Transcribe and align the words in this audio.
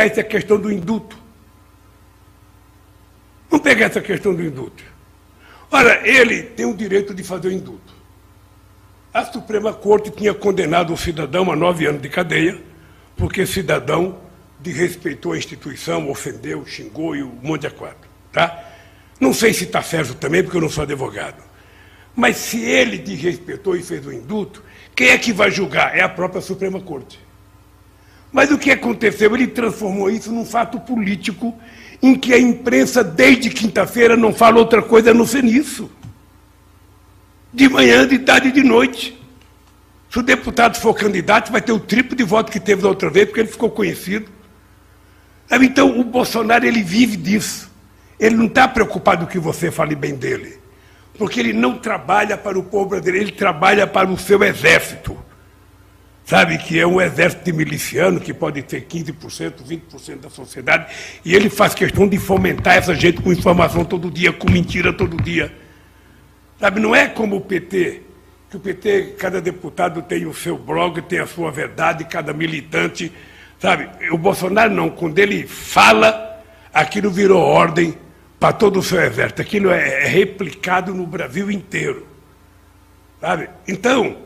pegar 0.00 0.06
essa 0.06 0.22
questão 0.22 0.58
do 0.58 0.72
indulto. 0.72 1.18
Vamos 3.50 3.64
pegar 3.64 3.86
essa 3.86 4.00
questão 4.00 4.34
do 4.34 4.42
indulto. 4.42 4.82
Ora, 5.70 6.06
ele 6.08 6.42
tem 6.42 6.64
o 6.66 6.74
direito 6.74 7.12
de 7.12 7.22
fazer 7.22 7.48
o 7.48 7.52
indulto. 7.52 7.94
A 9.12 9.24
Suprema 9.24 9.72
Corte 9.72 10.10
tinha 10.10 10.32
condenado 10.32 10.92
o 10.92 10.96
cidadão 10.96 11.50
a 11.50 11.56
nove 11.56 11.86
anos 11.86 12.00
de 12.00 12.08
cadeia, 12.08 12.60
porque 13.16 13.44
cidadão 13.44 14.18
desrespeitou 14.60 15.32
a 15.32 15.38
instituição, 15.38 16.08
ofendeu, 16.08 16.64
xingou 16.64 17.14
e 17.14 17.22
o 17.22 17.32
monte 17.42 17.62
de 17.62 17.70
quatro. 17.70 18.08
Tá? 18.32 18.64
Não 19.18 19.34
sei 19.34 19.52
se 19.52 19.64
está 19.64 19.82
certo 19.82 20.14
também, 20.14 20.42
porque 20.42 20.56
eu 20.56 20.62
não 20.62 20.70
sou 20.70 20.84
advogado. 20.84 21.42
Mas 22.14 22.36
se 22.36 22.60
ele 22.62 22.98
desrespeitou 22.98 23.76
e 23.76 23.82
fez 23.82 24.06
o 24.06 24.12
indulto, 24.12 24.62
quem 24.94 25.08
é 25.08 25.18
que 25.18 25.32
vai 25.32 25.50
julgar? 25.50 25.96
É 25.96 26.02
a 26.02 26.08
própria 26.08 26.40
Suprema 26.40 26.80
Corte. 26.80 27.18
Mas 28.32 28.50
o 28.50 28.58
que 28.58 28.70
aconteceu? 28.70 29.34
Ele 29.34 29.46
transformou 29.46 30.10
isso 30.10 30.30
num 30.32 30.44
fato 30.44 30.78
político 30.80 31.54
em 32.02 32.14
que 32.14 32.32
a 32.32 32.38
imprensa, 32.38 33.02
desde 33.02 33.50
quinta-feira, 33.50 34.16
não 34.16 34.32
fala 34.32 34.58
outra 34.58 34.82
coisa 34.82 35.10
a 35.10 35.14
não 35.14 35.26
ser 35.26 35.42
nisso. 35.42 35.90
De 37.52 37.68
manhã, 37.68 38.06
de 38.06 38.18
tarde 38.20 38.48
e 38.48 38.52
de 38.52 38.62
noite. 38.62 39.20
Se 40.08 40.18
o 40.18 40.22
deputado 40.22 40.76
for 40.78 40.94
candidato, 40.94 41.52
vai 41.52 41.60
ter 41.60 41.72
o 41.72 41.80
triplo 41.80 42.16
de 42.16 42.24
voto 42.24 42.50
que 42.50 42.60
teve 42.60 42.82
da 42.82 42.88
outra 42.88 43.10
vez, 43.10 43.26
porque 43.26 43.40
ele 43.40 43.48
ficou 43.48 43.70
conhecido. 43.70 44.30
Então, 45.50 45.98
o 45.98 46.04
Bolsonaro, 46.04 46.64
ele 46.64 46.82
vive 46.82 47.16
disso. 47.16 47.70
Ele 48.18 48.36
não 48.36 48.46
está 48.46 48.68
preocupado 48.68 49.26
que 49.26 49.38
você 49.38 49.70
fale 49.70 49.96
bem 49.96 50.14
dele. 50.14 50.58
Porque 51.18 51.40
ele 51.40 51.52
não 51.52 51.76
trabalha 51.78 52.36
para 52.36 52.58
o 52.58 52.62
povo 52.62 52.90
brasileiro, 52.90 53.26
ele 53.26 53.32
trabalha 53.32 53.86
para 53.86 54.08
o 54.08 54.16
seu 54.16 54.42
exército 54.42 55.18
sabe, 56.30 56.58
que 56.58 56.78
é 56.78 56.86
um 56.86 57.00
exército 57.00 57.42
de 57.42 57.52
miliciano 57.52 58.20
que 58.20 58.32
pode 58.32 58.62
ter 58.62 58.86
15%, 58.86 59.64
20% 59.68 60.20
da 60.20 60.30
sociedade, 60.30 60.86
e 61.24 61.34
ele 61.34 61.50
faz 61.50 61.74
questão 61.74 62.06
de 62.06 62.18
fomentar 62.18 62.76
essa 62.76 62.94
gente 62.94 63.20
com 63.20 63.32
informação 63.32 63.84
todo 63.84 64.08
dia, 64.08 64.32
com 64.32 64.48
mentira 64.48 64.92
todo 64.92 65.20
dia. 65.20 65.52
Sabe, 66.60 66.78
não 66.78 66.94
é 66.94 67.08
como 67.08 67.34
o 67.34 67.40
PT, 67.40 68.02
que 68.48 68.56
o 68.56 68.60
PT, 68.60 69.16
cada 69.18 69.40
deputado 69.40 70.02
tem 70.02 70.24
o 70.24 70.32
seu 70.32 70.56
blog, 70.56 71.02
tem 71.02 71.18
a 71.18 71.26
sua 71.26 71.50
verdade, 71.50 72.04
cada 72.04 72.32
militante, 72.32 73.10
sabe? 73.58 73.88
O 74.12 74.18
Bolsonaro 74.18 74.72
não, 74.72 74.88
quando 74.88 75.18
ele 75.18 75.48
fala, 75.48 76.40
aquilo 76.72 77.10
virou 77.10 77.42
ordem 77.42 77.98
para 78.38 78.52
todo 78.52 78.78
o 78.78 78.82
seu 78.84 79.02
exército, 79.02 79.42
aquilo 79.42 79.68
é, 79.68 80.04
é 80.04 80.06
replicado 80.06 80.94
no 80.94 81.08
Brasil 81.08 81.50
inteiro, 81.50 82.06
sabe? 83.20 83.50
Então, 83.66 84.16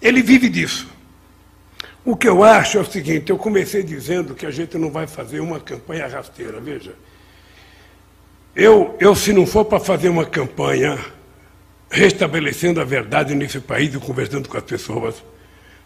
ele 0.00 0.22
vive 0.22 0.48
disso. 0.48 0.99
O 2.04 2.16
que 2.16 2.28
eu 2.28 2.42
acho 2.42 2.78
é 2.78 2.80
o 2.80 2.90
seguinte: 2.90 3.30
eu 3.30 3.38
comecei 3.38 3.82
dizendo 3.82 4.34
que 4.34 4.46
a 4.46 4.50
gente 4.50 4.78
não 4.78 4.90
vai 4.90 5.06
fazer 5.06 5.40
uma 5.40 5.60
campanha 5.60 6.06
rasteira. 6.06 6.60
Veja, 6.60 6.94
eu, 8.54 8.96
eu 8.98 9.14
se 9.14 9.32
não 9.32 9.46
for 9.46 9.64
para 9.64 9.80
fazer 9.80 10.08
uma 10.08 10.24
campanha 10.24 10.98
restabelecendo 11.90 12.80
a 12.80 12.84
verdade 12.84 13.34
nesse 13.34 13.60
país 13.60 13.94
e 13.94 13.98
conversando 13.98 14.48
com 14.48 14.56
as 14.56 14.62
pessoas, 14.62 15.22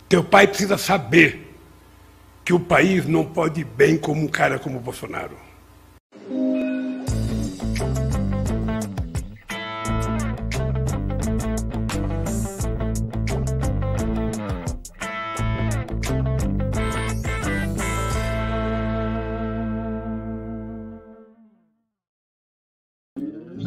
teu 0.08 0.22
pai 0.22 0.46
precisa 0.46 0.76
saber 0.76 1.54
que 2.44 2.52
o 2.52 2.60
país 2.60 3.06
não 3.06 3.24
pode 3.24 3.62
ir 3.62 3.64
bem 3.64 3.96
como 3.96 4.22
um 4.22 4.28
cara 4.28 4.58
como 4.58 4.78
Bolsonaro. 4.78 5.43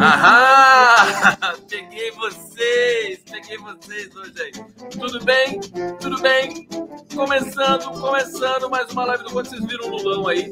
Aham! 0.07 1.59
Peguei 1.67 2.11
vocês! 2.11 3.19
Peguei 3.29 3.57
vocês 3.57 4.15
hoje 4.15 4.41
aí. 4.41 4.51
Tudo 4.91 5.25
bem? 5.25 5.59
Tudo 5.99 6.21
bem? 6.21 6.65
Começando, 7.13 7.99
começando 7.99 8.69
mais 8.69 8.89
uma 8.93 9.03
live 9.03 9.25
do 9.25 9.31
quando 9.31 9.47
vocês 9.49 9.65
viram 9.65 9.87
o 9.87 9.97
Lulão 9.97 10.27
aí. 10.29 10.49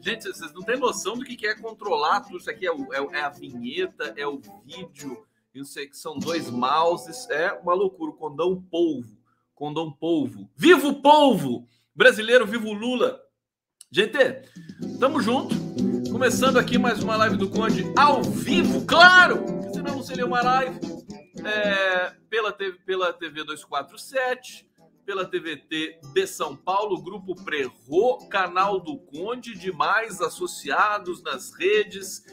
Gente, 0.00 0.26
vocês 0.26 0.52
não 0.52 0.62
têm 0.62 0.76
noção 0.76 1.16
do 1.16 1.24
que 1.24 1.46
é 1.46 1.54
controlar 1.54 2.22
tudo. 2.22 2.38
Isso 2.38 2.50
aqui 2.50 2.66
é, 2.66 2.72
é, 2.72 3.18
é 3.18 3.20
a 3.20 3.28
vinheta, 3.28 4.12
é 4.16 4.26
o 4.26 4.40
vídeo. 4.64 5.24
Eu 5.54 5.64
sei 5.64 5.86
que 5.86 5.96
são 5.96 6.18
dois 6.18 6.50
mouses. 6.50 7.30
É 7.30 7.52
uma 7.52 7.72
loucura. 7.72 8.10
Condão 8.14 8.60
polvo. 8.60 9.16
Condão 9.54 9.92
polvo. 9.92 10.50
Vivo 10.56 11.00
polvo! 11.00 11.68
Brasileiro, 11.94 12.44
vivo 12.44 12.72
Lula! 12.72 13.20
Gente, 13.92 14.18
tamo 14.98 15.22
junto. 15.22 15.54
Começando 16.16 16.56
aqui 16.56 16.78
mais 16.78 17.02
uma 17.02 17.14
live 17.14 17.36
do 17.36 17.50
Conde 17.50 17.84
ao 17.94 18.22
vivo, 18.22 18.86
claro! 18.86 19.44
Senão 19.70 19.96
não 19.96 20.02
seria 20.02 20.24
uma 20.24 20.40
live. 20.40 20.80
É, 21.44 22.14
pela, 22.30 22.50
TV, 22.50 22.78
pela 22.86 23.12
TV 23.12 23.44
247, 23.44 24.66
pela 25.04 25.26
TVT 25.26 26.00
de 26.14 26.26
São 26.26 26.56
Paulo, 26.56 27.02
Grupo 27.02 27.34
Prerro, 27.44 28.26
canal 28.30 28.80
do 28.80 28.96
Conde, 28.98 29.54
demais 29.58 30.22
associados 30.22 31.22
nas 31.22 31.52
redes, 31.52 32.24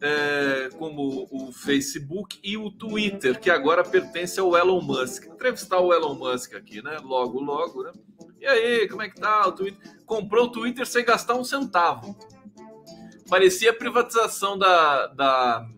é, 0.00 0.70
como 0.78 1.28
o 1.30 1.52
Facebook 1.52 2.40
e 2.42 2.56
o 2.56 2.70
Twitter, 2.70 3.38
que 3.38 3.50
agora 3.50 3.84
pertence 3.84 4.40
ao 4.40 4.56
Elon 4.56 4.80
Musk. 4.80 5.26
Entrevistar 5.26 5.80
o 5.80 5.92
Elon 5.92 6.14
Musk 6.14 6.54
aqui, 6.54 6.80
né? 6.80 6.96
Logo, 7.04 7.38
logo, 7.38 7.82
né? 7.82 7.92
E 8.40 8.46
aí, 8.46 8.88
como 8.88 9.02
é 9.02 9.10
que 9.10 9.20
tá 9.20 9.46
o 9.46 9.52
Twitter? 9.52 9.78
Comprou 10.06 10.46
o 10.46 10.50
Twitter 10.50 10.86
sem 10.86 11.04
gastar 11.04 11.34
um 11.34 11.44
centavo. 11.44 12.16
Parecia 13.28 13.70
a 13.70 13.74
privatização 13.74 14.56
da, 14.56 15.08
da, 15.08 15.68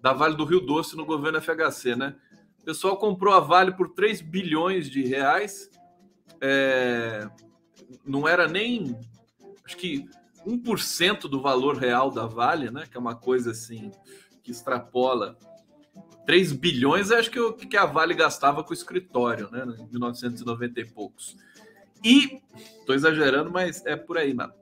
da 0.00 0.12
Vale 0.12 0.36
do 0.36 0.44
Rio 0.44 0.60
Doce 0.60 0.96
no 0.96 1.04
governo 1.04 1.40
FHC, 1.40 1.96
né? 1.96 2.14
O 2.60 2.64
pessoal 2.64 2.96
comprou 2.96 3.34
a 3.34 3.40
Vale 3.40 3.72
por 3.72 3.88
3 3.88 4.20
bilhões 4.20 4.88
de 4.88 5.02
reais. 5.02 5.68
É, 6.40 7.28
não 8.04 8.28
era 8.28 8.46
nem, 8.46 8.96
acho 9.64 9.76
que 9.76 10.08
1% 10.46 11.22
do 11.22 11.40
valor 11.40 11.76
real 11.76 12.10
da 12.10 12.24
Vale, 12.24 12.70
né? 12.70 12.86
Que 12.88 12.96
é 12.96 13.00
uma 13.00 13.16
coisa 13.16 13.50
assim 13.50 13.90
que 14.44 14.52
extrapola 14.52 15.36
3 16.24 16.52
bilhões, 16.52 17.10
acho 17.10 17.30
que, 17.30 17.66
que 17.66 17.76
a 17.76 17.84
Vale 17.84 18.14
gastava 18.14 18.62
com 18.62 18.70
o 18.70 18.74
escritório, 18.74 19.50
né? 19.50 19.64
Em 19.80 19.90
1990 19.90 20.80
e 20.80 20.84
poucos. 20.84 21.36
E, 22.04 22.40
estou 22.78 22.94
exagerando, 22.94 23.50
mas 23.50 23.84
é 23.86 23.96
por 23.96 24.18
aí, 24.18 24.32
mano 24.32 24.61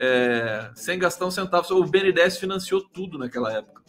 é, 0.00 0.70
sem 0.74 0.98
gastar 0.98 1.26
um 1.26 1.30
centavo. 1.30 1.74
O 1.74 1.84
BNDES 1.84 2.38
financiou 2.38 2.80
tudo 2.80 3.18
naquela 3.18 3.52
época. 3.52 3.82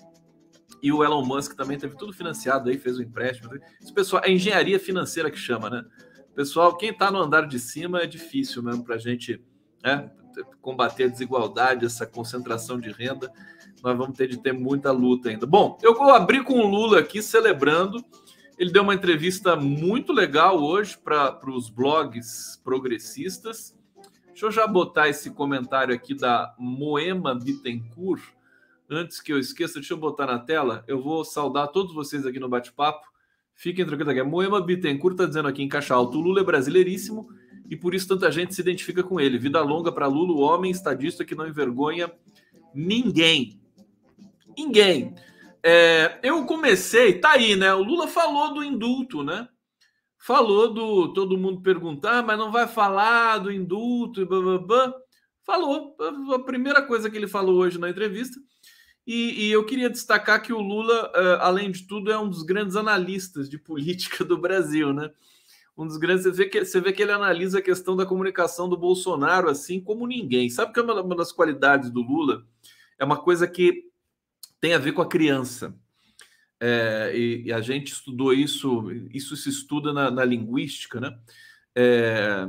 E 0.81 0.91
o 0.91 1.03
Elon 1.03 1.25
Musk 1.25 1.55
também 1.55 1.77
teve 1.77 1.95
tudo 1.97 2.13
financiado 2.13 2.69
aí, 2.69 2.77
fez 2.77 2.97
o 2.97 2.99
um 2.99 3.03
empréstimo. 3.03 3.49
Isso, 3.81 3.93
pessoal, 3.93 4.21
é 4.23 4.31
engenharia 4.31 4.79
financeira 4.79 5.31
que 5.31 5.37
chama, 5.37 5.69
né? 5.69 5.83
Pessoal, 6.35 6.77
quem 6.77 6.91
está 6.91 7.09
no 7.09 7.19
andar 7.19 7.47
de 7.47 7.59
cima 7.59 8.01
é 8.01 8.05
difícil 8.05 8.61
mesmo 8.61 8.83
para 8.83 8.95
a 8.95 8.99
gente 8.99 9.41
né, 9.83 10.11
combater 10.61 11.05
a 11.05 11.07
desigualdade, 11.07 11.85
essa 11.85 12.05
concentração 12.05 12.79
de 12.79 12.91
renda. 12.91 13.31
Nós 13.83 13.97
vamos 13.97 14.15
ter 14.15 14.27
de 14.27 14.37
ter 14.37 14.53
muita 14.53 14.91
luta 14.91 15.29
ainda. 15.29 15.45
Bom, 15.45 15.77
eu 15.81 15.95
vou 15.95 16.11
abrir 16.11 16.43
com 16.43 16.53
o 16.59 16.67
Lula 16.67 16.99
aqui 16.99 17.23
celebrando. 17.23 18.03
Ele 18.57 18.71
deu 18.71 18.83
uma 18.83 18.93
entrevista 18.93 19.55
muito 19.55 20.11
legal 20.11 20.59
hoje 20.59 20.97
para 20.97 21.39
os 21.47 21.69
blogs 21.69 22.59
progressistas. 22.63 23.76
Deixa 24.37 24.45
eu 24.45 24.51
já 24.51 24.67
botar 24.67 25.09
esse 25.09 25.31
comentário 25.31 25.95
aqui 25.95 26.13
da 26.13 26.53
Moema 26.59 27.33
Bittencourt. 27.33 28.21
Antes 28.87 29.19
que 29.19 29.33
eu 29.33 29.39
esqueça, 29.39 29.79
deixa 29.79 29.95
eu 29.95 29.97
botar 29.97 30.27
na 30.27 30.37
tela. 30.37 30.83
Eu 30.87 31.01
vou 31.01 31.25
saudar 31.25 31.69
todos 31.69 31.91
vocês 31.91 32.23
aqui 32.23 32.39
no 32.39 32.47
bate-papo. 32.47 33.07
Fiquem 33.55 33.83
tranquilos 33.83 34.11
aqui. 34.11 34.19
A 34.19 34.23
Moema 34.23 34.61
Bittencourt 34.61 35.15
está 35.15 35.25
dizendo 35.25 35.47
aqui 35.47 35.63
em 35.63 35.67
caixa 35.67 35.95
alto: 35.95 36.19
o 36.19 36.21
Lula 36.21 36.41
é 36.41 36.43
brasileiríssimo 36.43 37.27
e 37.67 37.75
por 37.75 37.95
isso 37.95 38.07
tanta 38.07 38.31
gente 38.31 38.53
se 38.53 38.61
identifica 38.61 39.01
com 39.01 39.19
ele. 39.19 39.39
Vida 39.39 39.59
longa 39.63 39.91
para 39.91 40.05
Lula, 40.05 40.33
o 40.33 40.41
homem 40.41 40.69
estadista 40.69 41.25
que 41.25 41.33
não 41.33 41.47
envergonha 41.47 42.11
ninguém. 42.75 43.59
Ninguém. 44.55 45.15
É, 45.63 46.19
eu 46.21 46.45
comecei, 46.45 47.17
tá 47.17 47.31
aí, 47.31 47.55
né? 47.55 47.73
O 47.73 47.81
Lula 47.81 48.07
falou 48.07 48.53
do 48.53 48.63
indulto, 48.63 49.23
né? 49.23 49.47
Falou 50.17 50.73
do 50.73 51.13
todo 51.13 51.37
mundo 51.37 51.61
perguntar, 51.61 52.23
mas 52.23 52.37
não 52.37 52.51
vai 52.51 52.67
falar 52.67 53.37
do 53.37 53.51
indulto 53.51 54.21
e 54.21 54.25
blá, 54.25 54.41
blá, 54.41 54.57
blá. 54.57 54.93
Falou. 55.43 55.95
A 56.33 56.39
primeira 56.39 56.81
coisa 56.81 57.09
que 57.09 57.15
ele 57.15 57.27
falou 57.27 57.55
hoje 57.55 57.77
na 57.77 57.89
entrevista. 57.89 58.39
E, 59.05 59.45
e 59.45 59.51
eu 59.51 59.65
queria 59.65 59.89
destacar 59.89 60.41
que 60.41 60.51
o 60.51 60.59
Lula, 60.59 61.09
uh, 61.15 61.41
além 61.41 61.71
de 61.71 61.87
tudo, 61.87 62.11
é 62.11 62.19
um 62.19 62.29
dos 62.29 62.43
grandes 62.43 62.75
analistas 62.75 63.49
de 63.49 63.57
política 63.57 64.25
do 64.25 64.37
Brasil, 64.37 64.91
né? 64.91 65.09
Um 65.77 65.87
dos 65.87 65.95
grandes. 65.95 66.23
Você 66.23 66.31
vê, 66.31 66.45
que, 66.47 66.65
você 66.65 66.81
vê 66.81 66.91
que 66.91 67.01
ele 67.01 67.13
analisa 67.13 67.59
a 67.59 67.61
questão 67.61 67.95
da 67.95 68.05
comunicação 68.05 68.67
do 68.67 68.75
Bolsonaro 68.75 69.49
assim 69.49 69.79
como 69.79 70.05
ninguém. 70.05 70.49
Sabe 70.49 70.73
que 70.73 70.79
é 70.79 70.83
uma, 70.83 71.01
uma 71.01 71.15
das 71.15 71.31
qualidades 71.31 71.89
do 71.89 72.01
Lula? 72.01 72.45
É 72.99 73.05
uma 73.05 73.17
coisa 73.17 73.47
que 73.47 73.85
tem 74.59 74.73
a 74.73 74.79
ver 74.79 74.91
com 74.91 75.01
a 75.01 75.07
criança 75.07 75.73
é, 76.59 77.11
e, 77.15 77.43
e, 77.45 77.53
a 77.53 77.61
gente 77.61 77.91
estudou 77.91 78.33
isso, 78.33 78.91
isso 79.13 79.35
se 79.35 79.49
estuda 79.49 79.93
na, 79.93 80.09
na 80.09 80.25
linguística, 80.25 80.99
né? 80.99 81.17
É, 81.75 82.47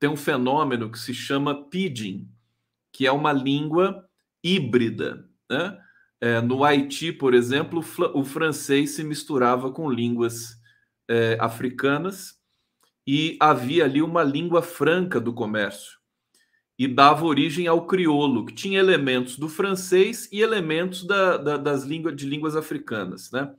tem 0.00 0.08
um 0.08 0.16
fenômeno 0.16 0.90
que 0.90 0.98
se 0.98 1.12
chama 1.12 1.68
pidgin, 1.68 2.28
que 2.92 3.06
é 3.06 3.12
uma 3.12 3.32
língua 3.32 4.08
híbrida. 4.42 5.28
Né? 5.50 5.78
É, 6.20 6.40
no 6.40 6.64
Haiti, 6.64 7.12
por 7.12 7.34
exemplo, 7.34 7.84
o 8.14 8.24
francês 8.24 8.90
se 8.90 9.04
misturava 9.04 9.70
com 9.70 9.90
línguas 9.90 10.58
é, 11.08 11.36
africanas 11.40 12.38
e 13.06 13.36
havia 13.40 13.84
ali 13.84 14.00
uma 14.00 14.22
língua 14.22 14.62
franca 14.62 15.20
do 15.20 15.32
comércio 15.32 15.98
e 16.78 16.88
dava 16.88 17.24
origem 17.24 17.66
ao 17.66 17.86
crioulo, 17.86 18.44
que 18.44 18.52
tinha 18.52 18.78
elementos 18.78 19.38
do 19.38 19.48
francês 19.48 20.28
e 20.32 20.40
elementos 20.40 21.06
da, 21.06 21.36
da, 21.36 21.56
das 21.56 21.84
línguas 21.84 22.16
de 22.16 22.26
línguas 22.26 22.56
africanas, 22.56 23.30
né? 23.30 23.52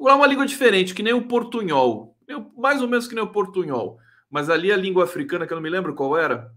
É 0.00 0.12
uma 0.12 0.26
língua 0.26 0.46
diferente, 0.46 0.94
que 0.94 1.02
nem 1.02 1.12
o 1.12 1.26
portunhol, 1.26 2.16
mais 2.56 2.80
ou 2.82 2.88
menos 2.88 3.06
que 3.06 3.14
nem 3.14 3.24
o 3.24 3.32
portunhol, 3.32 3.98
mas 4.30 4.50
ali 4.50 4.72
a 4.72 4.76
língua 4.76 5.04
africana, 5.04 5.46
que 5.46 5.52
eu 5.52 5.56
não 5.56 5.62
me 5.62 5.70
lembro 5.70 5.94
qual 5.94 6.16
era, 6.16 6.50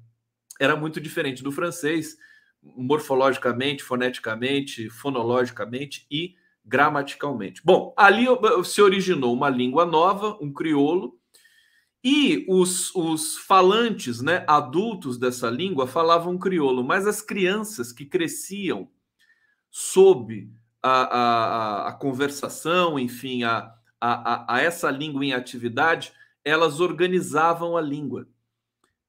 era 0.60 0.76
muito 0.76 1.00
diferente 1.00 1.44
do 1.44 1.52
francês, 1.52 2.18
morfologicamente, 2.62 3.84
foneticamente, 3.84 4.90
fonologicamente 4.90 6.06
e 6.12 6.36
gramaticalmente. 6.66 7.62
Bom, 7.64 7.94
ali 7.96 8.26
se 8.66 8.82
originou 8.82 9.34
uma 9.34 9.50
língua 9.50 9.86
nova, 9.86 10.38
um 10.42 10.52
crioulo, 10.52 11.17
e 12.04 12.46
os, 12.48 12.94
os 12.96 13.38
falantes, 13.38 14.22
né, 14.22 14.46
adultos 14.48 15.18
dessa 15.18 15.50
língua, 15.50 15.88
falavam 15.88 16.38
crioulo, 16.38 16.84
mas 16.84 17.08
as 17.08 17.22
crianças 17.22 17.92
que 17.92 18.06
cresciam 18.06 18.90
sob 19.70 20.50
a, 20.82 20.92
a, 20.92 21.88
a 21.90 21.94
conversação, 21.94 22.98
enfim, 22.98 23.44
a, 23.44 23.74
a, 24.00 24.56
a, 24.56 24.62
essa 24.62 24.90
língua 24.90 25.26
em 25.26 25.34
atividade, 25.34 26.14
elas 26.44 26.80
organizavam 26.80 27.76
a 27.76 27.82
língua. 27.82 28.28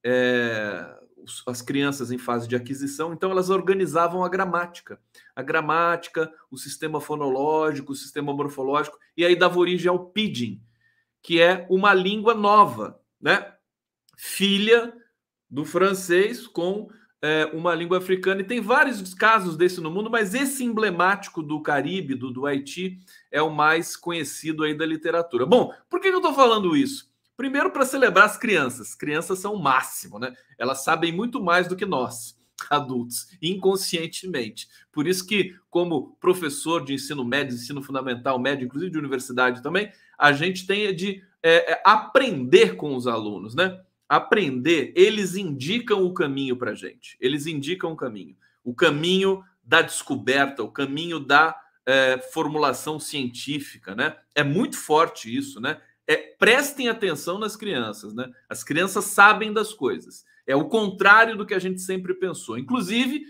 É, 0.05 0.97
as 1.47 1.61
crianças 1.61 2.11
em 2.11 2.19
fase 2.19 2.49
de 2.49 2.57
aquisição, 2.57 3.13
então 3.13 3.31
elas 3.31 3.51
organizavam 3.51 4.25
a 4.25 4.29
gramática. 4.29 4.99
A 5.37 5.43
gramática, 5.43 6.33
o 6.51 6.57
sistema 6.57 7.01
fonológico, 7.01 7.93
o 7.93 7.97
sistema 7.97 8.33
morfológico, 8.33 8.99
e 9.17 9.25
aí 9.25 9.37
dava 9.37 9.59
origem 9.59 9.89
ao 9.89 10.07
pidgin, 10.07 10.61
que 11.23 11.41
é 11.41 11.67
uma 11.69 11.93
língua 11.95 12.35
nova, 12.35 13.01
né? 13.21 13.53
Filha 14.17 14.93
do 15.51 15.65
francês 15.65 16.47
com 16.47 16.89
é, 17.23 17.47
uma 17.53 17.75
língua 17.75 17.99
africana. 17.99 18.41
E 18.41 18.45
tem 18.45 18.61
vários 18.61 19.15
casos 19.15 19.57
desse 19.57 19.81
no 19.81 19.91
mundo, 19.91 20.11
mas 20.11 20.35
esse 20.35 20.65
emblemático 20.65 21.43
do 21.43 21.61
Caribe, 21.63 22.15
do, 22.15 22.31
do 22.31 22.47
Haiti, 22.47 22.99
é 23.31 23.43
o 23.43 23.51
mais 23.51 23.97
conhecido 23.97 24.65
aí 24.65 24.75
da 24.75 24.87
literatura. 24.87 25.47
Bom, 25.47 25.73
por 25.89 26.01
que 26.01 26.09
eu 26.09 26.17
estou 26.17 26.35
falando 26.35 26.77
isso? 26.77 27.09
Primeiro, 27.37 27.71
para 27.71 27.85
celebrar 27.85 28.27
as 28.27 28.37
crianças. 28.37 28.95
Crianças 28.95 29.39
são 29.39 29.55
o 29.55 29.63
máximo, 29.63 30.19
né? 30.19 30.35
Elas 30.59 30.83
sabem 30.83 31.13
muito 31.13 31.43
mais 31.43 31.69
do 31.69 31.77
que 31.77 31.87
nós, 31.87 32.37
adultos, 32.71 33.29
inconscientemente. 33.41 34.69
Por 34.93 35.07
isso 35.07 35.27
que, 35.27 35.55
como 35.71 36.17
professor 36.21 36.85
de 36.85 36.95
ensino 36.95 37.25
médio, 37.25 37.55
ensino 37.55 37.83
fundamental, 37.83 38.39
médio, 38.39 38.67
inclusive 38.67 38.91
de 38.91 38.99
universidade 38.99 39.63
também, 39.63 39.93
a 40.19 40.33
gente 40.33 40.67
tem 40.67 40.95
de 40.95 41.23
é, 41.43 41.73
é, 41.73 41.83
aprender 41.85 42.77
com 42.77 42.97
os 42.97 43.07
alunos, 43.07 43.55
né? 43.55 43.81
Aprender, 44.09 44.93
eles 44.97 45.37
indicam 45.37 46.05
o 46.05 46.13
caminho 46.13 46.57
para 46.57 46.75
gente. 46.75 47.17
Eles 47.21 47.47
indicam 47.47 47.93
o 47.93 47.97
caminho. 47.97 48.37
O 48.65 48.75
caminho 48.75 49.45
da 49.63 49.83
descoberta, 49.83 50.63
o 50.63 50.73
caminho 50.73 51.21
da 51.21 51.55
é, 51.87 52.19
formulação 52.33 52.99
científica, 52.99 53.95
né? 53.95 54.17
É 54.35 54.43
muito 54.43 54.77
forte 54.77 55.35
isso, 55.35 55.61
né? 55.61 55.81
É, 56.07 56.17
prestem 56.17 56.89
atenção 56.89 57.39
nas 57.39 57.55
crianças, 57.55 58.15
né? 58.15 58.31
As 58.49 58.65
crianças 58.65 59.05
sabem 59.05 59.53
das 59.53 59.73
coisas. 59.73 60.25
É 60.49 60.57
o 60.57 60.65
contrário 60.65 61.37
do 61.37 61.45
que 61.45 61.53
a 61.53 61.59
gente 61.59 61.79
sempre 61.83 62.15
pensou. 62.15 62.59
Inclusive, 62.59 63.23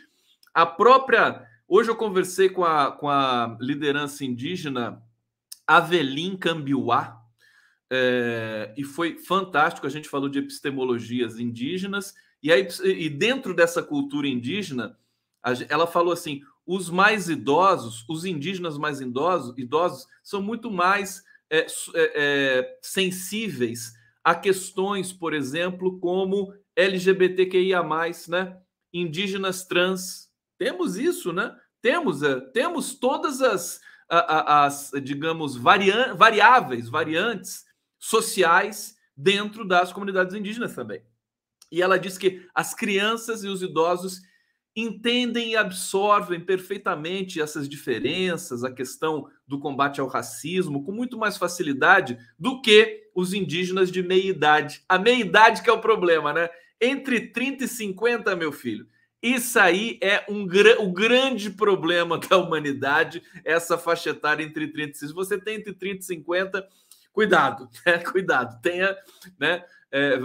a 0.55 0.65
própria. 0.65 1.45
Hoje 1.67 1.91
eu 1.91 1.97
conversei 1.97 2.49
com 2.49 2.65
a, 2.65 2.93
com 2.93 3.11
a 3.11 3.59
liderança 3.61 4.25
indígena 4.25 5.03
Avelim 5.67 6.37
Cambiuá, 6.37 7.21
é, 7.91 8.73
e 8.77 8.85
foi 8.85 9.19
fantástico. 9.19 9.85
A 9.85 9.91
gente 9.91 10.09
falou 10.09 10.29
de 10.29 10.39
epistemologias 10.39 11.41
indígenas, 11.41 12.15
e, 12.41 12.53
aí, 12.53 12.69
e 12.85 13.11
dentro 13.11 13.53
dessa 13.53 13.83
cultura 13.83 14.29
indígena, 14.29 14.97
ela 15.69 15.89
falou 15.89 16.13
assim: 16.13 16.41
os 16.65 16.89
mais 16.89 17.29
idosos, 17.29 18.05
os 18.09 18.25
indígenas 18.25 18.79
mais 18.79 19.01
idosos, 19.01 19.59
idosos 19.59 20.07
são 20.23 20.41
muito 20.41 20.71
mais 20.71 21.25
é, 21.51 21.61
é, 21.61 21.67
é, 21.95 22.79
sensíveis 22.81 23.93
a 24.23 24.35
questões, 24.35 25.13
por 25.13 25.33
exemplo, 25.33 25.99
como 25.99 26.53
LGBTQIA, 26.79 27.83
né? 28.29 28.57
indígenas 28.93 29.67
trans. 29.67 30.31
Temos 30.57 30.97
isso, 30.97 31.33
né? 31.33 31.55
Temos, 31.83 32.23
é, 32.23 32.41
temos 32.41 32.95
todas 32.95 33.43
as, 33.43 33.81
as, 34.09 34.93
digamos, 35.03 35.57
variáveis, 35.57 36.89
variantes 36.89 37.65
sociais 37.99 38.97
dentro 39.17 39.67
das 39.67 39.93
comunidades 39.93 40.35
indígenas 40.35 40.75
também. 40.75 41.03
E 41.71 41.83
ela 41.83 41.99
diz 41.99 42.17
que 42.17 42.47
as 42.55 42.75
crianças 42.75 43.43
e 43.43 43.49
os 43.49 43.63
idosos 43.63 44.21
entendem 44.75 45.51
e 45.51 45.57
absorvem 45.57 46.41
perfeitamente 46.41 47.41
essas 47.41 47.69
diferenças, 47.69 48.63
a 48.63 48.71
questão 48.71 49.29
do 49.47 49.59
combate 49.59 50.01
ao 50.01 50.07
racismo, 50.07 50.85
com 50.85 50.93
muito 50.93 51.19
mais 51.19 51.37
facilidade 51.37 52.17
do 52.39 52.63
que 52.63 53.11
os 53.15 53.33
indígenas 53.33 53.91
de 53.91 54.03
meia 54.03 54.31
idade. 54.31 54.85
A 54.89 54.97
meia 54.97 55.19
idade 55.19 55.63
que 55.63 55.69
é 55.69 55.73
o 55.73 55.81
problema, 55.81 56.33
né? 56.33 56.49
Entre 56.81 57.29
30 57.29 57.65
e 57.65 57.69
50, 57.69 58.37
meu 58.37 58.53
filho. 58.53 58.87
Isso 59.23 59.59
aí 59.59 59.99
é 60.01 60.25
um 60.29 60.45
o 60.45 60.93
grande 60.93 61.51
problema 61.51 62.19
da 62.19 62.37
humanidade, 62.37 63.23
essa 63.45 63.77
faixa 63.77 64.11
etária 64.11 64.45
entre 64.45 64.69
30 64.69 64.91
e 64.91 64.95
50. 64.95 65.07
Se 65.07 65.13
você 65.13 65.39
tem 65.39 65.57
entre 65.57 65.73
30 65.73 65.99
e 65.99 66.03
50, 66.03 66.69
cuidado, 67.13 67.69
né? 67.85 67.99
Cuidado, 68.07 68.61
tenha, 68.63 68.97
né? 69.39 69.65
É, 69.91 70.19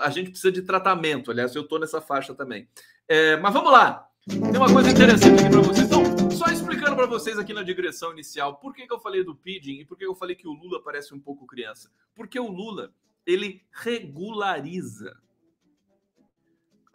a 0.00 0.10
gente 0.10 0.30
precisa 0.30 0.50
de 0.50 0.62
tratamento. 0.62 1.30
Aliás, 1.30 1.54
eu 1.54 1.62
estou 1.62 1.78
nessa 1.78 2.00
faixa 2.00 2.34
também. 2.34 2.68
É, 3.06 3.36
mas 3.36 3.52
vamos 3.52 3.70
lá. 3.70 4.08
Tem 4.26 4.56
uma 4.56 4.72
coisa 4.72 4.90
interessante 4.90 5.40
aqui 5.40 5.50
para 5.50 5.60
vocês. 5.60 5.86
Então, 5.86 6.30
só 6.30 6.46
explicando 6.46 6.96
para 6.96 7.06
vocês 7.06 7.38
aqui 7.38 7.52
na 7.52 7.62
digressão 7.62 8.12
inicial, 8.12 8.56
por 8.56 8.74
que, 8.74 8.86
que 8.86 8.92
eu 8.92 8.98
falei 8.98 9.22
do 9.22 9.34
PIDIN 9.34 9.80
e 9.80 9.84
por 9.84 9.96
que 9.98 10.06
eu 10.06 10.14
falei 10.14 10.34
que 10.34 10.48
o 10.48 10.52
Lula 10.52 10.82
parece 10.82 11.14
um 11.14 11.20
pouco 11.20 11.46
criança? 11.46 11.90
Porque 12.14 12.38
o 12.40 12.50
Lula 12.50 12.92
ele 13.26 13.62
regulariza 13.70 15.16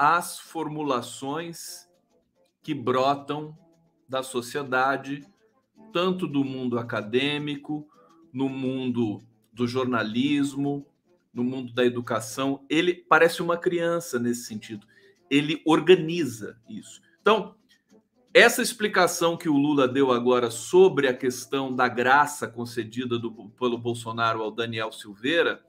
as 0.01 0.39
formulações 0.39 1.87
que 2.63 2.73
brotam 2.73 3.55
da 4.09 4.23
sociedade, 4.23 5.23
tanto 5.93 6.25
do 6.25 6.43
mundo 6.43 6.79
acadêmico, 6.79 7.87
no 8.33 8.49
mundo 8.49 9.21
do 9.53 9.67
jornalismo, 9.67 10.87
no 11.31 11.43
mundo 11.43 11.71
da 11.71 11.85
educação. 11.85 12.65
Ele 12.67 12.95
parece 12.95 13.43
uma 13.43 13.57
criança 13.57 14.17
nesse 14.17 14.45
sentido. 14.45 14.87
Ele 15.29 15.61
organiza 15.67 16.59
isso. 16.67 16.99
Então, 17.21 17.53
essa 18.33 18.63
explicação 18.63 19.37
que 19.37 19.47
o 19.47 19.55
Lula 19.55 19.87
deu 19.87 20.11
agora 20.11 20.49
sobre 20.49 21.07
a 21.07 21.15
questão 21.15 21.75
da 21.75 21.87
graça 21.87 22.47
concedida 22.47 23.19
do, 23.19 23.49
pelo 23.51 23.77
Bolsonaro 23.77 24.41
ao 24.41 24.49
Daniel 24.49 24.91
Silveira 24.91 25.63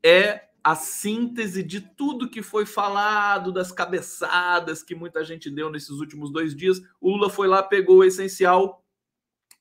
é 0.00 0.46
a 0.66 0.74
síntese 0.74 1.62
de 1.62 1.80
tudo 1.80 2.28
que 2.28 2.42
foi 2.42 2.66
falado, 2.66 3.52
das 3.52 3.70
cabeçadas 3.70 4.82
que 4.82 4.96
muita 4.96 5.24
gente 5.24 5.48
deu 5.48 5.70
nesses 5.70 5.90
últimos 5.90 6.32
dois 6.32 6.56
dias. 6.56 6.82
O 7.00 7.10
Lula 7.10 7.30
foi 7.30 7.46
lá, 7.46 7.62
pegou 7.62 7.98
o 7.98 8.04
essencial, 8.04 8.84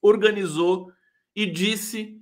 organizou 0.01 0.91
e 1.35 1.45
disse, 1.45 2.19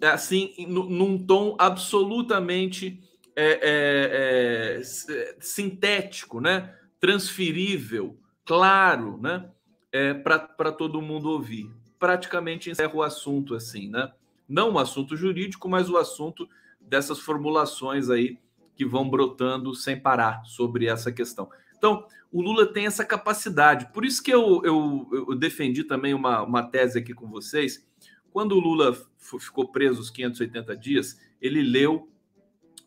assim, 0.00 0.54
num 0.68 1.26
tom 1.26 1.56
absolutamente 1.58 3.02
é, 3.34 3.50
é, 3.50 4.80
é, 4.80 5.36
sintético, 5.40 6.40
né? 6.40 6.72
transferível, 7.00 8.16
claro, 8.44 9.20
né? 9.20 9.50
É, 9.90 10.14
para 10.14 10.70
todo 10.70 11.02
mundo 11.02 11.30
ouvir. 11.30 11.68
Praticamente 11.98 12.70
encerra 12.70 12.94
o 12.94 13.02
assunto 13.02 13.56
assim, 13.56 13.88
né? 13.88 14.12
Não 14.48 14.74
o 14.74 14.78
assunto 14.78 15.16
jurídico, 15.16 15.68
mas 15.68 15.90
o 15.90 15.96
assunto 15.96 16.48
dessas 16.88 17.18
formulações 17.18 18.10
aí 18.10 18.38
que 18.74 18.84
vão 18.84 19.08
brotando 19.08 19.74
sem 19.74 19.98
parar 19.98 20.42
sobre 20.44 20.86
essa 20.86 21.12
questão. 21.12 21.48
Então, 21.76 22.06
o 22.30 22.40
Lula 22.40 22.66
tem 22.66 22.86
essa 22.86 23.04
capacidade. 23.04 23.92
Por 23.92 24.04
isso 24.04 24.22
que 24.22 24.32
eu, 24.32 24.62
eu, 24.64 25.08
eu 25.28 25.34
defendi 25.36 25.84
também 25.84 26.14
uma, 26.14 26.42
uma 26.42 26.62
tese 26.62 26.98
aqui 26.98 27.12
com 27.12 27.28
vocês. 27.28 27.86
Quando 28.30 28.52
o 28.52 28.60
Lula 28.60 28.96
ficou 29.18 29.68
preso 29.68 30.00
os 30.00 30.10
580 30.10 30.76
dias, 30.76 31.20
ele 31.40 31.62
leu 31.62 32.08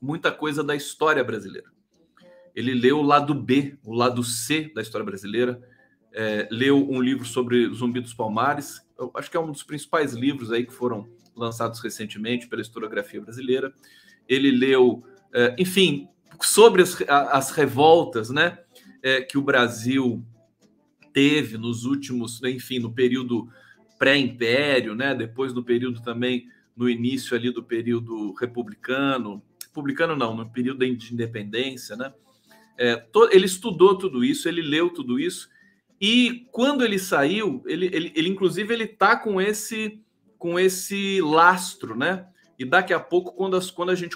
muita 0.02 0.32
coisa 0.32 0.64
da 0.64 0.76
história 0.76 1.24
brasileira. 1.24 1.70
Ele 2.56 2.74
leu 2.74 3.00
o 3.00 3.04
lado 3.04 3.36
B, 3.36 3.78
o 3.84 3.94
lado 3.94 4.24
C 4.24 4.72
da 4.74 4.82
história 4.82 5.06
brasileira, 5.06 5.62
é, 6.12 6.48
leu 6.50 6.90
um 6.90 7.02
livro 7.02 7.26
sobre 7.26 7.68
Zumbi 7.74 8.00
dos 8.00 8.14
Palmares, 8.14 8.82
eu 8.98 9.12
acho 9.14 9.30
que 9.30 9.36
é 9.36 9.40
um 9.40 9.52
dos 9.52 9.64
principais 9.64 10.14
livros 10.14 10.52
aí 10.52 10.66
que 10.66 10.74
foram 10.74 11.10
lançados 11.36 11.80
recentemente 11.80 12.48
pela 12.48 12.62
historiografia 12.62 13.22
brasileira. 13.22 13.74
Ele 14.28 14.52
leu, 14.52 15.04
é, 15.34 15.56
enfim, 15.60 16.08
sobre 16.42 16.82
as, 16.82 17.02
as 17.08 17.52
revoltas, 17.52 18.30
né? 18.30 18.60
é, 19.06 19.22
que 19.22 19.38
o 19.38 19.42
Brasil 19.44 20.26
teve 21.14 21.60
nos 21.60 21.86
últimos, 21.86 22.42
enfim, 22.44 22.80
no 22.80 22.92
período 22.92 23.48
pré-império, 24.00 24.96
né? 24.96 25.14
Depois 25.14 25.54
no 25.54 25.64
período 25.64 26.02
também 26.02 26.48
no 26.76 26.90
início 26.90 27.38
ali 27.38 27.52
do 27.52 27.64
período 27.64 28.34
republicano, 28.34 29.44
republicano 29.68 30.16
não, 30.16 30.36
no 30.36 30.50
período 30.50 30.80
de 30.80 31.14
independência, 31.14 31.96
né? 31.96 32.12
É, 32.80 32.96
to, 32.96 33.30
ele 33.32 33.46
estudou 33.46 33.96
tudo 33.96 34.24
isso, 34.24 34.50
ele 34.50 34.64
leu 34.64 34.90
tudo 34.90 35.20
isso 35.20 35.50
e 36.02 36.48
quando 36.52 36.84
ele 36.84 36.98
saiu, 36.98 37.64
ele, 37.68 37.86
ele, 37.94 38.12
ele 38.16 38.30
inclusive 38.30 38.74
ele 38.74 38.88
tá 38.88 39.16
com 39.16 39.40
esse 39.40 40.02
com 40.46 40.60
esse 40.60 41.20
lastro, 41.22 41.98
né? 41.98 42.28
E 42.60 42.64
daqui 42.64 42.94
a 42.94 43.00
pouco, 43.00 43.32
quando, 43.32 43.58
as, 43.58 43.72
quando 43.72 43.90
a 43.90 43.96
gente 43.96 44.16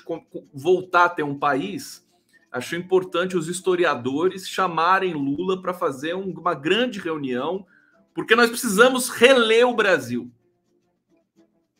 voltar 0.53 1.05
a 1.05 1.09
ter 1.09 1.23
um 1.23 1.39
país, 1.39 2.07
acho 2.51 2.75
importante 2.75 3.35
os 3.35 3.47
historiadores 3.47 4.47
chamarem 4.47 5.13
Lula 5.13 5.59
para 5.59 5.73
fazer 5.73 6.13
um, 6.13 6.29
uma 6.29 6.53
grande 6.53 6.99
reunião, 6.99 7.65
porque 8.13 8.35
nós 8.35 8.51
precisamos 8.51 9.09
reler 9.09 9.67
o 9.67 9.75
Brasil. 9.75 10.31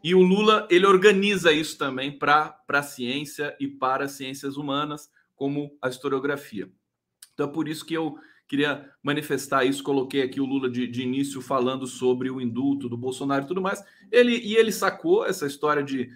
E 0.04 0.16
o 0.16 0.22
Lula 0.24 0.68
ele 0.72 0.88
organiza 0.88 1.52
isso 1.52 1.78
também 1.78 2.18
para 2.18 2.60
a 2.68 2.82
ciência 2.82 3.56
e 3.60 3.68
para 3.68 4.06
as 4.06 4.14
ciências 4.14 4.58
humanas, 4.58 5.12
como 5.36 5.78
a 5.80 5.90
historiografia. 5.90 6.68
Então 7.36 7.48
é 7.48 7.52
por 7.52 7.68
isso 7.68 7.86
que 7.86 7.94
eu 7.94 8.18
queria 8.50 8.90
manifestar 9.04 9.64
isso, 9.64 9.84
coloquei 9.84 10.24
aqui 10.24 10.42
o 10.42 10.46
Lula 10.46 10.68
de, 10.68 10.88
de 10.88 11.04
início 11.04 11.40
falando 11.40 11.86
sobre 11.86 12.32
o 12.32 12.42
indulto 12.42 12.90
do 12.90 12.98
Bolsonaro 12.98 13.46
e 13.46 13.48
tudo 13.48 13.62
mais. 13.62 13.86
Ele, 14.12 14.36
e 14.40 14.56
ele 14.56 14.72
sacou 14.72 15.24
essa 15.24 15.46
história 15.46 15.84
de 15.84 16.10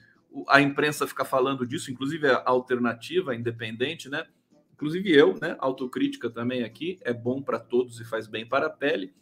a 0.50 0.60
imprensa 0.60 1.06
ficar 1.06 1.26
falando 1.26 1.66
disso, 1.66 1.92
inclusive 1.92 2.28
a 2.28 2.42
alternativa, 2.48 3.32
a 3.32 3.36
independente, 3.36 4.10
né? 4.10 4.26
Inclusive 4.74 5.16
eu, 5.16 5.38
né? 5.40 5.56
Autocrítica 5.60 6.28
também 6.28 6.64
aqui, 6.64 6.98
é 7.04 7.14
bom 7.14 7.40
para 7.40 7.60
todos 7.60 8.00
e 8.00 8.04
faz 8.04 8.26
bem 8.26 8.44
para 8.44 8.66
a 8.66 8.70
pele, 8.72 9.14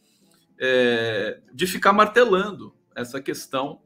é, 0.57 1.41
de 1.53 1.67
ficar 1.67 1.91
martelando 1.91 2.73
essa 2.95 3.21
questão 3.21 3.81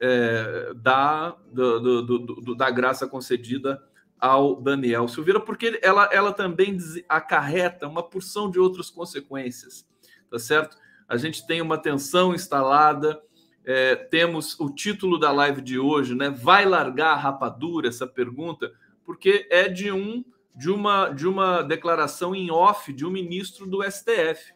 é, 0.00 0.74
da, 0.74 1.30
do, 1.52 2.02
do, 2.02 2.18
do, 2.18 2.54
da 2.56 2.68
graça 2.72 3.06
concedida 3.06 3.80
ao 4.24 4.58
Daniel 4.58 5.06
Silveira, 5.06 5.38
porque 5.38 5.78
ela, 5.82 6.08
ela 6.10 6.32
também 6.32 6.78
acarreta 7.06 7.86
uma 7.86 8.02
porção 8.02 8.50
de 8.50 8.58
outras 8.58 8.88
consequências, 8.88 9.86
tá 10.30 10.38
certo? 10.38 10.78
A 11.06 11.18
gente 11.18 11.46
tem 11.46 11.60
uma 11.60 11.76
tensão 11.76 12.34
instalada, 12.34 13.20
é, 13.66 13.94
temos 13.94 14.58
o 14.58 14.70
título 14.70 15.18
da 15.18 15.30
live 15.30 15.60
de 15.60 15.78
hoje, 15.78 16.14
né? 16.14 16.30
Vai 16.30 16.64
largar 16.64 17.12
a 17.12 17.16
rapadura? 17.16 17.86
Essa 17.86 18.06
pergunta, 18.06 18.72
porque 19.04 19.46
é 19.50 19.68
de 19.68 19.92
um 19.92 20.24
de 20.56 20.70
uma 20.70 21.10
de 21.10 21.28
uma 21.28 21.60
declaração 21.60 22.34
em 22.34 22.50
off 22.50 22.94
de 22.94 23.04
um 23.04 23.10
ministro 23.10 23.66
do 23.66 23.82
STF, 23.82 24.54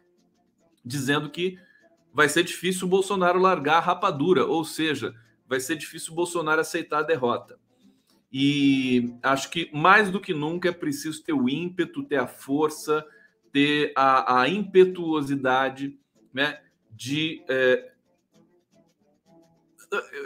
dizendo 0.82 1.28
que 1.28 1.58
vai 2.10 2.30
ser 2.30 2.42
difícil 2.42 2.86
o 2.86 2.90
Bolsonaro 2.90 3.38
largar 3.38 3.76
a 3.76 3.80
rapadura, 3.80 4.46
ou 4.46 4.64
seja, 4.64 5.14
vai 5.46 5.60
ser 5.60 5.76
difícil 5.76 6.14
o 6.14 6.16
Bolsonaro 6.16 6.62
aceitar 6.62 7.00
a 7.00 7.02
derrota. 7.02 7.58
E 8.32 9.14
acho 9.22 9.50
que 9.50 9.70
mais 9.72 10.10
do 10.10 10.20
que 10.20 10.34
nunca 10.34 10.68
é 10.68 10.72
preciso 10.72 11.22
ter 11.22 11.32
o 11.32 11.48
ímpeto, 11.48 12.04
ter 12.04 12.16
a 12.16 12.26
força, 12.26 13.04
ter 13.52 13.92
a, 13.96 14.42
a 14.42 14.48
impetuosidade 14.48 15.98
né, 16.32 16.60
de. 16.90 17.42
É... 17.48 17.92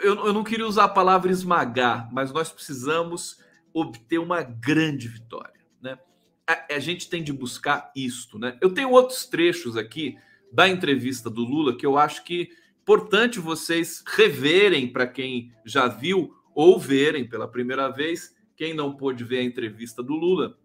Eu, 0.02 0.26
eu 0.26 0.32
não 0.32 0.42
queria 0.42 0.66
usar 0.66 0.84
a 0.84 0.88
palavra 0.88 1.30
esmagar, 1.30 2.12
mas 2.12 2.32
nós 2.32 2.50
precisamos 2.50 3.40
obter 3.72 4.18
uma 4.18 4.42
grande 4.42 5.06
vitória. 5.06 5.64
Né? 5.80 5.96
A, 6.44 6.74
a 6.74 6.78
gente 6.80 7.08
tem 7.08 7.22
de 7.22 7.32
buscar 7.32 7.92
isto. 7.94 8.40
Né? 8.40 8.58
Eu 8.60 8.74
tenho 8.74 8.90
outros 8.90 9.24
trechos 9.24 9.76
aqui 9.76 10.18
da 10.52 10.68
entrevista 10.68 11.30
do 11.30 11.42
Lula 11.42 11.76
que 11.76 11.86
eu 11.86 11.96
acho 11.96 12.24
que 12.24 12.50
é 12.50 12.82
importante 12.82 13.38
vocês 13.38 14.02
reverem 14.04 14.92
para 14.92 15.06
quem 15.06 15.52
já 15.64 15.86
viu 15.86 16.34
ou 16.54 16.78
verem 16.78 17.28
pela 17.28 17.48
primeira 17.48 17.88
vez, 17.88 18.34
quem 18.56 18.74
não 18.74 18.94
pôde 18.94 19.24
ver 19.24 19.38
a 19.38 19.44
entrevista 19.44 20.02
do 20.02 20.14
Lula, 20.14 20.56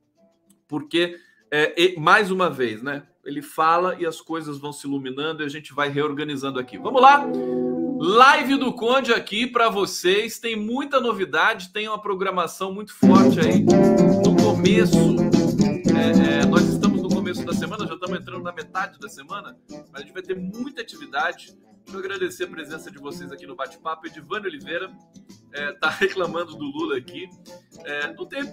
porque, 0.67 1.17
é, 1.51 1.95
mais 1.97 2.29
uma 2.29 2.49
vez, 2.49 2.81
né? 2.81 3.03
Ele 3.23 3.41
fala 3.41 3.95
e 3.99 4.05
as 4.05 4.21
coisas 4.21 4.57
vão 4.57 4.71
se 4.71 4.87
iluminando 4.87 5.43
e 5.43 5.45
a 5.45 5.49
gente 5.49 5.73
vai 5.73 5.89
reorganizando 5.89 6.59
aqui. 6.59 6.77
Vamos 6.77 7.01
lá? 7.01 7.25
Live 7.99 8.57
do 8.57 8.71
Conde 8.71 9.11
aqui 9.11 9.47
para 9.47 9.69
vocês. 9.69 10.39
Tem 10.39 10.55
muita 10.55 10.99
novidade, 10.99 11.73
tem 11.73 11.87
uma 11.87 11.99
programação 12.01 12.73
muito 12.73 12.93
forte 12.93 13.39
aí 13.39 13.63
no 13.63 14.35
começo. 14.35 14.97
É, 15.97 16.41
é, 16.41 16.45
nós 16.45 16.63
estamos 16.63 17.01
no 17.01 17.09
começo 17.09 17.43
da 17.43 17.53
semana, 17.53 17.87
já 17.87 17.95
estamos 17.95 18.19
entrando 18.19 18.43
na 18.43 18.51
metade 18.51 18.99
da 18.99 19.09
semana, 19.09 19.57
mas 19.69 19.95
a 19.95 19.99
gente 20.01 20.13
vai 20.13 20.21
ter 20.21 20.35
muita 20.35 20.81
atividade. 20.81 21.57
Quero 21.85 21.99
agradecer 21.99 22.43
a 22.43 22.47
presença 22.47 22.91
de 22.91 22.99
vocês 22.99 23.31
aqui 23.31 23.47
no 23.47 23.55
bate-papo. 23.55 24.05
Edivane 24.05 24.45
Oliveira 24.45 24.91
é, 25.57 25.73
tá 25.73 25.89
reclamando 25.91 26.55
do 26.55 26.65
Lula 26.65 26.97
aqui. 26.97 27.29
É, 27.83 28.13
não 28.13 28.25
tem, 28.25 28.43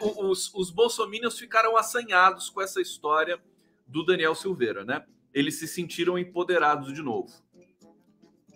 os, 0.00 0.52
os 0.54 0.70
bolsominions 0.70 1.38
ficaram 1.38 1.76
assanhados 1.76 2.48
com 2.48 2.60
essa 2.60 2.80
história 2.80 3.40
do 3.86 4.04
Daniel 4.04 4.34
Silveira, 4.34 4.84
né? 4.84 5.04
Eles 5.32 5.58
se 5.58 5.68
sentiram 5.68 6.18
empoderados 6.18 6.92
de 6.92 7.02
novo. 7.02 7.30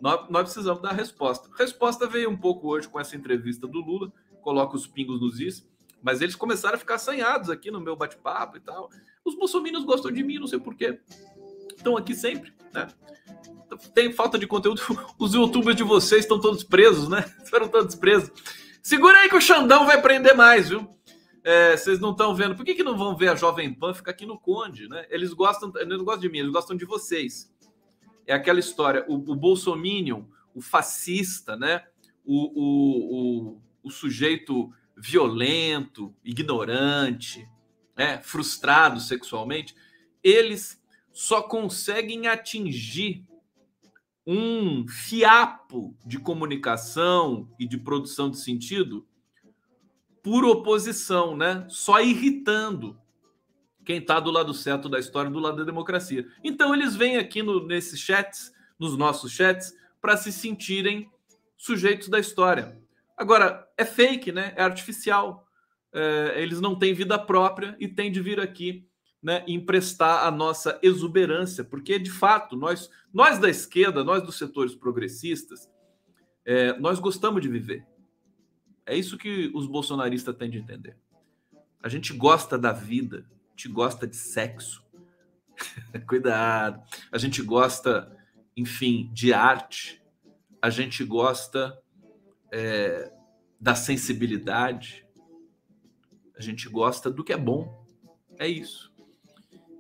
Nós, 0.01 0.29
nós 0.31 0.43
precisamos 0.45 0.81
dar 0.81 0.93
resposta. 0.93 1.51
Resposta 1.57 2.07
veio 2.07 2.31
um 2.31 2.37
pouco 2.37 2.69
hoje 2.69 2.89
com 2.89 3.01
essa 3.01 3.17
entrevista 3.17 3.67
do 3.67 3.81
Lula, 3.81 4.13
coloca 4.41 4.77
os 4.77 4.87
pingos 4.87 5.21
nos 5.21 5.41
is, 5.41 5.69
mas 6.01 6.21
eles 6.21 6.37
começaram 6.37 6.77
a 6.77 6.79
ficar 6.79 6.95
assanhados 6.95 7.51
aqui 7.51 7.71
no 7.71 7.81
meu 7.81 7.97
bate-papo 7.97 8.57
e 8.57 8.61
tal. 8.61 8.89
Os 9.25 9.35
bolsominions 9.35 9.85
gostam 9.85 10.13
de 10.13 10.23
mim, 10.23 10.39
não 10.39 10.47
sei 10.47 10.61
porquê. 10.61 11.01
Estão 11.77 11.97
aqui 11.97 12.15
sempre, 12.15 12.55
né? 12.73 12.87
Tem 13.95 14.13
falta 14.13 14.39
de 14.39 14.47
conteúdo. 14.47 14.81
Os 15.19 15.35
youtubers 15.35 15.77
de 15.77 15.83
vocês 15.83 16.23
estão 16.23 16.41
todos 16.41 16.63
presos, 16.63 17.09
né? 17.09 17.23
Foram 17.49 17.69
todos 17.69 17.95
presos. 17.95 18.31
Segura 18.83 19.19
aí 19.19 19.29
que 19.29 19.37
o 19.37 19.41
Xandão 19.41 19.87
vai 19.87 20.01
prender 20.01 20.37
mais, 20.37 20.69
viu? 20.69 20.89
É, 21.45 21.77
vocês 21.77 22.01
não 22.01 22.13
estão 22.13 22.35
vendo. 22.35 22.55
Por 22.55 22.65
que, 22.65 22.75
que 22.75 22.83
não 22.83 22.97
vão 22.97 23.17
ver 23.17 23.29
a 23.29 23.35
Jovem 23.35 23.73
Pan 23.73 23.95
ficar 23.95 24.11
aqui 24.11 24.27
no 24.27 24.39
Conde, 24.39 24.89
né? 24.89 25.07
Eles 25.11 25.33
gostam, 25.33 25.73
eles 25.77 25.97
não 25.97 26.05
gostam 26.05 26.23
de 26.23 26.29
mim, 26.29 26.39
eles 26.39 26.53
gostam 26.53 26.77
de 26.77 26.85
vocês. 26.85 27.53
É 28.27 28.35
aquela 28.35 28.59
história, 28.59 29.05
o, 29.09 29.15
o 29.15 29.35
Bolsominion, 29.35 30.25
o 30.55 30.61
fascista, 30.61 31.57
né? 31.57 31.85
O, 32.25 32.61
o, 32.61 33.53
o, 33.53 33.63
o 33.85 33.91
sujeito 33.91 34.73
violento, 34.97 36.15
ignorante, 36.25 37.49
né? 37.97 38.21
frustrado 38.21 39.01
sexualmente, 39.01 39.75
eles 40.23 40.81
só 41.13 41.43
conseguem 41.43 42.27
atingir 42.27 43.25
um 44.31 44.87
fiapo 44.87 45.97
de 46.05 46.19
comunicação 46.19 47.49
e 47.59 47.67
de 47.67 47.79
produção 47.79 48.31
de 48.31 48.37
sentido 48.37 49.09
por 50.23 50.45
oposição, 50.45 51.35
né? 51.35 51.65
Só 51.71 51.99
irritando 51.99 53.01
quem 53.87 53.97
está 53.97 54.21
do 54.21 54.31
lado 54.31 54.53
certo 54.53 54.87
da 54.87 54.99
história, 54.99 55.31
do 55.31 55.39
lado 55.39 55.57
da 55.57 55.65
democracia. 55.65 56.29
Então 56.45 56.75
eles 56.75 56.95
vêm 56.95 57.17
aqui 57.17 57.43
no, 57.43 57.67
nesses 57.67 57.99
chats, 57.99 58.53
nos 58.79 58.99
nossos 58.99 59.33
chats, 59.33 59.75
para 59.99 60.15
se 60.15 60.31
sentirem 60.31 61.11
sujeitos 61.57 62.11
da 62.11 62.19
história. 62.19 62.79
Agora, 63.17 63.67
é 63.79 63.85
fake, 63.87 64.31
né? 64.31 64.53
É 64.57 64.63
artificial. 64.63 65.49
É, 65.91 66.35
eles 66.37 66.61
não 66.61 66.79
têm 66.79 66.93
vida 66.93 67.19
própria 67.19 67.75
e 67.81 67.89
têm 67.89 68.13
de 68.13 68.21
vir 68.21 68.41
aqui 68.41 68.87
né, 69.23 69.45
emprestar 69.49 70.27
a 70.27 70.31
nossa 70.31 70.79
exuberância, 70.83 71.65
porque 71.65 71.99
de 71.99 72.11
fato 72.11 72.57
nós, 72.57 72.91
nós 73.13 73.39
da 73.39 73.49
esquerda, 73.49 74.05
nós 74.05 74.23
dos 74.23 74.39
setores 74.39 74.75
progressistas, 74.75 75.69
é, 76.45 76.79
nós 76.79 76.99
gostamos 76.99 77.43
de 77.43 77.49
viver. 77.49 77.87
É 78.87 78.97
isso 78.97 79.19
que 79.19 79.51
os 79.55 79.67
bolsonaristas 79.67 80.35
têm 80.37 80.49
de 80.49 80.59
entender. 80.59 80.97
A 81.83 81.89
gente 81.89 82.13
gosta 82.13 82.57
da 82.57 82.73
vida, 82.73 83.27
a 83.29 83.51
gente 83.51 83.69
gosta 83.69 84.07
de 84.07 84.17
sexo. 84.17 84.85
Cuidado. 86.09 86.81
A 87.13 87.19
gente 87.19 87.43
gosta, 87.43 88.17
enfim, 88.57 89.11
de 89.13 89.33
arte. 89.33 90.01
A 90.63 90.71
gente 90.71 91.05
gosta 91.05 91.79
é, 92.53 93.13
da 93.61 93.75
sensibilidade. 93.75 95.07
A 96.35 96.41
gente 96.41 96.69
gosta 96.69 97.11
do 97.11 97.23
que 97.23 97.33
é 97.33 97.37
bom. 97.37 97.87
É 98.39 98.49
isso 98.49 98.89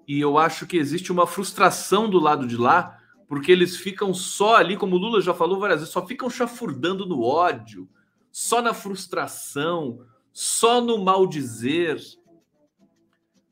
e 0.08 0.18
eu 0.18 0.38
acho 0.38 0.66
que 0.66 0.78
existe 0.78 1.12
uma 1.12 1.26
frustração 1.26 2.08
do 2.08 2.18
lado 2.18 2.46
de 2.46 2.56
lá, 2.56 2.98
porque 3.28 3.52
eles 3.52 3.76
ficam 3.76 4.14
só 4.14 4.56
ali, 4.56 4.74
como 4.74 4.96
o 4.96 4.98
Lula 4.98 5.20
já 5.20 5.34
falou 5.34 5.60
várias 5.60 5.80
vezes, 5.80 5.92
só 5.92 6.06
ficam 6.06 6.30
chafurdando 6.30 7.04
no 7.04 7.22
ódio, 7.22 7.86
só 8.32 8.62
na 8.62 8.72
frustração, 8.72 10.02
só 10.32 10.80
no 10.80 10.96
mal 10.96 11.26
dizer, 11.26 12.00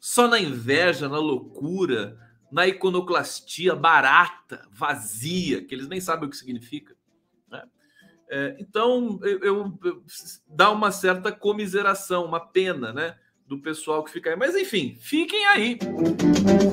só 0.00 0.26
na 0.26 0.40
inveja, 0.40 1.10
na 1.10 1.18
loucura, 1.18 2.18
na 2.50 2.66
iconoclastia 2.66 3.76
barata, 3.76 4.66
vazia, 4.70 5.62
que 5.62 5.74
eles 5.74 5.88
nem 5.88 6.00
sabem 6.00 6.26
o 6.26 6.30
que 6.30 6.38
significa. 6.38 6.96
Né? 7.50 7.62
É, 8.30 8.56
então, 8.58 9.18
eu, 9.22 9.40
eu, 9.40 9.78
eu, 9.84 10.02
dá 10.48 10.70
uma 10.70 10.90
certa 10.90 11.30
comiseração, 11.30 12.24
uma 12.24 12.40
pena, 12.40 12.94
né? 12.94 13.18
Do 13.46 13.58
pessoal 13.58 14.02
que 14.02 14.10
fica 14.10 14.30
aí. 14.30 14.36
Mas 14.36 14.54
enfim, 14.54 14.96
fiquem 15.00 15.46
aí. 15.46 15.78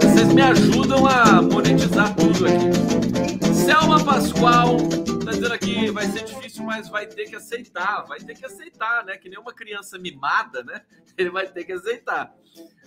Vocês 0.02 0.34
me 0.34 0.42
ajudam 0.42 1.06
a 1.06 1.42
monetizar 1.42 2.16
tudo 2.16 2.46
aqui. 2.48 3.54
Selma 3.54 4.04
Pascoal 4.04 4.78
tá 5.24 5.32
dizendo 5.32 5.54
aqui, 5.54 5.90
vai 5.92 6.06
ser 6.08 6.26
difícil, 6.26 6.64
mas 6.64 6.90
vai 6.90 7.08
ter 7.08 7.30
que 7.30 7.36
aceitar. 7.36 8.04
Vai 8.04 8.20
ter 8.20 8.36
que 8.36 8.46
aceitar, 8.46 9.06
né? 9.06 9.18
Que 9.18 9.30
nem 9.30 9.40
uma 9.40 9.54
criança 9.54 9.98
mimada, 9.98 10.64
né? 10.64 10.82
Ele 11.18 11.30
vai 11.30 11.48
ter 11.48 11.64
que 11.64 11.72
aceitar. 11.72 12.34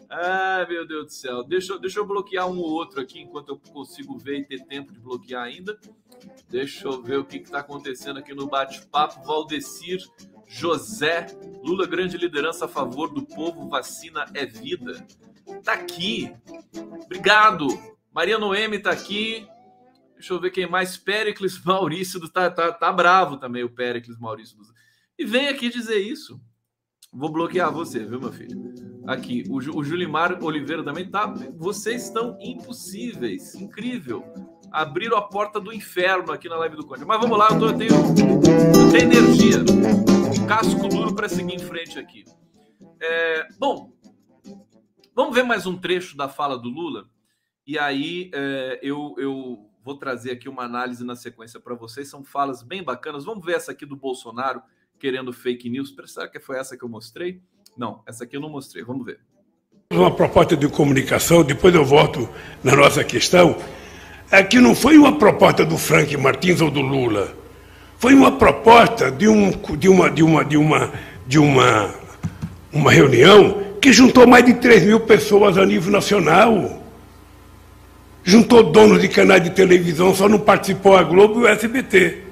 Ah, 0.08 0.64
meu 0.68 0.86
Deus 0.86 1.06
do 1.06 1.12
céu. 1.12 1.42
Deixa, 1.42 1.78
deixa 1.78 1.98
eu 1.98 2.06
bloquear 2.06 2.48
um 2.48 2.58
ou 2.58 2.70
outro 2.70 3.00
aqui 3.00 3.20
enquanto 3.20 3.48
eu 3.50 3.60
consigo 3.72 4.16
ver 4.18 4.38
e 4.38 4.44
ter 4.44 4.64
tempo 4.64 4.92
de 4.92 5.00
bloquear 5.00 5.44
ainda. 5.44 5.78
Deixa 6.48 6.86
eu 6.86 7.02
ver 7.02 7.18
o 7.18 7.24
que 7.24 7.38
está 7.38 7.58
acontecendo 7.58 8.18
aqui 8.18 8.34
no 8.34 8.46
bate-papo. 8.46 9.24
Valdecir 9.24 10.00
José, 10.46 11.26
Lula, 11.62 11.86
grande 11.86 12.16
liderança 12.16 12.66
a 12.66 12.68
favor 12.68 13.12
do 13.12 13.22
povo, 13.22 13.68
vacina 13.68 14.24
é 14.34 14.46
vida. 14.46 15.06
Tá 15.62 15.72
aqui. 15.72 16.32
Obrigado. 17.04 17.66
Maria 18.12 18.38
Noemi 18.38 18.78
tá 18.78 18.90
aqui. 18.90 19.46
Deixa 20.14 20.32
eu 20.32 20.40
ver 20.40 20.50
quem 20.50 20.68
mais. 20.68 20.96
Péricles 20.96 21.60
Maurício 21.64 22.18
do, 22.18 22.28
tá, 22.28 22.50
tá, 22.50 22.72
tá 22.72 22.92
bravo 22.92 23.36
também, 23.36 23.64
o 23.64 23.70
Péricles 23.70 24.18
Maurício. 24.18 24.56
Do, 24.56 24.64
e 25.18 25.24
vem 25.24 25.48
aqui 25.48 25.68
dizer 25.68 25.98
isso. 25.98 26.40
Vou 27.12 27.30
bloquear 27.30 27.72
você, 27.72 28.04
viu, 28.04 28.20
meu 28.20 28.32
filho? 28.32 28.74
Aqui, 29.06 29.44
o, 29.48 29.56
o 29.56 29.84
Julimar 29.84 30.42
Oliveira 30.42 30.82
também 30.82 31.08
tá. 31.08 31.32
Vocês 31.56 32.04
estão 32.04 32.36
impossíveis. 32.40 33.54
Incrível. 33.54 34.24
Abriram 34.72 35.16
a 35.16 35.22
porta 35.22 35.60
do 35.60 35.72
inferno 35.72 36.32
aqui 36.32 36.48
na 36.48 36.56
live 36.56 36.76
do 36.76 36.86
Conde. 36.86 37.04
Mas 37.04 37.20
vamos 37.20 37.38
lá, 37.38 37.48
eu, 37.50 37.58
tô, 37.58 37.66
eu 37.68 37.78
tenho, 37.78 37.92
eu 37.94 38.92
tenho 38.92 39.12
energia. 39.12 40.15
Casco 40.48 40.88
duro 40.88 41.14
para 41.14 41.28
seguir 41.28 41.54
em 41.54 41.58
frente 41.58 41.98
aqui. 41.98 42.24
É, 43.00 43.46
bom, 43.58 43.92
vamos 45.14 45.34
ver 45.34 45.44
mais 45.44 45.66
um 45.66 45.76
trecho 45.76 46.16
da 46.16 46.28
fala 46.28 46.58
do 46.58 46.68
Lula. 46.68 47.08
E 47.66 47.78
aí 47.78 48.30
é, 48.34 48.80
eu, 48.82 49.14
eu 49.18 49.68
vou 49.84 49.96
trazer 49.96 50.32
aqui 50.32 50.48
uma 50.48 50.64
análise 50.64 51.04
na 51.04 51.14
sequência 51.14 51.60
para 51.60 51.74
vocês. 51.74 52.08
São 52.08 52.24
falas 52.24 52.62
bem 52.62 52.82
bacanas. 52.82 53.24
Vamos 53.24 53.44
ver 53.44 53.56
essa 53.56 53.72
aqui 53.72 53.86
do 53.86 53.96
Bolsonaro 53.96 54.62
querendo 54.98 55.32
fake 55.32 55.70
news. 55.70 55.94
Será 56.06 56.28
que 56.28 56.40
foi 56.40 56.58
essa 56.58 56.76
que 56.76 56.84
eu 56.84 56.88
mostrei? 56.88 57.40
Não, 57.76 58.02
essa 58.06 58.24
aqui 58.24 58.36
eu 58.36 58.40
não 58.40 58.48
mostrei. 58.48 58.82
Vamos 58.82 59.06
ver. 59.06 59.20
Uma 59.92 60.14
proposta 60.14 60.56
de 60.56 60.68
comunicação, 60.68 61.44
depois 61.44 61.74
eu 61.74 61.84
volto 61.84 62.28
na 62.64 62.74
nossa 62.74 63.04
questão. 63.04 63.56
É 64.30 64.42
que 64.42 64.58
não 64.58 64.74
foi 64.74 64.98
uma 64.98 65.16
proposta 65.16 65.64
do 65.64 65.78
Frank 65.78 66.16
Martins 66.16 66.60
ou 66.60 66.70
do 66.70 66.80
Lula. 66.80 67.45
Foi 67.98 68.14
uma 68.14 68.32
proposta 68.32 69.10
de, 69.10 69.28
um, 69.28 69.50
de, 69.76 69.88
uma, 69.88 70.10
de, 70.10 70.22
uma, 70.22 70.44
de, 70.44 70.56
uma, 70.56 70.92
de 71.26 71.38
uma, 71.38 71.90
uma 72.72 72.92
reunião 72.92 73.62
que 73.80 73.92
juntou 73.92 74.26
mais 74.26 74.44
de 74.44 74.54
3 74.54 74.84
mil 74.84 75.00
pessoas 75.00 75.56
a 75.56 75.64
nível 75.64 75.90
nacional. 75.90 76.82
Juntou 78.22 78.64
donos 78.64 79.00
de 79.00 79.08
canais 79.08 79.42
de 79.42 79.50
televisão, 79.50 80.14
só 80.14 80.28
não 80.28 80.38
participou 80.38 80.96
a 80.96 81.02
Globo 81.02 81.40
e 81.40 81.44
o 81.44 81.48
SBT 81.48 82.26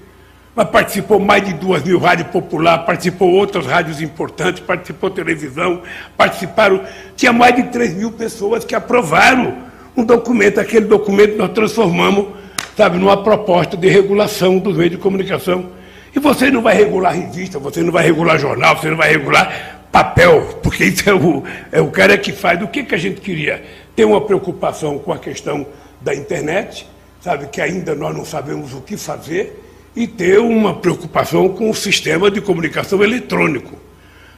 mas 0.54 0.68
participou 0.68 1.18
mais 1.18 1.44
de 1.44 1.52
duas 1.54 1.82
mil 1.82 1.98
rádios 1.98 2.28
popular, 2.28 2.78
participou 2.86 3.30
outras 3.32 3.66
rádios 3.66 4.00
importantes, 4.00 4.62
participou 4.62 5.10
televisão, 5.10 5.82
participaram. 6.16 6.80
Tinha 7.16 7.32
mais 7.32 7.56
de 7.56 7.64
3 7.64 7.94
mil 7.94 8.12
pessoas 8.12 8.64
que 8.64 8.74
aprovaram 8.74 9.56
um 9.96 10.04
documento. 10.04 10.60
Aquele 10.60 10.86
documento 10.86 11.36
nós 11.36 11.50
transformamos, 11.50 12.28
sabe, 12.76 12.98
numa 12.98 13.22
proposta 13.22 13.76
de 13.76 13.88
regulação 13.88 14.58
dos 14.58 14.76
meios 14.76 14.92
de 14.92 14.98
comunicação. 14.98 15.70
E 16.14 16.18
você 16.18 16.50
não 16.50 16.62
vai 16.62 16.76
regular 16.76 17.14
revista, 17.14 17.58
você 17.58 17.82
não 17.82 17.92
vai 17.92 18.04
regular 18.04 18.38
jornal, 18.38 18.76
você 18.76 18.90
não 18.90 18.96
vai 18.96 19.10
regular 19.10 19.80
papel, 19.90 20.58
porque 20.62 20.84
isso 20.84 21.08
é 21.08 21.14
o, 21.14 21.42
é 21.70 21.80
o 21.80 21.90
cara 21.90 22.18
que 22.18 22.32
faz. 22.32 22.60
O 22.62 22.68
que, 22.68 22.82
que 22.82 22.94
a 22.94 22.98
gente 22.98 23.20
queria? 23.20 23.64
Ter 23.94 24.04
uma 24.04 24.20
preocupação 24.20 24.98
com 24.98 25.12
a 25.12 25.18
questão 25.18 25.66
da 26.00 26.14
internet, 26.14 26.86
sabe, 27.20 27.46
que 27.46 27.60
ainda 27.60 27.94
nós 27.94 28.14
não 28.14 28.24
sabemos 28.24 28.74
o 28.74 28.80
que 28.80 28.96
fazer 28.96 29.60
e 29.94 30.06
ter 30.06 30.38
uma 30.40 30.74
preocupação 30.74 31.48
com 31.48 31.70
o 31.70 31.74
sistema 31.74 32.30
de 32.30 32.40
comunicação 32.40 33.02
eletrônico. 33.02 33.78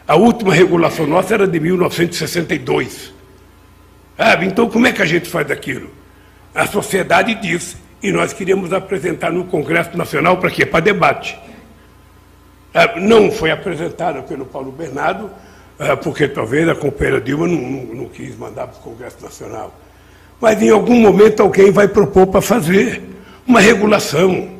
A 0.06 0.14
última 0.14 0.54
regulação 0.54 1.06
nossa 1.06 1.34
era 1.34 1.48
de 1.48 1.58
1962. 1.58 3.12
Sabe? 4.16 4.46
Então, 4.46 4.68
como 4.68 4.86
é 4.86 4.92
que 4.92 5.02
a 5.02 5.06
gente 5.06 5.28
faz 5.28 5.50
aquilo? 5.50 5.90
A 6.54 6.66
sociedade 6.66 7.34
disse, 7.34 7.76
e 8.02 8.12
nós 8.12 8.32
queríamos 8.32 8.72
apresentar 8.72 9.32
no 9.32 9.44
Congresso 9.44 9.96
Nacional 9.96 10.36
para 10.38 10.50
quê? 10.50 10.66
Para 10.66 10.80
debate. 10.80 11.38
Não 13.00 13.30
foi 13.30 13.50
apresentada 13.50 14.22
pelo 14.22 14.44
Paulo 14.44 14.70
Bernardo, 14.70 15.30
é, 15.78 15.96
porque 15.96 16.28
talvez 16.28 16.68
a 16.68 16.74
companheira 16.74 17.20
Dilma 17.20 17.46
não, 17.46 17.56
não, 17.56 17.94
não 17.94 18.08
quis 18.08 18.36
mandar 18.36 18.66
para 18.66 18.78
o 18.78 18.82
Congresso 18.82 19.16
Nacional. 19.22 19.74
Mas 20.40 20.60
em 20.60 20.70
algum 20.70 21.00
momento 21.00 21.42
alguém 21.42 21.70
vai 21.70 21.88
propor 21.88 22.26
para 22.26 22.42
fazer 22.42 23.02
uma 23.46 23.60
regulação 23.60 24.56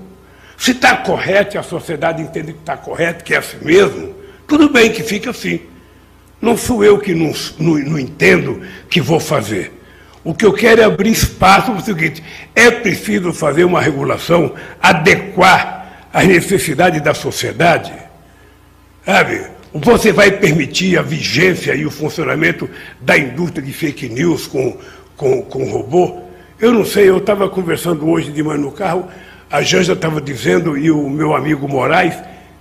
se 0.57 0.71
está 0.71 0.97
correto 0.97 1.59
a 1.59 1.63
sociedade 1.63 2.23
entende 2.23 2.53
que 2.53 2.61
está 2.61 2.77
correto, 2.77 3.23
que 3.23 3.35
é 3.35 3.39
assim 3.39 3.59
mesmo, 3.63 4.15
tudo 4.47 4.71
bem 4.71 4.91
que 4.91 5.03
fica 5.03 5.31
assim. 5.31 5.61
Não 6.41 6.57
sou 6.57 6.83
eu 6.83 6.99
que 6.99 7.15
não, 7.15 7.33
não, 7.59 7.79
não 7.79 7.99
entendo 7.99 8.63
que 8.89 9.01
vou 9.01 9.21
fazer. 9.21 9.73
O 10.27 10.35
que 10.35 10.45
eu 10.45 10.53
quero 10.53 10.81
é 10.81 10.85
abrir 10.85 11.13
espaço 11.13 11.71
para 11.71 11.81
o 11.81 11.85
seguinte: 11.85 12.21
é 12.53 12.69
preciso 12.69 13.33
fazer 13.33 13.63
uma 13.63 13.81
regulação, 13.81 14.55
adequar 14.83 16.09
às 16.13 16.27
necessidades 16.27 17.01
da 17.01 17.15
sociedade. 17.15 17.93
Sabe? 19.05 19.47
Você 19.73 20.11
vai 20.13 20.33
permitir 20.33 20.99
a 20.99 21.03
vigência 21.03 21.77
e 21.77 21.87
o 21.87 21.93
funcionamento 21.93 22.69
da 23.01 23.17
indústria 23.17 23.65
de 23.65 23.73
fake 23.73 24.09
news 24.09 24.49
com, 24.49 24.77
com, 25.17 25.43
com 25.43 25.71
robô? 25.71 26.23
Eu 26.59 26.73
não 26.73 26.85
sei, 26.85 27.09
eu 27.09 27.19
estava 27.19 27.49
conversando 27.49 28.09
hoje 28.09 28.33
de 28.33 28.43
manhã 28.43 28.59
no 28.59 28.73
carro, 28.73 29.09
a 29.49 29.63
Janja 29.63 29.93
estava 29.93 30.21
dizendo, 30.21 30.77
e 30.77 30.91
o 30.91 31.09
meu 31.09 31.37
amigo 31.37 31.69
Moraes, 31.69 32.17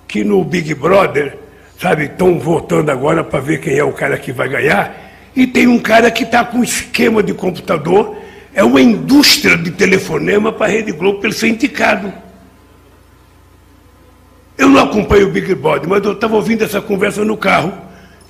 que 0.07 0.23
no 0.23 0.43
Big 0.43 0.75
Brother, 0.75 1.35
sabe, 1.79 2.03
estão 2.03 2.37
votando 2.37 2.91
agora 2.91 3.23
para 3.23 3.39
ver 3.39 3.59
quem 3.59 3.75
é 3.75 3.83
o 3.83 3.91
cara 3.91 4.19
que 4.19 4.31
vai 4.31 4.49
ganhar, 4.49 5.04
e 5.35 5.45
tem 5.45 5.67
um 5.67 5.79
cara 5.79 6.09
que 6.09 6.23
está 6.23 6.43
com 6.43 6.59
um 6.59 6.63
esquema 6.63 7.21
de 7.21 7.33
computador, 7.33 8.15
é 8.53 8.63
uma 8.63 8.81
indústria 8.81 9.57
de 9.57 9.71
telefonema 9.71 10.51
para 10.51 10.67
a 10.67 10.69
Rede 10.69 10.93
Globo 10.93 11.19
para 11.19 11.29
ele 11.29 11.37
ser 11.37 11.49
indicado. 11.49 12.13
Eu 14.57 14.69
não 14.69 14.81
acompanho 14.81 15.27
o 15.27 15.31
Big 15.31 15.53
Brother, 15.55 15.89
mas 15.89 16.03
eu 16.05 16.13
estava 16.13 16.35
ouvindo 16.35 16.63
essa 16.63 16.79
conversa 16.79 17.25
no 17.25 17.35
carro. 17.35 17.73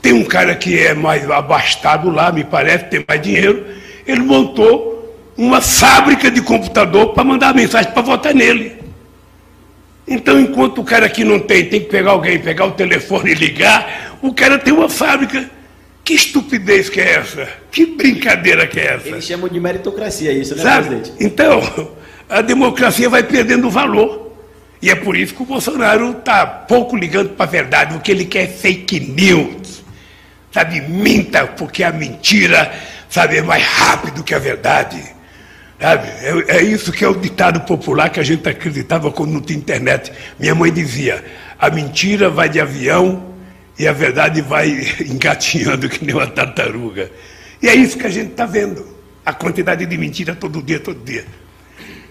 Tem 0.02 0.13
um 0.13 0.24
cara 0.24 0.56
que 0.56 0.80
é 0.80 0.96
mais 0.96 1.30
abastado 1.30 2.10
lá, 2.10 2.32
me 2.32 2.44
parece, 2.44 2.86
tem 2.86 3.06
mais 3.08 3.22
dinheiro. 3.22 3.63
Ele 4.08 4.22
montou 4.22 4.96
uma 5.38 5.62
fábrica 5.62 6.32
de 6.32 6.41
computador 6.41 7.13
para 7.13 7.24
mandar 7.24 7.54
mensagem 7.54 7.91
para 7.91 8.02
votar 8.02 8.34
nele. 8.34 8.74
Então, 10.08 10.39
enquanto 10.39 10.82
o 10.82 10.84
cara 10.84 11.06
aqui 11.06 11.24
não 11.24 11.39
tem, 11.39 11.65
tem 11.65 11.82
que 11.82 11.88
pegar 11.88 12.12
alguém, 12.12 12.39
pegar 12.39 12.65
o 12.65 12.72
telefone 12.72 13.32
e 13.32 13.36
ligar, 13.36 14.18
o 14.22 14.34
cara 14.34 14.58
tem 14.58 14.74
uma 14.74 14.89
fábrica. 14.89 15.50
Que 16.06 16.13
estupidez 16.13 16.88
que 16.88 17.02
é 17.02 17.15
essa? 17.15 17.50
Que 17.72 17.88
brincadeira 17.88 18.68
que 18.68 18.80
é 18.80 18.94
essa? 18.94 19.08
Eles 19.08 19.26
chamam 19.26 19.50
de 19.50 19.60
meritocracia 19.60 20.32
isso, 20.32 20.56
né, 20.56 20.62
Sabe? 20.62 20.88
presidente? 20.88 21.13
Então, 21.20 21.91
a 22.30 22.41
democracia 22.41 23.10
vai 23.10 23.24
perdendo 23.24 23.72
valor. 23.72 24.32
E 24.80 24.91
é 24.91 24.94
por 24.94 25.18
isso 25.18 25.34
que 25.34 25.41
o 25.41 25.46
Bolsonaro 25.46 26.12
está 26.12 26.46
pouco 26.46 26.96
ligando 26.96 27.30
para 27.30 27.48
a 27.48 27.50
verdade. 27.50 27.96
O 27.96 28.00
que 28.00 28.12
ele 28.12 28.26
quer 28.26 28.44
é 28.44 28.48
fake 28.48 29.00
news. 29.00 29.84
Sabe, 30.52 30.80
minta, 30.82 31.48
porque 31.48 31.84
a 31.84 31.91
mentira, 31.91 32.72
sabe, 33.10 33.38
é 33.38 33.41
mais 33.41 33.63
rápido 33.63 34.24
que 34.24 34.36
a 34.36 34.39
verdade. 34.39 35.02
Sabe? 35.82 36.08
É, 36.22 36.58
é, 36.58 36.62
isso 36.62 36.91
que 36.91 37.04
é 37.04 37.08
o 37.08 37.15
ditado 37.15 37.62
popular 37.62 38.12
que 38.12 38.20
a 38.20 38.24
gente 38.24 38.48
acreditava 38.48 39.12
quando 39.12 39.32
não 39.32 39.41
tinha 39.41 39.58
internet. 39.58 40.12
Minha 40.39 40.54
mãe 40.54 40.72
dizia: 40.72 41.26
a 41.58 41.72
mentira 41.72 42.30
vai 42.30 42.48
de 42.48 42.62
avião 42.62 43.35
e 43.78 43.88
a 43.88 43.94
verdade 43.94 44.42
vai 44.42 44.70
engatinhando 45.06 45.90
que 45.90 46.04
nem 46.04 46.16
uma 46.16 46.28
tartaruga. 46.28 47.12
E 47.62 47.68
é 47.68 47.76
isso 47.76 47.98
que 47.98 48.08
a 48.08 48.10
gente 48.10 48.32
está 48.32 48.46
vendo. 48.46 48.86
A 49.26 49.34
quantidade 49.34 49.86
de 49.86 49.98
mentira 49.98 50.36
todo 50.36 50.62
dia, 50.62 50.80
todo 50.80 51.04
dia. 51.04 51.26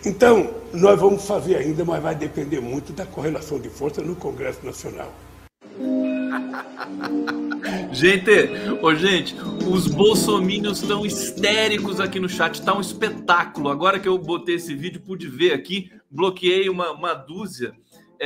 Então, 0.05 0.55
nós 0.73 1.01
vamos 1.01 1.27
fazer 1.27 1.57
ainda, 1.57 1.85
mas 1.85 2.03
vai 2.03 2.15
depender 2.15 2.61
muito 2.61 2.93
da 2.93 3.07
correlação 3.07 3.59
de 3.59 3.69
força 3.69 4.03
no 4.03 4.17
Congresso 4.17 4.65
Nacional. 4.65 5.15
Gente, 7.93 8.31
ô 8.83 8.95
gente, 8.95 9.37
os 9.71 9.87
bolsominions 9.87 10.83
estão 10.83 11.07
histéricos 11.07 12.01
aqui 12.01 12.19
no 12.19 12.29
chat, 12.29 12.61
tá 12.63 12.77
um 12.77 12.81
espetáculo. 12.81 13.69
Agora 13.69 14.01
que 14.01 14.09
eu 14.09 14.19
botei 14.19 14.57
esse 14.57 14.75
vídeo, 14.75 15.01
pude 15.01 15.29
ver 15.29 15.53
aqui, 15.53 15.91
bloqueei 16.11 16.69
uma, 16.69 16.91
uma 16.91 17.15
dúzia. 17.15 17.73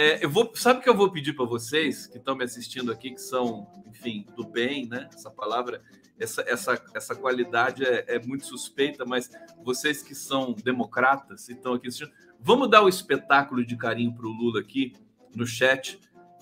É, 0.00 0.24
eu 0.24 0.30
vou, 0.30 0.52
sabe 0.54 0.78
o 0.78 0.82
que 0.84 0.88
eu 0.88 0.96
vou 0.96 1.10
pedir 1.10 1.32
para 1.32 1.44
vocês 1.44 2.06
que 2.06 2.18
estão 2.18 2.36
me 2.36 2.44
assistindo 2.44 2.92
aqui, 2.92 3.10
que 3.10 3.20
são, 3.20 3.66
enfim, 3.84 4.24
do 4.36 4.46
bem, 4.46 4.86
né? 4.86 5.08
Essa 5.12 5.28
palavra, 5.28 5.82
essa, 6.16 6.40
essa, 6.42 6.80
essa 6.94 7.16
qualidade 7.16 7.84
é, 7.84 8.04
é 8.06 8.24
muito 8.24 8.46
suspeita, 8.46 9.04
mas 9.04 9.28
vocês 9.64 10.00
que 10.00 10.14
são 10.14 10.52
democratas 10.52 11.48
e 11.48 11.52
estão 11.52 11.74
aqui 11.74 11.88
assistindo, 11.88 12.12
vamos 12.38 12.70
dar 12.70 12.82
o 12.82 12.88
espetáculo 12.88 13.66
de 13.66 13.76
carinho 13.76 14.14
para 14.14 14.24
o 14.24 14.30
Lula 14.30 14.60
aqui 14.60 14.92
no 15.34 15.44
chat. 15.44 15.98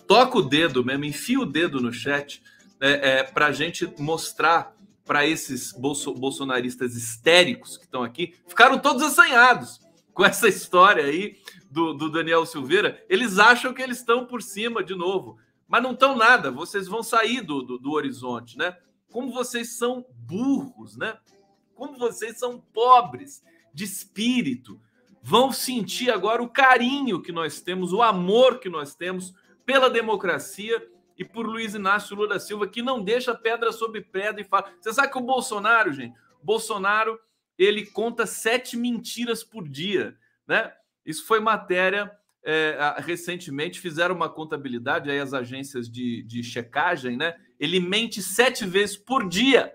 Toca 0.07 0.37
o 0.37 0.43
dedo 0.43 0.85
mesmo, 0.85 1.07
enfia 1.07 1.41
o 1.41 1.47
dedo 1.47 1.81
no 1.81 1.91
chat 1.91 2.43
é, 2.79 3.21
é, 3.21 3.23
para 3.23 3.47
a 3.47 3.53
gente 3.53 3.91
mostrar 3.99 4.77
para 5.03 5.27
esses 5.27 5.73
bolso, 5.73 6.13
bolsonaristas 6.13 6.95
histéricos 6.95 7.79
que 7.79 7.87
estão 7.87 8.03
aqui, 8.03 8.35
ficaram 8.47 8.79
todos 8.79 9.03
assanhados 9.03 9.81
com 10.13 10.27
essa 10.27 10.47
história 10.47 11.07
aí 11.07 11.39
do, 11.77 11.93
do 11.93 12.09
Daniel 12.09 12.47
Silveira. 12.47 13.05
Eles 13.07 13.39
acham 13.39 13.75
que 13.75 13.83
eles 13.83 13.99
estão 13.99 14.25
por 14.25 14.41
cima 14.41 14.83
de 14.83 14.95
novo, 14.95 15.39
mas 15.69 15.83
não 15.83 15.93
estão 15.93 16.17
nada. 16.17 16.51
Vocês 16.51 16.89
vão 16.89 17.03
sair 17.03 17.43
do, 17.43 17.61
do, 17.61 17.79
do 17.79 17.93
horizonte, 17.93 18.57
né? 18.57 18.79
Como 19.13 19.31
vocês 19.31 19.77
são 19.77 20.07
burros, 20.11 20.97
né? 20.97 21.19
Como 21.75 21.99
vocês 21.99 22.39
são 22.39 22.59
pobres 22.73 23.45
de 23.75 23.85
espírito. 23.85 24.81
Vão 25.23 25.53
sentir 25.53 26.11
agora 26.11 26.43
o 26.43 26.49
carinho 26.49 27.21
que 27.21 27.31
nós 27.31 27.61
temos, 27.61 27.93
o 27.93 28.01
amor 28.01 28.59
que 28.59 28.71
nós 28.71 28.95
temos 28.95 29.35
pela 29.67 29.91
democracia 29.91 30.83
e 31.19 31.27
por 31.27 31.47
Luiz 31.47 31.75
Inácio 31.75 32.17
Lula 32.17 32.29
da 32.29 32.41
Silva, 32.41 32.67
que 32.67 32.81
não 32.81 33.03
deixa 33.03 33.35
pedra 33.35 33.71
sobre 33.71 34.01
pedra 34.01 34.41
e 34.41 34.45
fala. 34.45 34.73
Você 34.81 34.95
sabe 34.95 35.13
que 35.13 35.19
o 35.19 35.23
Bolsonaro, 35.23 35.93
gente, 35.93 36.17
Bolsonaro, 36.43 37.21
ele 37.59 37.85
conta 37.85 38.25
sete 38.25 38.79
mentiras 38.79 39.45
por 39.45 39.69
dia, 39.69 40.17
né? 40.49 40.73
Isso 41.07 41.25
foi 41.25 41.39
matéria 41.39 42.11
é, 42.49 42.95
recentemente, 42.99 43.81
fizeram 43.81 44.15
uma 44.15 44.29
contabilidade 44.29 45.11
aí 45.11 45.19
as 45.19 45.35
agências 45.35 45.91
de, 45.91 46.23
de 46.23 46.45
checagem, 46.45 47.17
né? 47.17 47.35
Ele 47.59 47.81
mente 47.81 48.23
sete 48.23 48.65
vezes 48.65 48.97
por 48.97 49.29
dia. 49.29 49.73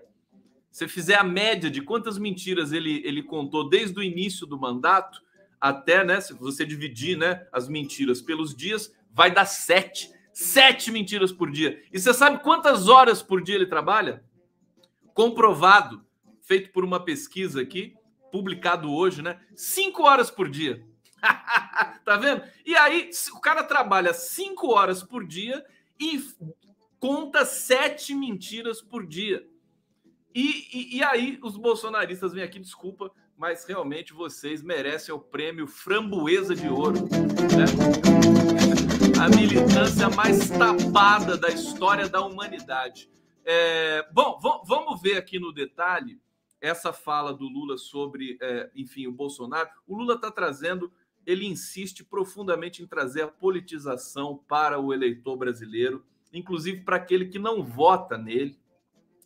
Se 0.70 0.88
fizer 0.88 1.16
a 1.16 1.24
média 1.24 1.70
de 1.70 1.82
quantas 1.82 2.16
mentiras 2.16 2.72
ele, 2.72 3.02
ele 3.04 3.22
contou 3.22 3.68
desde 3.68 3.98
o 3.98 4.02
início 4.02 4.46
do 4.46 4.58
mandato 4.58 5.20
até, 5.60 6.02
né? 6.02 6.20
Se 6.20 6.32
você 6.32 6.64
dividir 6.64 7.18
né, 7.18 7.46
as 7.52 7.68
mentiras 7.68 8.22
pelos 8.22 8.54
dias, 8.54 8.90
vai 9.10 9.30
dar 9.30 9.44
sete. 9.44 10.10
Sete 10.32 10.90
mentiras 10.90 11.30
por 11.30 11.50
dia. 11.50 11.82
E 11.92 12.00
você 12.00 12.14
sabe 12.14 12.42
quantas 12.42 12.88
horas 12.88 13.22
por 13.22 13.42
dia 13.42 13.54
ele 13.54 13.66
trabalha? 13.66 14.24
Comprovado, 15.12 16.02
feito 16.40 16.72
por 16.72 16.84
uma 16.84 17.04
pesquisa 17.04 17.60
aqui, 17.60 17.94
publicado 18.30 18.90
hoje, 18.90 19.20
né? 19.20 19.38
Cinco 19.54 20.04
horas 20.04 20.30
por 20.30 20.48
dia. 20.48 20.82
tá 22.04 22.16
vendo? 22.16 22.42
E 22.66 22.74
aí, 22.74 23.10
o 23.34 23.40
cara 23.40 23.62
trabalha 23.62 24.12
cinco 24.12 24.72
horas 24.72 25.02
por 25.02 25.26
dia 25.26 25.64
e 25.98 26.20
conta 26.98 27.44
sete 27.44 28.14
mentiras 28.14 28.82
por 28.82 29.06
dia. 29.06 29.46
E, 30.34 30.66
e, 30.72 30.98
e, 30.98 31.04
aí, 31.04 31.38
os 31.42 31.56
bolsonaristas 31.56 32.32
vêm 32.32 32.42
aqui, 32.42 32.58
desculpa, 32.58 33.10
mas 33.36 33.64
realmente 33.64 34.12
vocês 34.12 34.62
merecem 34.62 35.14
o 35.14 35.20
prêmio 35.20 35.66
Framboesa 35.66 36.54
de 36.54 36.68
Ouro. 36.68 37.02
Né? 37.02 38.22
a 39.22 39.28
militância 39.28 40.10
mais 40.10 40.50
tapada 40.50 41.36
da 41.36 41.48
história 41.48 42.08
da 42.08 42.20
humanidade. 42.26 43.08
É, 43.44 44.04
bom, 44.12 44.36
vamos 44.66 45.00
ver 45.00 45.16
aqui 45.16 45.38
no 45.38 45.52
detalhe 45.52 46.20
essa 46.60 46.92
fala 46.92 47.32
do 47.32 47.48
Lula 47.48 47.78
sobre, 47.78 48.36
é, 48.42 48.68
enfim, 48.74 49.06
o 49.06 49.12
Bolsonaro. 49.12 49.68
O 49.86 49.96
Lula 49.96 50.14
está 50.14 50.28
trazendo, 50.28 50.92
ele 51.26 51.46
insiste 51.46 52.04
profundamente 52.04 52.82
em 52.82 52.86
trazer 52.86 53.22
a 53.22 53.28
politização 53.28 54.40
para 54.48 54.80
o 54.80 54.92
eleitor 54.92 55.36
brasileiro, 55.36 56.04
inclusive 56.32 56.82
para 56.82 56.96
aquele 56.96 57.26
que 57.26 57.38
não 57.38 57.62
vota 57.62 58.18
nele. 58.18 58.58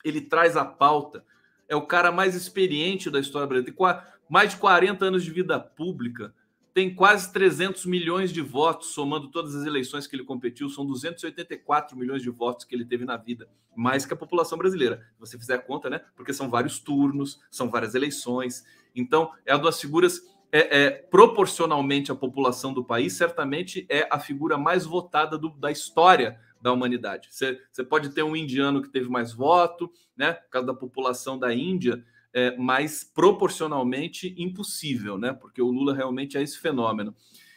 Ele 0.05 0.21
traz 0.21 0.57
a 0.57 0.65
pauta. 0.65 1.25
É 1.69 1.75
o 1.75 1.87
cara 1.87 2.13
mais 2.13 2.35
experiente 2.35 3.11
da 3.11 3.19
história 3.19 3.47
brasileira, 3.47 3.77
tem 3.77 4.07
mais 4.29 4.51
de 4.51 4.57
40 4.57 5.05
anos 5.05 5.25
de 5.25 5.31
vida 5.31 5.59
pública 5.59 6.35
tem 6.77 6.95
quase 6.95 7.33
300 7.33 7.87
milhões 7.87 8.31
de 8.31 8.43
votos, 8.43 8.89
somando 8.89 9.29
todas 9.29 9.55
as 9.55 9.65
eleições 9.65 10.07
que 10.07 10.15
ele 10.15 10.25
competiu, 10.25 10.69
são 10.69 10.85
284 10.85 11.97
milhões 11.97 12.21
de 12.21 12.29
votos 12.29 12.67
que 12.67 12.75
ele 12.75 12.85
teve 12.85 13.07
na 13.07 13.17
vida, 13.17 13.49
mais 13.75 14.05
que 14.05 14.13
a 14.13 14.17
população 14.17 14.59
brasileira. 14.59 14.99
Se 15.15 15.19
você 15.19 15.39
fizer 15.39 15.55
a 15.55 15.59
conta, 15.59 15.89
né? 15.89 16.03
Porque 16.15 16.35
são 16.35 16.51
vários 16.51 16.79
turnos, 16.79 17.41
são 17.51 17.71
várias 17.71 17.95
eleições. 17.95 18.63
Então, 18.95 19.33
é 19.47 19.55
uma 19.55 19.65
das 19.65 19.81
figuras, 19.81 20.21
é, 20.53 20.85
é, 20.85 20.91
proporcionalmente 20.91 22.11
à 22.13 22.15
população 22.15 22.73
do 22.73 22.85
país, 22.85 23.15
certamente 23.15 23.87
é 23.89 24.07
a 24.11 24.19
figura 24.19 24.57
mais 24.57 24.85
votada 24.85 25.37
do, 25.37 25.51
da 25.51 25.71
história 25.71 26.39
da 26.61 26.73
humanidade. 26.73 27.29
Você, 27.31 27.85
pode 27.89 28.11
ter 28.11 28.23
um 28.23 28.35
indiano 28.35 28.83
que 28.83 28.89
teve 28.89 29.09
mais 29.09 29.33
voto, 29.33 29.91
né? 30.17 30.33
Por 30.33 30.51
causa 30.51 30.67
da 30.67 30.75
população 30.75 31.39
da 31.39 31.55
Índia 31.55 32.03
é, 32.37 32.55
mas 32.59 33.03
proporcionalmente 33.03 34.35
impossível, 34.37 35.17
né? 35.17 35.33
Porque 35.33 35.63
o 35.63 35.71
Lula 35.71 35.95
realmente 35.95 36.37
é 36.37 36.43
esse 36.43 36.59
fenômeno. 36.59 37.15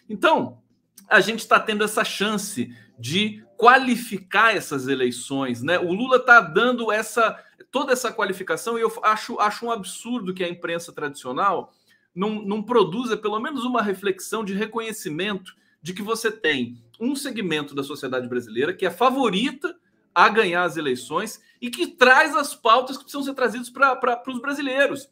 Então, 0.07 0.61
a 1.09 1.19
gente 1.19 1.39
está 1.39 1.59
tendo 1.59 1.83
essa 1.83 2.05
chance 2.05 2.73
de 2.97 3.43
qualificar 3.57 4.55
essas 4.55 4.87
eleições, 4.87 5.61
né? 5.61 5.77
O 5.77 5.91
Lula 5.91 6.15
está 6.15 6.39
dando 6.39 6.93
essa 6.93 7.37
toda 7.71 7.91
essa 7.91 8.11
qualificação 8.11 8.79
e 8.79 8.81
eu 8.81 8.91
acho, 9.03 9.37
acho 9.39 9.65
um 9.65 9.71
absurdo 9.71 10.33
que 10.33 10.43
a 10.43 10.49
imprensa 10.49 10.93
tradicional 10.93 11.73
não, 12.19 12.41
não 12.41 12.61
produza 12.61 13.15
pelo 13.15 13.39
menos 13.39 13.63
uma 13.63 13.81
reflexão 13.81 14.43
de 14.43 14.53
reconhecimento 14.53 15.55
de 15.81 15.93
que 15.93 16.01
você 16.01 16.29
tem 16.29 16.77
um 16.99 17.15
segmento 17.15 17.73
da 17.73 17.81
sociedade 17.81 18.27
brasileira 18.27 18.73
que 18.73 18.85
é 18.85 18.91
favorita 18.91 19.73
a 20.13 20.27
ganhar 20.27 20.63
as 20.63 20.75
eleições 20.75 21.41
e 21.61 21.69
que 21.69 21.87
traz 21.87 22.35
as 22.35 22.53
pautas 22.53 22.97
que 22.97 23.03
precisam 23.03 23.23
ser 23.23 23.33
trazidas 23.33 23.69
para 23.69 24.21
os 24.27 24.41
brasileiros. 24.41 25.09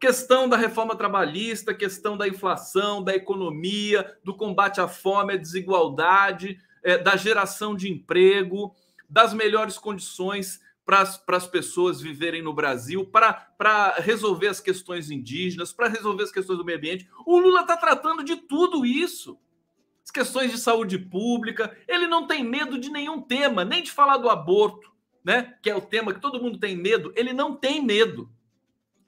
Questão 0.00 0.48
da 0.48 0.56
reforma 0.56 0.96
trabalhista, 0.96 1.72
questão 1.72 2.16
da 2.16 2.26
inflação, 2.26 3.04
da 3.04 3.14
economia, 3.14 4.16
do 4.24 4.34
combate 4.34 4.80
à 4.80 4.88
fome, 4.88 5.34
à 5.34 5.36
desigualdade, 5.36 6.58
é, 6.82 6.98
da 6.98 7.16
geração 7.16 7.76
de 7.76 7.88
emprego, 7.88 8.74
das 9.08 9.32
melhores 9.32 9.78
condições 9.78 10.60
para 10.88 11.36
as 11.36 11.46
pessoas 11.46 12.00
viverem 12.00 12.40
no 12.40 12.54
Brasil, 12.54 13.04
para 13.04 13.94
resolver 13.98 14.48
as 14.48 14.58
questões 14.58 15.10
indígenas, 15.10 15.70
para 15.70 15.86
resolver 15.86 16.22
as 16.22 16.32
questões 16.32 16.58
do 16.58 16.64
meio 16.64 16.78
ambiente. 16.78 17.06
O 17.26 17.38
Lula 17.38 17.60
está 17.60 17.76
tratando 17.76 18.24
de 18.24 18.36
tudo 18.36 18.86
isso 18.86 19.38
as 20.08 20.10
questões 20.10 20.50
de 20.50 20.56
saúde 20.56 20.98
pública. 20.98 21.76
Ele 21.86 22.06
não 22.06 22.26
tem 22.26 22.42
medo 22.42 22.78
de 22.78 22.88
nenhum 22.88 23.20
tema, 23.20 23.62
nem 23.62 23.82
de 23.82 23.90
falar 23.90 24.16
do 24.16 24.30
aborto, 24.30 24.90
né? 25.22 25.54
Que 25.62 25.68
é 25.68 25.76
o 25.76 25.82
tema 25.82 26.14
que 26.14 26.20
todo 26.20 26.42
mundo 26.42 26.58
tem 26.58 26.74
medo. 26.74 27.12
Ele 27.14 27.34
não 27.34 27.54
tem 27.54 27.84
medo. 27.84 28.30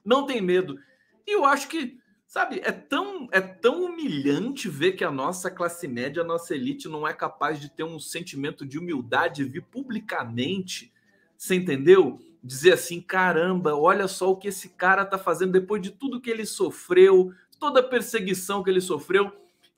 Não 0.05 0.27
tem 0.27 0.39
medo. 0.39 0.77
E 1.25 1.35
eu 1.35 1.43
acho 1.43 1.67
que, 1.67 1.97
sabe, 2.27 2.61
é 2.63 2.71
tão, 2.71 3.27
é 3.31 3.41
tão 3.41 3.85
humilhante 3.85 4.69
ver 4.69 4.91
que 4.91 5.03
a 5.03 5.09
nossa 5.09 5.49
classe 5.49 5.87
média, 5.87 6.21
a 6.21 6.25
nossa 6.25 6.53
elite 6.53 6.87
não 6.87 7.07
é 7.07 7.13
capaz 7.15 7.59
de 7.59 7.71
ter 7.71 7.83
um 7.83 7.99
sentimento 7.99 8.63
de 8.63 8.77
humildade 8.77 9.41
e 9.41 9.45
vir 9.45 9.63
publicamente, 9.63 10.93
você 11.41 11.55
entendeu? 11.55 12.19
Dizer 12.43 12.73
assim, 12.73 13.01
caramba, 13.01 13.75
olha 13.75 14.07
só 14.07 14.29
o 14.29 14.35
que 14.37 14.49
esse 14.49 14.69
cara 14.69 15.05
tá 15.05 15.17
fazendo 15.17 15.53
depois 15.53 15.81
de 15.81 15.91
tudo 15.91 16.21
que 16.21 16.29
ele 16.29 16.45
sofreu, 16.45 17.33
toda 17.59 17.79
a 17.79 17.83
perseguição 17.83 18.63
que 18.63 18.69
ele 18.69 18.81
sofreu 18.81 19.31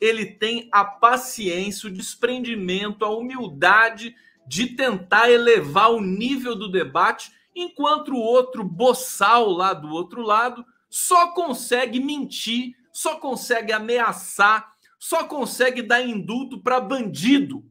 ele 0.04 0.26
tem 0.26 0.68
a 0.70 0.84
paciência, 0.84 1.88
o 1.88 1.94
desprendimento, 1.94 3.06
a 3.06 3.10
humildade 3.10 4.14
de 4.46 4.68
tentar 4.68 5.32
elevar 5.32 5.92
o 5.92 6.02
nível 6.02 6.58
do 6.58 6.70
debate, 6.70 7.32
enquanto 7.56 8.10
o 8.10 8.20
outro 8.20 8.66
boçal 8.66 9.50
lá 9.50 9.74
do 9.74 9.88
outro 9.90 10.22
lado 10.22 10.66
só 10.90 11.28
consegue 11.28 12.02
mentir, 12.02 12.76
só 12.92 13.16
consegue 13.16 13.72
ameaçar, 13.72 14.74
só 15.00 15.24
consegue 15.24 15.82
dar 15.82 16.02
indulto 16.02 16.62
para 16.62 16.82
bandido. 16.82 17.64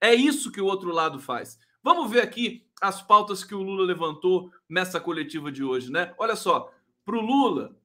É 0.00 0.14
isso 0.14 0.52
que 0.52 0.60
o 0.60 0.66
outro 0.66 0.92
lado 0.92 1.18
faz. 1.18 1.58
Vamos 1.82 2.08
ver 2.08 2.20
aqui 2.20 2.64
as 2.80 3.02
pautas 3.02 3.44
que 3.44 3.54
o 3.54 3.62
Lula 3.62 3.84
levantou 3.84 4.50
nessa 4.68 4.98
coletiva 4.98 5.52
de 5.52 5.62
hoje, 5.62 5.90
né? 5.90 6.14
Olha 6.16 6.34
só, 6.34 6.72
para 7.04 7.16
o 7.16 7.20
Lula, 7.20 7.76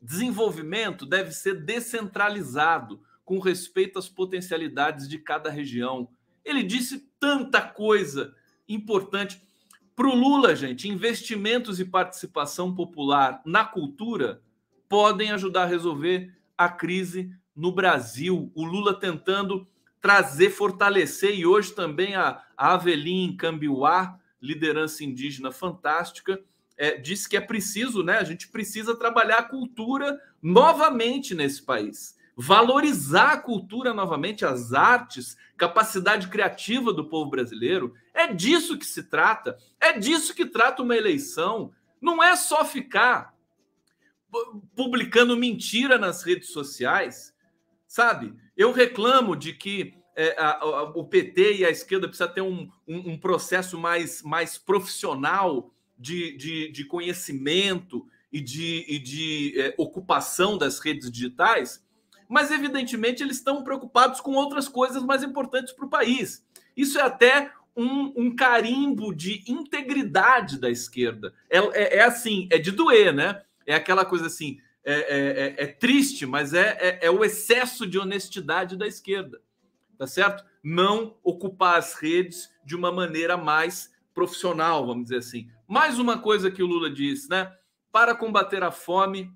desenvolvimento 0.00 1.04
deve 1.04 1.32
ser 1.32 1.64
descentralizado 1.64 3.02
com 3.24 3.38
respeito 3.38 3.98
às 3.98 4.08
potencialidades 4.08 5.08
de 5.08 5.18
cada 5.18 5.50
região. 5.50 6.08
Ele 6.44 6.62
disse 6.62 7.10
tanta 7.18 7.60
coisa 7.60 8.34
importante. 8.68 9.42
Para 9.94 10.08
o 10.08 10.14
Lula, 10.14 10.54
gente, 10.54 10.88
investimentos 10.88 11.80
e 11.80 11.84
participação 11.84 12.74
popular 12.74 13.42
na 13.44 13.64
cultura 13.64 14.42
podem 14.88 15.30
ajudar 15.32 15.64
a 15.64 15.66
resolver 15.66 16.34
a 16.56 16.68
crise 16.68 17.34
no 17.54 17.72
Brasil. 17.72 18.50
O 18.54 18.64
Lula 18.64 18.98
tentando 18.98 19.66
trazer, 20.00 20.50
fortalecer, 20.50 21.38
e 21.38 21.44
hoje 21.44 21.72
também 21.72 22.14
a, 22.14 22.42
a 22.56 22.74
Avelim 22.74 23.36
Cambiuá, 23.36 24.18
liderança 24.40 25.04
indígena 25.04 25.52
fantástica, 25.52 26.42
é, 26.76 26.96
disse 26.96 27.28
que 27.28 27.36
é 27.36 27.40
preciso, 27.40 28.02
né? 28.02 28.18
A 28.18 28.24
gente 28.24 28.48
precisa 28.48 28.96
trabalhar 28.96 29.38
a 29.38 29.48
cultura 29.48 30.20
novamente 30.42 31.34
nesse 31.34 31.62
país 31.62 32.18
valorizar 32.42 33.32
a 33.32 33.36
cultura 33.36 33.92
novamente, 33.92 34.46
as 34.46 34.72
artes, 34.72 35.36
capacidade 35.58 36.28
criativa 36.28 36.90
do 36.90 37.04
povo 37.04 37.30
brasileiro. 37.30 37.94
É 38.14 38.32
disso 38.32 38.78
que 38.78 38.86
se 38.86 39.02
trata. 39.02 39.58
É 39.78 39.92
disso 39.92 40.34
que 40.34 40.46
trata 40.46 40.82
uma 40.82 40.96
eleição. 40.96 41.70
Não 42.00 42.22
é 42.22 42.34
só 42.36 42.64
ficar 42.64 43.34
publicando 44.74 45.36
mentira 45.36 45.98
nas 45.98 46.22
redes 46.22 46.50
sociais, 46.50 47.34
sabe? 47.86 48.34
Eu 48.56 48.72
reclamo 48.72 49.36
de 49.36 49.52
que 49.52 49.99
é, 50.20 50.36
a, 50.38 50.58
a, 50.58 50.82
o 50.90 51.04
PT 51.04 51.56
e 51.56 51.64
a 51.64 51.70
esquerda 51.70 52.06
precisa 52.06 52.28
ter 52.28 52.42
um, 52.42 52.70
um, 52.86 53.12
um 53.12 53.18
processo 53.18 53.78
mais, 53.78 54.22
mais 54.22 54.58
profissional 54.58 55.72
de, 55.98 56.36
de, 56.36 56.70
de 56.70 56.84
conhecimento 56.84 58.06
e 58.30 58.38
de, 58.38 58.84
e 58.86 58.98
de 58.98 59.58
é, 59.58 59.74
ocupação 59.78 60.58
das 60.58 60.78
redes 60.78 61.10
digitais, 61.10 61.82
mas 62.28 62.50
evidentemente 62.50 63.22
eles 63.22 63.36
estão 63.36 63.64
preocupados 63.64 64.20
com 64.20 64.32
outras 64.32 64.68
coisas 64.68 65.02
mais 65.02 65.22
importantes 65.22 65.72
para 65.72 65.86
o 65.86 65.90
país. 65.90 66.44
Isso 66.76 66.98
é 66.98 67.02
até 67.02 67.50
um, 67.74 68.12
um, 68.14 68.36
carimbo 68.36 69.14
de 69.14 69.42
integridade 69.48 70.58
da 70.58 70.68
esquerda. 70.68 71.32
É, 71.48 71.58
é, 71.58 71.96
é, 71.96 72.02
assim, 72.02 72.46
é 72.50 72.58
de 72.58 72.70
doer, 72.70 73.14
né? 73.14 73.42
É 73.66 73.74
aquela 73.74 74.04
coisa 74.04 74.26
assim, 74.26 74.58
é, 74.84 74.92
é, 74.92 75.62
é, 75.62 75.64
é 75.64 75.66
triste, 75.66 76.26
mas 76.26 76.52
é, 76.52 76.98
é, 77.00 77.10
o 77.10 77.24
excesso 77.24 77.86
de 77.86 77.98
honestidade 77.98 78.76
da 78.76 78.86
esquerda, 78.86 79.40
tá 80.00 80.06
certo? 80.06 80.42
Não 80.64 81.18
ocupar 81.22 81.78
as 81.78 81.92
redes 81.92 82.48
de 82.64 82.74
uma 82.74 82.90
maneira 82.90 83.36
mais 83.36 83.92
profissional, 84.14 84.86
vamos 84.86 85.04
dizer 85.04 85.18
assim. 85.18 85.50
Mais 85.68 85.98
uma 85.98 86.18
coisa 86.18 86.50
que 86.50 86.62
o 86.62 86.66
Lula 86.66 86.90
disse, 86.90 87.28
né? 87.28 87.54
Para 87.92 88.14
combater 88.14 88.62
a 88.62 88.70
fome, 88.70 89.30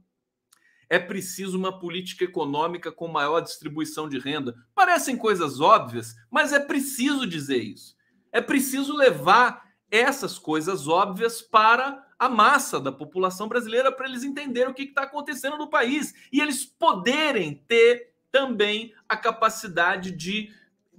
é 0.89 0.99
preciso 0.99 1.59
uma 1.59 1.79
política 1.79 2.25
econômica 2.25 2.91
com 2.91 3.07
maior 3.07 3.41
distribuição 3.41 4.09
de 4.09 4.19
renda. 4.19 4.55
Parecem 4.75 5.19
coisas 5.19 5.61
óbvias, 5.61 6.15
mas 6.31 6.51
é 6.51 6.59
preciso 6.59 7.27
dizer 7.27 7.59
isso. 7.59 7.95
É 8.33 8.41
preciso 8.41 8.97
levar 8.97 9.69
essas 9.91 10.39
coisas 10.39 10.89
óbvias 10.89 11.43
para 11.43 12.03
a 12.19 12.27
massa 12.27 12.81
da 12.81 12.91
população 12.91 13.49
brasileira 13.49 13.93
para 13.93 14.09
eles 14.09 14.25
entenderem 14.25 14.71
o 14.71 14.75
que 14.75 14.85
está 14.85 15.03
acontecendo 15.03 15.59
no 15.59 15.69
país 15.69 16.15
e 16.33 16.41
eles 16.41 16.65
poderem 16.65 17.63
ter 17.69 18.14
também 18.35 18.93
a 19.09 19.17
capacidade 19.17 20.11
de 20.11 20.53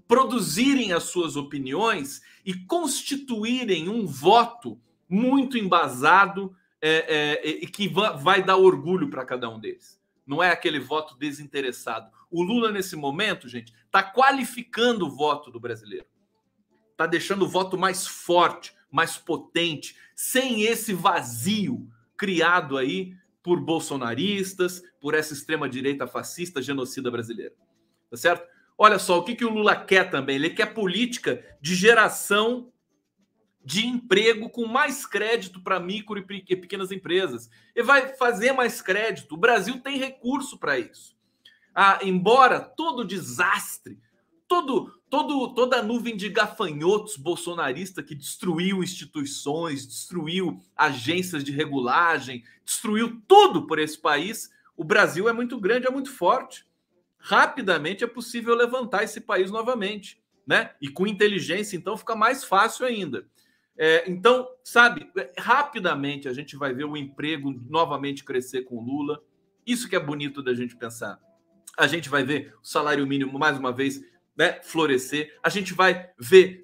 produzirem 0.08 0.94
as 0.94 1.04
suas 1.04 1.36
opiniões 1.36 2.22
e 2.46 2.54
constituírem 2.54 3.90
um 3.90 4.06
voto 4.06 4.80
muito 5.10 5.58
embasado 5.58 6.56
é, 6.82 7.42
é, 7.44 7.50
e 7.50 7.68
que 7.68 7.90
vai 7.90 8.42
dar 8.42 8.56
orgulho 8.56 9.10
para 9.10 9.26
cada 9.26 9.50
um 9.50 9.60
deles. 9.60 10.02
Não 10.26 10.42
é 10.42 10.50
aquele 10.50 10.80
voto 10.80 11.18
desinteressado. 11.18 12.10
O 12.32 12.42
Lula, 12.42 12.72
nesse 12.72 12.96
momento, 12.96 13.50
gente, 13.50 13.74
está 13.86 14.02
qualificando 14.02 15.06
o 15.06 15.12
voto 15.12 15.52
do 15.52 15.60
brasileiro 15.60 16.08
está 16.96 17.06
deixando 17.06 17.44
o 17.44 17.50
voto 17.50 17.78
mais 17.78 18.08
forte, 18.08 18.74
mais 18.90 19.18
potente, 19.18 19.98
sem 20.16 20.62
esse 20.62 20.94
vazio 20.94 21.90
criado 22.16 22.78
aí 22.78 23.14
por 23.44 23.60
bolsonaristas, 23.60 24.82
por 25.06 25.14
essa 25.14 25.34
extrema 25.34 25.70
direita 25.70 26.08
fascista 26.08 26.64
genocida 26.64 27.12
brasileira. 27.12 27.54
Tá 28.10 28.18
certo? 28.18 28.50
Olha 28.76 28.98
só, 28.98 29.20
o 29.20 29.24
que, 29.24 29.36
que 29.36 29.46
o 29.46 29.54
Lula 29.54 29.76
quer 29.76 30.10
também? 30.10 30.36
Ele 30.36 30.50
quer 30.50 30.74
política 30.74 31.46
de 31.62 31.76
geração 31.76 32.74
de 33.64 33.86
emprego 33.86 34.50
com 34.50 34.66
mais 34.66 35.06
crédito 35.06 35.62
para 35.62 35.80
micro 35.80 36.18
e 36.18 36.56
pequenas 36.56 36.92
empresas. 36.92 37.52
Ele 37.76 37.86
vai 37.86 38.16
fazer 38.16 38.52
mais 38.54 38.82
crédito. 38.82 39.36
O 39.36 39.38
Brasil 39.38 39.80
tem 39.80 40.00
recurso 40.00 40.58
para 40.58 40.80
isso. 40.80 41.16
Ah, 41.76 42.00
embora 42.02 42.60
todo 42.60 43.06
desastre, 43.06 44.00
todo, 44.48 44.92
todo, 45.08 45.54
toda 45.54 45.82
a 45.82 45.84
nuvem 45.84 46.18
de 46.18 46.30
gafanhotos 46.30 47.16
bolsonarista 47.16 48.02
que 48.02 48.16
destruiu 48.16 48.84
instituições, 48.84 49.86
destruiu 49.86 50.60
agências 50.76 51.44
de 51.44 51.52
regulagem, 51.52 52.44
destruiu 52.66 53.22
tudo 53.28 53.68
por 53.68 53.78
esse 53.78 54.00
país. 54.00 54.50
O 54.76 54.84
Brasil 54.84 55.30
é 55.30 55.34
muito 55.34 55.60
grande, 55.60 55.88
é 55.88 55.92
muito 55.92 56.12
forte. 56.12 56.66
Rapidamente 57.18 58.04
é 58.04 58.08
possível 58.08 58.56
levantar 58.56 59.04
esse 59.04 59.22
país 59.22 59.50
novamente, 59.50 60.22
né? 60.46 60.72
E 60.82 60.90
com 60.90 61.08
inteligência, 61.08 61.76
então, 61.76 61.98
fica 61.98 62.16
mais 62.16 62.44
fácil 62.44 62.86
ainda. 62.86 63.26
É, 63.78 64.10
então, 64.10 64.48
sabe, 64.64 65.12
rapidamente 65.38 66.30
a 66.30 66.34
gente 66.34 66.56
vai 66.56 66.74
ver 66.74 66.86
o 66.86 66.96
emprego 66.96 67.52
novamente 67.68 68.24
crescer 68.24 68.64
com 68.64 68.82
Lula. 68.82 69.22
Isso 69.66 69.90
que 69.90 69.96
é 69.96 70.00
bonito 70.00 70.42
da 70.42 70.54
gente 70.54 70.76
pensar. 70.76 71.20
A 71.78 71.88
gente 71.88 72.10
vai 72.10 72.24
ver 72.24 72.54
o 72.62 72.66
salário 72.66 73.06
mínimo 73.06 73.38
mais 73.38 73.58
uma 73.58 73.74
vez 73.74 74.02
né, 74.36 74.60
florescer, 74.64 75.38
a 75.42 75.50
gente 75.50 75.74
vai 75.74 76.10
ver, 76.20 76.62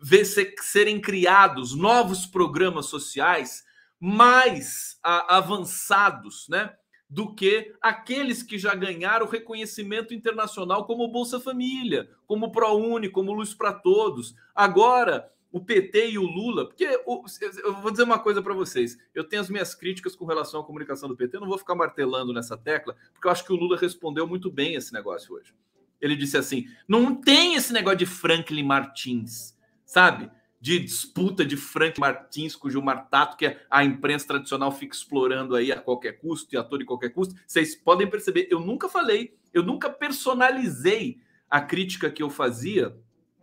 ver 0.00 0.24
se, 0.24 0.54
serem 0.60 1.00
criados 1.00 1.76
novos 1.76 2.24
programas 2.24 2.86
sociais 2.86 3.62
mais 3.98 4.98
a, 5.02 5.36
avançados 5.36 6.48
né, 6.48 6.72
do 7.10 7.34
que 7.34 7.74
aqueles 7.82 8.40
que 8.40 8.56
já 8.56 8.72
ganharam 8.72 9.26
reconhecimento 9.26 10.14
internacional, 10.14 10.86
como 10.86 11.08
Bolsa 11.08 11.40
Família, 11.40 12.08
como 12.24 12.52
ProUni, 12.52 13.08
como 13.08 13.32
Luz 13.32 13.52
para 13.52 13.72
Todos. 13.72 14.34
Agora, 14.54 15.28
o 15.50 15.60
PT 15.60 16.10
e 16.10 16.18
o 16.18 16.22
Lula, 16.22 16.66
porque 16.66 16.86
o, 17.04 17.24
eu 17.64 17.74
vou 17.82 17.90
dizer 17.90 18.04
uma 18.04 18.20
coisa 18.20 18.40
para 18.40 18.54
vocês, 18.54 18.96
eu 19.12 19.24
tenho 19.24 19.42
as 19.42 19.50
minhas 19.50 19.74
críticas 19.74 20.14
com 20.14 20.24
relação 20.24 20.60
à 20.60 20.64
comunicação 20.64 21.08
do 21.08 21.16
PT, 21.16 21.40
não 21.40 21.48
vou 21.48 21.58
ficar 21.58 21.74
martelando 21.74 22.32
nessa 22.32 22.56
tecla, 22.56 22.96
porque 23.12 23.26
eu 23.26 23.32
acho 23.32 23.44
que 23.44 23.52
o 23.52 23.56
Lula 23.56 23.76
respondeu 23.76 24.26
muito 24.28 24.48
bem 24.48 24.76
esse 24.76 24.92
negócio 24.92 25.34
hoje. 25.34 25.52
Ele 26.00 26.14
disse 26.14 26.36
assim: 26.36 26.66
não 26.88 27.14
tem 27.14 27.56
esse 27.56 27.72
negócio 27.72 27.98
de 27.98 28.06
Franklin 28.06 28.62
Martins, 28.62 29.56
sabe? 29.84 30.30
De 30.60 30.78
disputa 30.78 31.44
de 31.44 31.56
Franklin 31.56 32.00
Martins 32.00 32.54
com 32.54 32.68
Gilmar 32.68 33.08
Tato, 33.08 33.36
que 33.36 33.56
a 33.70 33.82
imprensa 33.82 34.26
tradicional 34.26 34.70
fica 34.70 34.94
explorando 34.94 35.56
aí 35.56 35.72
a 35.72 35.80
qualquer 35.80 36.18
custo 36.18 36.54
e 36.54 36.58
a 36.58 36.62
todo 36.62 36.82
e 36.82 36.84
qualquer 36.84 37.10
custo. 37.10 37.34
Vocês 37.46 37.74
podem 37.74 38.08
perceber, 38.08 38.46
eu 38.50 38.60
nunca 38.60 38.88
falei, 38.88 39.34
eu 39.54 39.62
nunca 39.62 39.88
personalizei 39.88 41.18
a 41.48 41.60
crítica 41.60 42.10
que 42.10 42.22
eu 42.22 42.28
fazia 42.28 42.94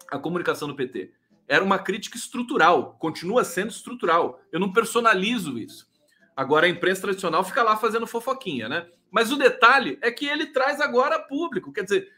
à 0.09 0.19
comunicação 0.19 0.67
do 0.67 0.75
PT. 0.75 1.11
Era 1.47 1.63
uma 1.63 1.79
crítica 1.79 2.17
estrutural, 2.17 2.95
continua 2.99 3.43
sendo 3.43 3.71
estrutural. 3.71 4.41
Eu 4.51 4.59
não 4.59 4.71
personalizo 4.71 5.57
isso. 5.57 5.87
Agora 6.35 6.67
a 6.67 6.69
imprensa 6.69 7.01
tradicional 7.01 7.43
fica 7.43 7.63
lá 7.63 7.75
fazendo 7.75 8.05
fofoquinha, 8.05 8.69
né? 8.69 8.87
Mas 9.09 9.31
o 9.31 9.37
detalhe 9.37 9.97
é 10.01 10.11
que 10.11 10.27
ele 10.27 10.47
traz 10.47 10.79
agora 10.79 11.17
público. 11.19 11.71
Quer 11.71 11.83
dizer, 11.83 12.13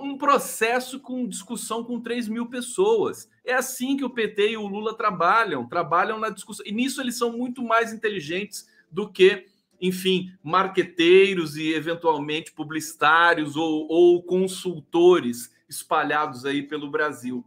um 0.00 0.16
processo 0.16 0.98
com 1.00 1.28
discussão 1.28 1.84
com 1.84 2.00
3 2.00 2.28
mil 2.28 2.46
pessoas. 2.46 3.28
É 3.44 3.54
assim 3.54 3.96
que 3.96 4.04
o 4.04 4.10
PT 4.10 4.50
e 4.50 4.56
o 4.56 4.66
Lula 4.66 4.96
trabalham, 4.96 5.68
trabalham 5.68 6.18
na 6.18 6.30
discussão. 6.30 6.64
E 6.66 6.72
nisso 6.72 7.00
eles 7.00 7.16
são 7.16 7.36
muito 7.36 7.62
mais 7.62 7.92
inteligentes 7.92 8.66
do 8.90 9.10
que, 9.10 9.46
enfim, 9.80 10.32
marqueteiros 10.42 11.56
e 11.56 11.72
eventualmente 11.72 12.52
publicitários 12.52 13.56
ou, 13.56 13.86
ou 13.88 14.22
consultores 14.22 15.54
espalhados 15.68 16.44
aí 16.44 16.62
pelo 16.62 16.90
Brasil. 16.90 17.44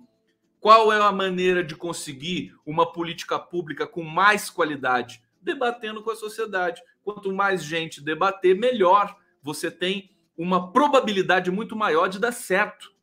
Qual 0.59 0.91
é 0.91 0.99
a 0.99 1.11
maneira 1.11 1.63
de 1.63 1.75
conseguir 1.75 2.53
uma 2.65 2.91
política 2.91 3.39
pública 3.39 3.87
com 3.87 4.03
mais 4.03 4.49
qualidade? 4.49 5.23
Debatendo 5.41 6.03
com 6.03 6.11
a 6.11 6.15
sociedade. 6.15 6.81
Quanto 7.01 7.33
mais 7.33 7.63
gente 7.63 8.01
debater, 8.01 8.55
melhor 8.55 9.15
você 9.41 9.71
tem 9.71 10.11
uma 10.39 10.71
probabilidade 10.71 11.52
muito 11.52 11.75
maior 11.75 12.08
de 12.08 12.17
dar 12.17 12.32
certo. 12.32 12.93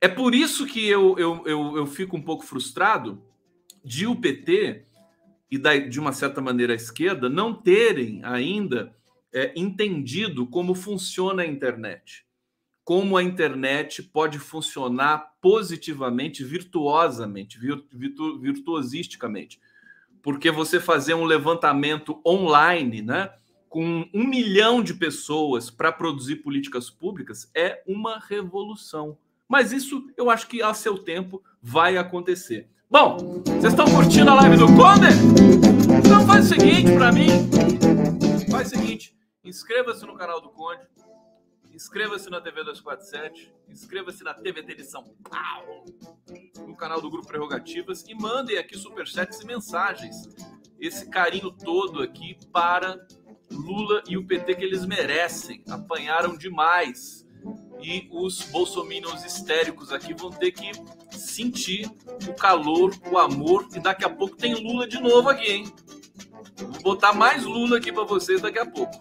É 0.00 0.06
por 0.06 0.32
isso 0.32 0.64
que 0.64 0.88
eu, 0.88 1.18
eu, 1.18 1.42
eu, 1.44 1.76
eu 1.76 1.86
fico 1.88 2.16
um 2.16 2.22
pouco 2.22 2.46
frustrado 2.46 3.20
de 3.84 4.06
o 4.06 4.14
PT 4.14 4.86
e 5.50 5.58
da, 5.58 5.76
de 5.76 5.98
uma 5.98 6.12
certa 6.12 6.40
maneira 6.40 6.72
a 6.72 6.76
esquerda 6.76 7.28
não 7.28 7.52
terem 7.52 8.20
ainda 8.22 8.94
é, 9.32 9.52
entendido 9.56 10.46
como 10.46 10.72
funciona 10.72 11.42
a 11.42 11.46
internet. 11.46 12.24
Como 12.84 13.16
a 13.16 13.22
internet 13.22 14.00
pode 14.00 14.38
funcionar 14.38 15.32
positivamente, 15.42 16.44
virtuosamente, 16.44 17.58
virtu, 17.58 18.38
virtuosisticamente. 18.38 19.60
Porque 20.22 20.48
você 20.48 20.78
fazer 20.78 21.14
um 21.14 21.24
levantamento 21.24 22.22
online, 22.24 23.02
né? 23.02 23.32
Com 23.68 24.08
um 24.14 24.26
milhão 24.26 24.82
de 24.82 24.94
pessoas 24.94 25.70
para 25.70 25.92
produzir 25.92 26.36
políticas 26.36 26.88
públicas 26.90 27.50
é 27.54 27.82
uma 27.86 28.18
revolução. 28.18 29.18
Mas 29.48 29.72
isso 29.72 30.10
eu 30.16 30.30
acho 30.30 30.46
que 30.46 30.62
a 30.62 30.74
seu 30.74 30.98
tempo 30.98 31.42
vai 31.62 31.96
acontecer. 31.96 32.68
Bom, 32.90 33.42
vocês 33.44 33.72
estão 33.72 33.86
curtindo 33.86 34.30
a 34.30 34.34
live 34.34 34.56
do 34.56 34.66
Conde? 34.66 35.08
Então 35.98 36.26
faz 36.26 36.46
o 36.46 36.48
seguinte 36.48 36.92
para 36.92 37.12
mim. 37.12 37.28
Faz 38.50 38.68
o 38.68 38.70
seguinte, 38.70 39.14
inscreva-se 39.44 40.06
no 40.06 40.14
canal 40.14 40.40
do 40.40 40.48
Conde, 40.48 40.82
inscreva-se 41.70 42.30
na 42.30 42.40
TV 42.40 42.64
247, 42.64 43.52
inscreva-se 43.68 44.24
na 44.24 44.34
TVT 44.34 44.74
de 44.74 44.84
São 44.84 45.04
Paulo, 45.30 45.84
no 46.66 46.74
canal 46.74 47.00
do 47.00 47.10
Grupo 47.10 47.28
Prerrogativas 47.28 48.04
e 48.08 48.14
mandem 48.14 48.56
aqui 48.56 48.76
superchats 48.76 49.40
e 49.40 49.46
mensagens. 49.46 50.16
Esse 50.80 51.08
carinho 51.10 51.50
todo 51.50 52.02
aqui 52.02 52.38
para 52.52 53.06
Lula 53.50 54.02
e 54.08 54.16
o 54.16 54.24
PT 54.24 54.54
que 54.54 54.64
eles 54.64 54.84
merecem. 54.84 55.62
Apanharam 55.68 56.36
demais. 56.36 57.26
E 57.80 58.08
os 58.10 58.42
bolsominions 58.50 59.24
histéricos 59.24 59.92
aqui 59.92 60.12
vão 60.12 60.30
ter 60.30 60.50
que 60.50 60.72
sentir 61.16 61.88
o 62.28 62.34
calor, 62.34 62.92
o 63.10 63.18
amor. 63.18 63.68
E 63.74 63.80
daqui 63.80 64.04
a 64.04 64.10
pouco 64.10 64.36
tem 64.36 64.54
Lula 64.54 64.86
de 64.86 65.00
novo 65.00 65.28
aqui, 65.28 65.50
hein? 65.50 65.72
Vou 66.56 66.82
botar 66.82 67.12
mais 67.12 67.44
Lula 67.44 67.78
aqui 67.78 67.92
para 67.92 68.04
vocês 68.04 68.40
daqui 68.40 68.58
a 68.58 68.66
pouco. 68.66 69.00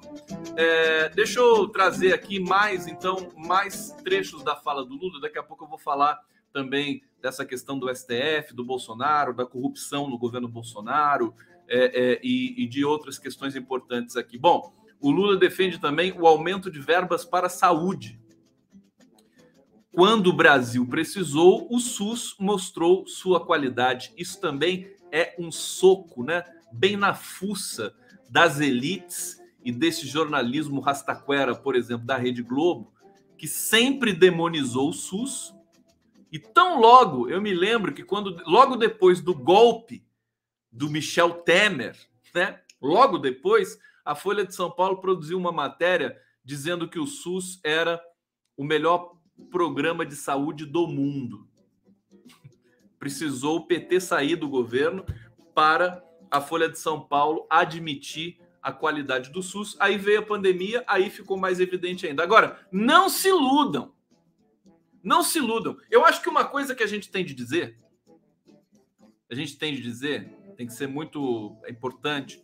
É, 0.55 1.09
deixa 1.09 1.39
eu 1.39 1.67
trazer 1.67 2.13
aqui 2.13 2.39
mais, 2.39 2.87
então, 2.87 3.31
mais 3.35 3.91
trechos 4.03 4.43
da 4.43 4.55
fala 4.55 4.85
do 4.85 4.95
Lula. 4.95 5.19
Daqui 5.21 5.39
a 5.39 5.43
pouco 5.43 5.65
eu 5.65 5.69
vou 5.69 5.79
falar 5.79 6.19
também 6.53 7.01
dessa 7.21 7.43
questão 7.45 7.79
do 7.79 7.93
STF, 7.93 8.53
do 8.53 8.63
Bolsonaro, 8.63 9.33
da 9.33 9.45
corrupção 9.45 10.07
no 10.07 10.17
governo 10.17 10.47
Bolsonaro 10.47 11.33
é, 11.67 12.13
é, 12.13 12.19
e, 12.23 12.63
e 12.63 12.67
de 12.67 12.83
outras 12.85 13.19
questões 13.19 13.55
importantes 13.55 14.15
aqui. 14.15 14.37
Bom, 14.37 14.73
o 14.99 15.11
Lula 15.11 15.37
defende 15.37 15.79
também 15.79 16.11
o 16.11 16.25
aumento 16.25 16.71
de 16.71 16.79
verbas 16.79 17.23
para 17.23 17.47
a 17.47 17.49
saúde. 17.49 18.19
Quando 19.91 20.27
o 20.27 20.33
Brasil 20.33 20.85
precisou, 20.85 21.67
o 21.71 21.79
SUS 21.79 22.35
mostrou 22.39 23.07
sua 23.07 23.43
qualidade. 23.45 24.13
Isso 24.15 24.39
também 24.39 24.91
é 25.11 25.35
um 25.39 25.51
soco, 25.51 26.23
né? 26.23 26.43
Bem 26.71 26.95
na 26.95 27.13
fuça 27.13 27.95
das 28.29 28.59
elites 28.59 29.41
e 29.63 29.71
desse 29.71 30.05
jornalismo 30.05 30.79
rastaquera, 30.79 31.55
por 31.55 31.75
exemplo, 31.75 32.05
da 32.05 32.17
Rede 32.17 32.43
Globo, 32.43 32.93
que 33.37 33.47
sempre 33.47 34.13
demonizou 34.13 34.89
o 34.89 34.93
SUS. 34.93 35.53
E 36.31 36.37
tão 36.37 36.79
logo, 36.79 37.29
eu 37.29 37.41
me 37.41 37.53
lembro 37.53 37.93
que 37.93 38.03
quando 38.03 38.41
logo 38.45 38.75
depois 38.75 39.21
do 39.21 39.33
golpe 39.33 40.03
do 40.77 40.89
Michel 40.89 41.33
Temer, 41.41 41.97
né? 42.33 42.61
Logo 42.79 43.17
depois, 43.17 43.79
a 44.05 44.13
Folha 44.13 44.45
de 44.45 44.53
São 44.53 44.69
Paulo 44.69 45.01
produziu 45.01 45.37
uma 45.37 45.51
matéria 45.51 46.15
dizendo 46.45 46.87
que 46.87 46.99
o 46.99 47.07
SUS 47.07 47.59
era 47.63 47.99
o 48.55 48.63
melhor 48.63 49.17
programa 49.49 50.05
de 50.05 50.15
saúde 50.15 50.65
do 50.65 50.87
mundo. 50.87 51.47
Precisou 52.99 53.57
o 53.57 53.65
PT 53.65 53.99
sair 53.99 54.35
do 54.35 54.47
governo 54.47 55.03
para 55.55 56.03
a 56.29 56.39
Folha 56.39 56.69
de 56.69 56.77
São 56.77 57.01
Paulo 57.01 57.47
admitir 57.49 58.39
a 58.61 58.71
qualidade 58.71 59.31
do 59.31 59.41
SUS. 59.41 59.75
Aí 59.79 59.97
veio 59.97 60.19
a 60.19 60.25
pandemia, 60.25 60.83
aí 60.87 61.09
ficou 61.09 61.37
mais 61.37 61.59
evidente 61.59 62.05
ainda. 62.05 62.21
Agora, 62.21 62.59
não 62.71 63.09
se 63.09 63.29
iludam. 63.29 63.95
Não 65.01 65.23
se 65.23 65.39
iludam. 65.39 65.75
Eu 65.89 66.05
acho 66.05 66.21
que 66.21 66.29
uma 66.29 66.45
coisa 66.45 66.75
que 66.75 66.83
a 66.83 66.87
gente 66.87 67.09
tem 67.09 67.25
de 67.25 67.33
dizer, 67.33 67.79
a 69.29 69.33
gente 69.35 69.57
tem 69.57 69.73
de 69.73 69.81
dizer, 69.81 70.36
tem 70.57 70.65
que 70.65 70.73
ser 70.73 70.87
muito 70.87 71.55
importante. 71.69 72.43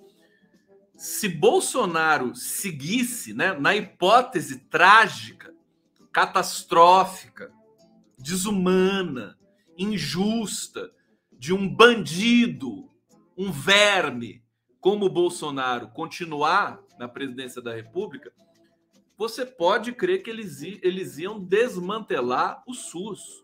Se 0.95 1.27
Bolsonaro 1.27 2.35
seguisse, 2.35 3.33
né, 3.33 3.53
na 3.53 3.75
hipótese 3.75 4.59
trágica, 4.69 5.51
catastrófica, 6.11 7.51
desumana, 8.17 9.37
injusta 9.75 10.91
de 11.31 11.51
um 11.51 11.67
bandido, 11.67 12.89
um 13.35 13.51
verme, 13.51 14.43
como 14.79 15.09
Bolsonaro 15.09 15.89
continuar 15.89 16.79
na 16.99 17.07
presidência 17.07 17.61
da 17.61 17.73
República, 17.73 18.31
você 19.17 19.45
pode 19.45 19.91
crer 19.93 20.21
que 20.21 20.29
eles, 20.29 20.61
eles 20.61 21.17
iam 21.17 21.39
desmantelar 21.39 22.63
o 22.67 22.73
SUS, 22.73 23.43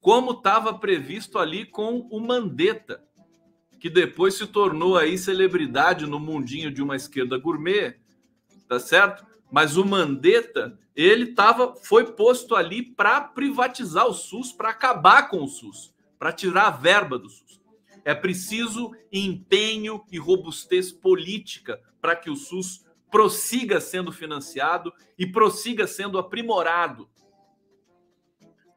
como 0.00 0.32
estava 0.32 0.76
previsto 0.76 1.38
ali 1.38 1.64
com 1.64 2.00
o 2.10 2.18
Mandetta, 2.18 3.07
que 3.78 3.88
depois 3.88 4.34
se 4.34 4.46
tornou 4.46 4.96
aí 4.96 5.16
celebridade 5.16 6.06
no 6.06 6.18
mundinho 6.18 6.70
de 6.70 6.82
uma 6.82 6.96
esquerda 6.96 7.38
gourmet, 7.38 7.96
tá 8.68 8.78
certo? 8.78 9.24
Mas 9.50 9.76
o 9.76 9.84
Mandetta, 9.84 10.78
ele 10.94 11.28
tava, 11.28 11.74
foi 11.76 12.12
posto 12.12 12.54
ali 12.54 12.82
para 12.82 13.20
privatizar 13.20 14.06
o 14.06 14.12
SUS, 14.12 14.52
para 14.52 14.70
acabar 14.70 15.28
com 15.28 15.42
o 15.42 15.48
SUS, 15.48 15.94
para 16.18 16.32
tirar 16.32 16.66
a 16.66 16.70
verba 16.70 17.18
do 17.18 17.30
SUS. 17.30 17.60
É 18.04 18.14
preciso 18.14 18.92
empenho 19.12 20.04
e 20.10 20.18
robustez 20.18 20.92
política 20.92 21.80
para 22.00 22.16
que 22.16 22.30
o 22.30 22.36
SUS 22.36 22.84
prossiga 23.10 23.80
sendo 23.80 24.12
financiado 24.12 24.92
e 25.18 25.26
prossiga 25.26 25.86
sendo 25.86 26.18
aprimorado. 26.18 27.08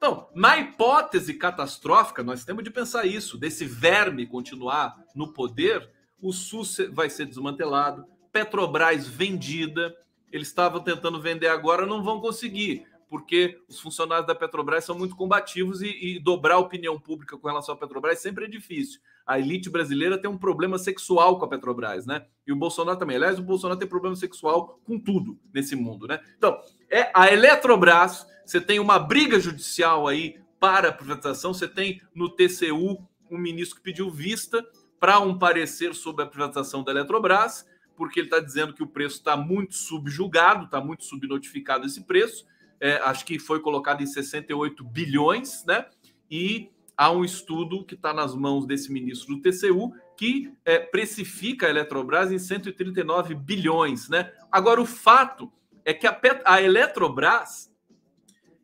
Então, 0.04 0.28
na 0.34 0.58
hipótese 0.58 1.36
catastrófica, 1.36 2.24
nós 2.24 2.44
temos 2.44 2.64
de 2.64 2.72
pensar 2.72 3.06
isso: 3.06 3.38
desse 3.38 3.66
verme 3.66 4.26
continuar 4.26 4.98
no 5.14 5.32
poder, 5.32 5.92
o 6.20 6.34
SUS 6.34 6.78
vai 6.92 7.08
ser 7.08 7.28
desmantelado, 7.28 8.08
Petrobras 8.32 9.08
vendida. 9.08 9.96
Eles 10.32 10.48
estavam 10.48 10.82
tentando 10.82 11.22
vender 11.22 11.50
agora, 11.50 11.86
não 11.86 12.04
vão 12.04 12.20
conseguir 12.20 12.90
porque 13.08 13.62
os 13.68 13.78
funcionários 13.78 14.26
da 14.26 14.34
Petrobras 14.34 14.86
são 14.86 14.98
muito 14.98 15.18
combativos 15.18 15.82
e, 15.82 15.90
e, 16.16 16.18
dobrar 16.18 16.56
a 16.56 16.60
opinião 16.60 16.98
pública 16.98 17.38
com 17.38 17.46
relação 17.46 17.76
à 17.76 17.78
Petrobras 17.78 18.20
sempre 18.20 18.46
é 18.46 18.48
difícil. 18.48 19.02
A 19.26 19.40
elite 19.40 19.70
brasileira 19.70 20.18
tem 20.18 20.30
um 20.30 20.38
problema 20.38 20.78
sexual 20.78 21.38
com 21.38 21.46
a 21.46 21.48
Petrobras, 21.48 22.06
né? 22.06 22.26
E 22.46 22.52
o 22.52 22.56
Bolsonaro 22.56 22.98
também. 22.98 23.16
Aliás, 23.16 23.40
o 23.40 23.44
Bolsonaro 23.44 23.80
tem 23.80 23.88
problema 23.88 24.16
sexual 24.16 24.80
com 24.84 25.00
tudo 25.00 25.40
nesse 25.54 25.76
mundo, 25.76 26.08
né? 26.08 26.20
Então, 26.38 26.60
é 26.90 27.12
a 27.14 27.32
Eletrobras, 27.32 28.26
você 28.46 28.60
tem 28.60 28.80
uma 28.80 29.00
briga 29.00 29.40
judicial 29.40 30.08
aí 30.08 30.40
para 30.60 30.90
a 30.90 30.92
privatização, 30.92 31.54
você 31.54 31.68
tem 31.68 32.02
no 32.14 32.30
TCU 32.30 33.08
um 33.30 33.38
ministro 33.38 33.78
que 33.78 33.84
pediu 33.84 34.12
vista 34.12 34.64
para 35.00 35.20
um 35.20 35.38
parecer 35.38 35.96
sobre 35.96 36.24
a 36.24 36.28
privatização 36.28 36.84
da 36.84 36.92
Eletrobras, 36.92 37.66
porque 37.96 38.20
ele 38.20 38.28
está 38.28 38.40
dizendo 38.40 38.74
que 38.74 38.84
o 38.84 38.88
preço 38.88 39.18
está 39.18 39.36
muito 39.36 39.76
subjugado, 39.76 40.66
está 40.66 40.80
muito 40.80 41.04
subnotificado 41.04 41.86
esse 41.86 42.04
preço, 42.04 42.46
é, 42.80 42.98
acho 42.98 43.26
que 43.26 43.40
foi 43.40 43.60
colocado 43.60 44.02
em 44.02 44.06
68 44.06 44.84
bilhões, 44.84 45.64
né? 45.66 45.86
E 46.30 46.72
há 46.96 47.12
um 47.12 47.24
estudo 47.24 47.84
que 47.86 47.96
está 47.96 48.14
nas 48.14 48.36
mãos 48.36 48.66
desse 48.66 48.92
ministro 48.92 49.36
do 49.36 49.42
TCU 49.42 49.94
que 50.18 50.54
é, 50.64 50.78
precifica 50.80 51.66
a 51.66 51.70
Eletrobras 51.70 52.32
em 52.32 52.38
139 52.38 53.34
bilhões, 53.34 54.08
né? 54.08 54.32
Agora, 54.52 54.80
o 54.82 54.86
fato 54.86 55.52
é 55.84 55.94
que 55.94 56.06
a, 56.06 56.14
Pet 56.14 56.42
a 56.46 56.62
Eletrobras 56.62 57.72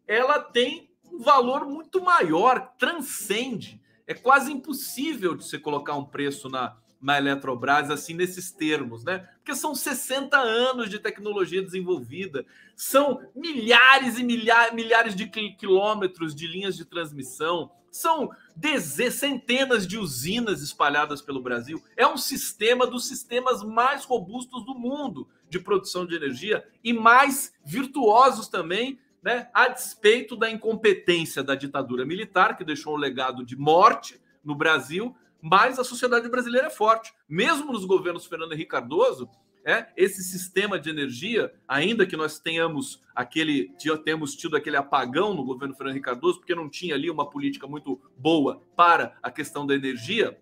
ela 0.08 0.40
tem 0.40 0.90
um 1.12 1.20
valor 1.20 1.66
muito 1.66 2.02
maior, 2.02 2.74
transcende. 2.78 3.82
É 4.06 4.14
quase 4.14 4.52
impossível 4.52 5.36
de 5.36 5.44
você 5.44 5.58
colocar 5.58 5.96
um 5.96 6.06
preço 6.06 6.48
na, 6.48 6.78
na 7.02 7.18
Eletrobras, 7.18 7.90
assim, 7.90 8.14
nesses 8.14 8.52
termos, 8.52 9.04
né? 9.04 9.28
Porque 9.38 9.56
são 9.56 9.76
60 9.76 10.38
anos 10.38 10.90
de 10.90 11.00
tecnologia 11.00 11.62
desenvolvida, 11.62 12.46
são 12.76 13.22
milhares 13.36 14.18
e 14.18 14.24
milhares, 14.24 14.74
milhares 14.74 15.16
de 15.16 15.28
quilômetros 15.28 16.36
de 16.36 16.48
linhas 16.48 16.76
de 16.76 16.86
transmissão, 16.86 17.72
são 17.92 18.30
dezenas, 18.56 19.16
centenas 19.16 19.88
de 19.88 19.98
usinas 19.98 20.62
espalhadas 20.62 21.22
pelo 21.22 21.42
Brasil. 21.42 21.82
É 21.96 22.06
um 22.08 22.18
sistema 22.18 22.86
dos 22.86 23.08
sistemas 23.08 23.64
mais 23.64 24.06
robustos 24.06 24.66
do 24.66 24.76
mundo 24.76 25.28
de 25.50 25.60
produção 25.60 26.06
de 26.06 26.16
energia 26.16 26.66
e 26.84 26.94
mais 26.94 27.54
virtuosos 27.64 28.48
também, 28.48 29.00
né? 29.22 29.50
A 29.54 29.68
despeito 29.68 30.36
da 30.36 30.50
incompetência 30.50 31.44
da 31.44 31.56
ditadura 31.56 32.06
militar, 32.06 32.58
que 32.58 32.64
deixou 32.64 32.96
um 32.96 33.00
legado 33.00 33.46
de 33.46 33.56
morte 33.56 34.22
no 34.44 34.56
Brasil 34.56 35.16
mas 35.42 35.80
a 35.80 35.84
sociedade 35.84 36.28
brasileira 36.30 36.68
é 36.68 36.72
forte. 36.72 37.14
Mesmo 37.28 37.72
nos 37.72 37.86
governos 37.86 38.26
Fernando 38.26 38.54
Henrique 38.54 38.72
Cardoso, 38.72 39.30
é, 39.68 39.86
esse 39.98 40.24
sistema 40.24 40.80
de 40.80 40.90
energia, 40.90 41.54
ainda 41.68 42.06
que 42.06 42.16
nós 42.16 42.40
tenhamos 42.40 43.04
aquele, 43.14 43.70
temos 44.06 44.34
tido 44.34 44.56
aquele 44.56 44.78
apagão 44.78 45.34
no 45.34 45.44
governo 45.44 45.76
Fernando 45.76 45.96
Henrique 45.96 46.06
Cardoso, 46.06 46.40
porque 46.40 46.56
não 46.56 46.70
tinha 46.70 46.96
ali 46.96 47.10
uma 47.10 47.30
política 47.30 47.68
muito 47.68 48.00
boa 48.18 48.64
para 48.78 49.18
a 49.22 49.30
questão 49.30 49.68
da 49.68 49.76
energia, 49.76 50.40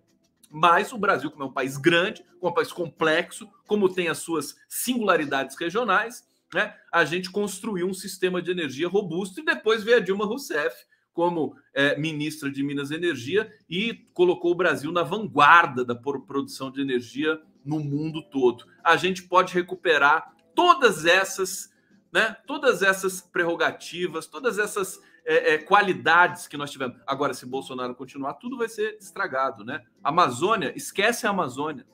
mas 0.48 0.92
o 0.92 0.98
Brasil, 0.98 1.28
como 1.28 1.42
é 1.42 1.46
um 1.46 1.52
país 1.52 1.76
grande, 1.76 2.22
como 2.38 2.50
é 2.50 2.52
um 2.52 2.54
país 2.54 2.70
complexo, 2.70 3.50
como 3.66 3.92
tem 3.92 4.06
as 4.06 4.18
suas 4.18 4.54
singularidades 4.68 5.58
regionais, 5.58 6.24
né, 6.54 6.76
a 6.92 7.04
gente 7.04 7.28
construiu 7.28 7.88
um 7.88 7.94
sistema 7.94 8.40
de 8.40 8.52
energia 8.52 8.86
robusto 8.86 9.40
e 9.40 9.44
depois 9.44 9.82
veio 9.82 9.96
a 9.96 10.00
Dilma 10.00 10.24
Rousseff 10.24 10.76
como 11.12 11.56
é, 11.74 11.98
ministra 11.98 12.48
de 12.48 12.62
Minas 12.62 12.92
e 12.92 12.94
Energia 12.94 13.52
e 13.68 13.94
colocou 14.14 14.52
o 14.52 14.56
Brasil 14.56 14.92
na 14.92 15.02
vanguarda 15.02 15.84
da 15.84 15.96
produção 15.96 16.70
de 16.70 16.80
energia 16.80 17.40
no 17.66 17.80
mundo 17.80 18.22
todo. 18.22 18.64
A 18.82 18.96
gente 18.96 19.24
pode 19.24 19.52
recuperar 19.52 20.32
todas 20.54 21.04
essas, 21.04 21.70
né, 22.12 22.36
todas 22.46 22.82
essas 22.82 23.20
prerrogativas, 23.20 24.26
todas 24.26 24.58
essas 24.58 25.00
é, 25.24 25.54
é, 25.54 25.58
qualidades 25.58 26.46
que 26.46 26.56
nós 26.56 26.70
tivemos. 26.70 26.96
Agora, 27.06 27.34
se 27.34 27.44
Bolsonaro 27.44 27.94
continuar, 27.94 28.34
tudo 28.34 28.56
vai 28.56 28.68
ser 28.68 28.96
estragado, 29.00 29.64
né? 29.64 29.84
Amazônia, 30.02 30.72
esquece 30.76 31.26
a 31.26 31.30
Amazônia. 31.30 31.86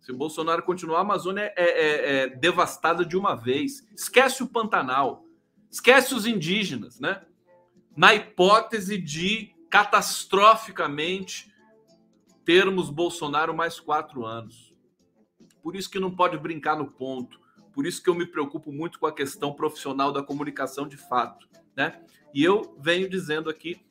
Se 0.00 0.12
Bolsonaro 0.12 0.62
continuar, 0.62 0.98
a 0.98 1.02
Amazônia 1.02 1.52
é, 1.56 1.64
é, 1.64 2.22
é 2.22 2.28
devastada 2.28 3.04
de 3.04 3.16
uma 3.16 3.34
vez. 3.34 3.86
Esquece 3.94 4.42
o 4.42 4.48
Pantanal, 4.48 5.24
esquece 5.70 6.14
os 6.14 6.26
indígenas, 6.26 6.98
né? 6.98 7.22
na 7.96 8.14
hipótese 8.14 8.98
de 8.98 9.54
catastroficamente 9.70 11.50
termos 12.44 12.90
Bolsonaro 12.90 13.56
mais 13.56 13.80
quatro 13.80 14.24
anos. 14.26 14.65
Por 15.66 15.74
isso 15.74 15.90
que 15.90 15.98
não 15.98 16.12
pode 16.12 16.38
brincar 16.38 16.76
no 16.76 16.86
ponto. 16.86 17.40
Por 17.72 17.86
isso 17.86 18.00
que 18.00 18.08
eu 18.08 18.14
me 18.14 18.24
preocupo 18.24 18.70
muito 18.70 19.00
com 19.00 19.06
a 19.06 19.12
questão 19.12 19.52
profissional 19.52 20.12
da 20.12 20.22
comunicação 20.22 20.86
de 20.86 20.96
fato, 20.96 21.48
né? 21.74 22.00
E 22.32 22.44
eu 22.44 22.76
venho 22.78 23.10
dizendo 23.10 23.50
aqui, 23.50 23.84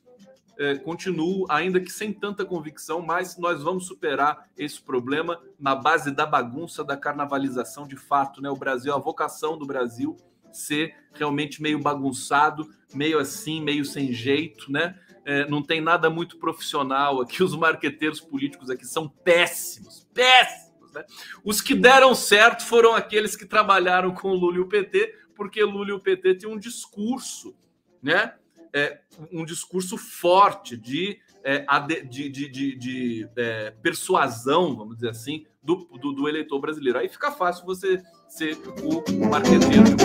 eh, 0.58 0.76
continuo, 0.76 1.46
ainda 1.50 1.82
que 1.82 1.92
sem 1.92 2.14
tanta 2.14 2.46
convicção, 2.46 3.02
mas 3.02 3.38
nós 3.38 3.62
vamos 3.62 3.88
superar 3.88 4.50
esse 4.58 4.82
problema 4.82 5.38
na 5.60 5.76
base 5.76 6.12
da 6.12 6.26
bagunça, 6.26 6.82
da 6.82 6.96
carnavalização 6.96 7.86
de 7.86 7.98
fato, 7.98 8.42
né? 8.42 8.50
O 8.50 8.56
Brasil, 8.56 8.94
a 8.94 8.98
vocação 8.98 9.58
do 9.58 9.66
Brasil 9.66 10.16
ser 10.54 10.96
realmente 11.14 11.62
meio 11.62 11.80
bagunçado, 11.80 12.74
meio 12.94 13.20
assim, 13.20 13.62
meio 13.62 13.84
sem 13.84 14.14
jeito, 14.14 14.72
né? 14.72 14.98
é, 15.26 15.50
não 15.50 15.62
tem 15.62 15.82
nada 15.82 16.10
muito 16.10 16.38
profissional 16.38 17.20
aqui. 17.20 17.44
Os 17.44 17.56
marqueteiros 17.56 18.22
políticos 18.22 18.70
aqui 18.70 18.86
são 18.86 19.10
péssimos, 19.10 20.08
péssimos. 20.14 20.65
Né? 20.96 21.06
Os 21.44 21.62
que 21.62 21.76
deram 21.76 22.16
certo 22.16 22.66
foram 22.66 22.96
aqueles 22.96 23.36
que 23.36 23.46
trabalharam 23.46 24.14
com 24.14 24.30
o 24.30 24.36
Lula 24.36 24.58
e 24.58 24.60
o 24.62 24.68
PT, 24.68 25.14
porque 25.36 25.64
Lula 25.64 25.90
e 25.90 25.94
o 25.94 26.00
PT 26.00 26.36
têm 26.36 26.50
um 26.50 26.58
discurso, 26.58 27.54
né? 28.02 28.34
É, 28.74 29.00
um 29.32 29.46
discurso 29.46 29.98
forte 29.98 30.76
de, 30.76 31.18
é, 31.44 31.66
de, 32.10 32.30
de, 32.30 32.50
de, 32.50 32.76
de 32.76 33.30
é, 33.38 33.72
persuasão, 33.82 34.76
vamos 34.76 34.96
dizer 34.96 35.10
assim, 35.10 35.46
do, 35.64 35.88
do, 35.98 36.12
do, 36.12 36.28
eleitor 36.28 36.60
brasileiro. 36.60 37.00
Aí 37.00 37.08
fica 37.08 37.32
fácil 37.32 37.66
você 37.66 38.04
ser 38.28 38.58
o 38.84 39.02
marqueteiro 39.30 39.84
de 39.84 39.96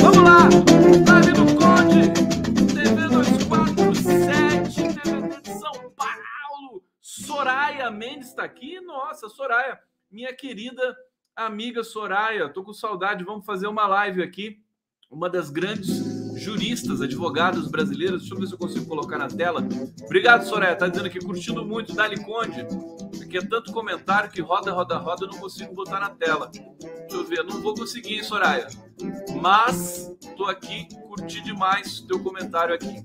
Vamos 0.00 0.18
lá! 0.18 0.48
Live 1.08 1.32
no 1.38 1.46
Conde! 1.54 2.10
TV 2.74 3.08
247, 3.08 4.82
TV 5.00 5.40
de 5.40 5.52
São 5.52 5.90
Paulo! 5.92 6.82
Soraya 7.00 7.88
Mendes 7.88 8.30
está 8.30 8.42
aqui. 8.42 8.80
Nossa, 8.80 9.28
Soraya, 9.28 9.78
minha 10.10 10.32
querida 10.34 10.96
amiga 11.36 11.84
Soraya, 11.84 12.48
tô 12.48 12.64
com 12.64 12.72
saudade. 12.72 13.24
Vamos 13.24 13.44
fazer 13.44 13.66
uma 13.66 13.86
live 13.86 14.22
aqui. 14.22 14.58
Uma 15.10 15.30
das 15.30 15.48
grandes 15.48 16.36
juristas, 16.36 17.00
advogados 17.00 17.68
brasileiros. 17.70 18.20
Deixa 18.20 18.34
eu 18.34 18.40
ver 18.40 18.46
se 18.46 18.52
eu 18.52 18.58
consigo 18.58 18.86
colocar 18.86 19.18
na 19.18 19.28
tela. 19.28 19.66
Obrigado, 20.04 20.44
Soraya. 20.44 20.76
Tá 20.76 20.88
dizendo 20.88 21.06
aqui, 21.06 21.18
curtindo 21.18 21.64
muito, 21.64 21.94
Dali 21.94 22.22
Conde. 22.22 22.66
Aqui 23.22 23.38
é 23.38 23.42
tanto 23.42 23.72
comentário 23.72 24.30
que 24.30 24.40
roda, 24.40 24.72
roda, 24.72 24.98
roda, 24.98 25.24
eu 25.24 25.30
não 25.30 25.38
consigo 25.38 25.74
botar 25.74 26.00
na 26.00 26.10
tela. 26.10 26.50
Deixa 26.50 27.16
eu 27.16 27.24
ver, 27.24 27.42
não 27.44 27.60
vou 27.62 27.74
conseguir, 27.74 28.22
Soraya. 28.24 28.68
Mas 29.40 30.14
tô 30.36 30.44
aqui, 30.44 30.88
curti 31.06 31.40
demais 31.42 32.00
teu 32.02 32.22
comentário 32.22 32.74
aqui. 32.74 33.02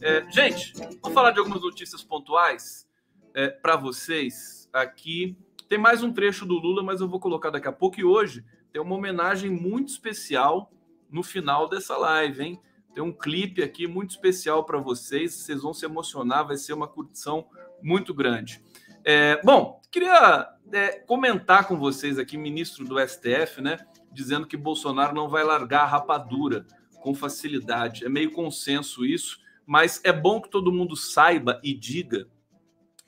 É, 0.00 0.28
gente, 0.30 0.72
vou 1.02 1.12
falar 1.12 1.30
de 1.30 1.38
algumas 1.38 1.60
notícias 1.60 2.02
pontuais 2.02 2.88
é, 3.34 3.48
para 3.48 3.76
vocês 3.76 4.68
aqui. 4.72 5.36
Tem 5.68 5.78
mais 5.78 6.02
um 6.02 6.12
trecho 6.12 6.44
do 6.44 6.54
Lula, 6.54 6.82
mas 6.82 7.00
eu 7.00 7.08
vou 7.08 7.18
colocar 7.18 7.50
daqui 7.50 7.68
a 7.68 7.72
pouco. 7.72 7.98
E 7.98 8.04
hoje 8.04 8.44
tem 8.72 8.80
uma 8.80 8.94
homenagem 8.94 9.50
muito 9.50 9.88
especial 9.88 10.70
no 11.10 11.22
final 11.22 11.68
dessa 11.68 11.96
live, 11.96 12.42
hein? 12.42 12.60
Tem 12.92 13.02
um 13.02 13.12
clipe 13.12 13.62
aqui 13.62 13.86
muito 13.86 14.10
especial 14.10 14.64
para 14.64 14.78
vocês. 14.78 15.34
Vocês 15.34 15.62
vão 15.62 15.72
se 15.72 15.84
emocionar, 15.84 16.46
vai 16.46 16.56
ser 16.56 16.72
uma 16.72 16.86
curtição 16.86 17.46
muito 17.82 18.12
grande. 18.12 18.62
É, 19.04 19.40
bom, 19.42 19.80
queria 19.90 20.48
é, 20.72 20.98
comentar 21.00 21.66
com 21.66 21.78
vocês 21.78 22.18
aqui, 22.18 22.36
ministro 22.36 22.84
do 22.84 22.98
STF, 22.98 23.60
né? 23.60 23.78
Dizendo 24.12 24.46
que 24.46 24.56
Bolsonaro 24.56 25.14
não 25.14 25.28
vai 25.28 25.44
largar 25.44 25.82
a 25.82 25.86
rapadura 25.86 26.66
com 27.02 27.14
facilidade. 27.14 28.04
É 28.04 28.08
meio 28.08 28.32
consenso 28.32 29.04
isso, 29.04 29.40
mas 29.66 30.00
é 30.04 30.12
bom 30.12 30.40
que 30.40 30.48
todo 30.48 30.72
mundo 30.72 30.94
saiba 30.94 31.60
e 31.64 31.74
diga 31.74 32.28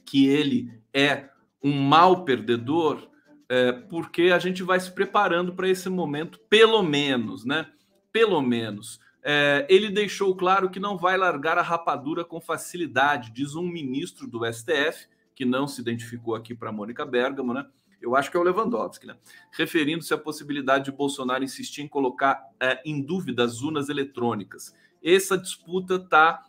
que 0.05 0.27
ele 0.27 0.71
é 0.93 1.31
um 1.67 1.83
mal 1.83 2.25
perdedor, 2.25 3.09
é, 3.49 3.73
porque 3.73 4.25
a 4.25 4.39
gente 4.39 4.63
vai 4.63 4.79
se 4.79 4.93
preparando 4.93 5.53
para 5.53 5.69
esse 5.69 5.89
momento, 5.89 6.39
pelo 6.49 6.81
menos, 6.81 7.45
né? 7.45 7.67
Pelo 8.13 8.41
menos. 8.41 9.01
É, 9.21 9.67
ele 9.69 9.91
deixou 9.91 10.37
claro 10.37 10.71
que 10.71 10.79
não 10.79 10.97
vai 10.97 11.17
largar 11.17 11.59
a 11.59 11.63
rapadura 11.63 12.25
com 12.25 12.41
facilidade, 12.41 13.33
diz 13.33 13.57
um 13.57 13.67
ministro 13.67 14.29
do 14.29 14.47
STF, 14.47 15.09
que 15.35 15.45
não 15.45 15.67
se 15.67 15.81
identificou 15.81 16.37
aqui 16.37 16.55
para 16.55 16.71
Mônica 16.71 17.05
Bergamo, 17.05 17.53
né? 17.53 17.67
Eu 18.01 18.15
acho 18.15 18.31
que 18.31 18.37
é 18.37 18.41
o 18.41 18.45
Lewandowski, 18.45 19.05
né? 19.05 19.17
Referindo-se 19.51 20.15
à 20.15 20.19
possibilidade 20.19 20.85
de 20.85 20.93
Bolsonaro 20.93 21.43
insistir 21.43 21.83
em 21.83 21.89
colocar 21.89 22.41
é, 22.61 22.81
em 22.85 23.03
dúvida 23.03 23.43
as 23.43 23.61
urnas 23.61 23.89
eletrônicas. 23.89 24.73
Essa 25.03 25.37
disputa 25.37 25.99
tá, 25.99 26.45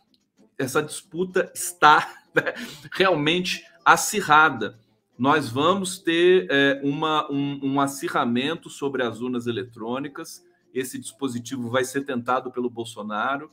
essa 0.56 0.80
disputa 0.80 1.50
está 1.52 2.08
né, 2.32 2.54
realmente 2.92 3.64
acirrada. 3.84 4.78
Nós 5.18 5.48
vamos 5.48 5.98
ter 5.98 6.46
é, 6.48 6.80
uma, 6.84 7.30
um, 7.30 7.60
um 7.62 7.80
acirramento 7.80 8.70
sobre 8.70 9.02
as 9.02 9.20
urnas 9.20 9.46
eletrônicas 9.46 10.46
esse 10.72 10.98
dispositivo 10.98 11.70
vai 11.70 11.84
ser 11.84 12.04
tentado 12.04 12.50
pelo 12.50 12.70
Bolsonaro. 12.70 13.50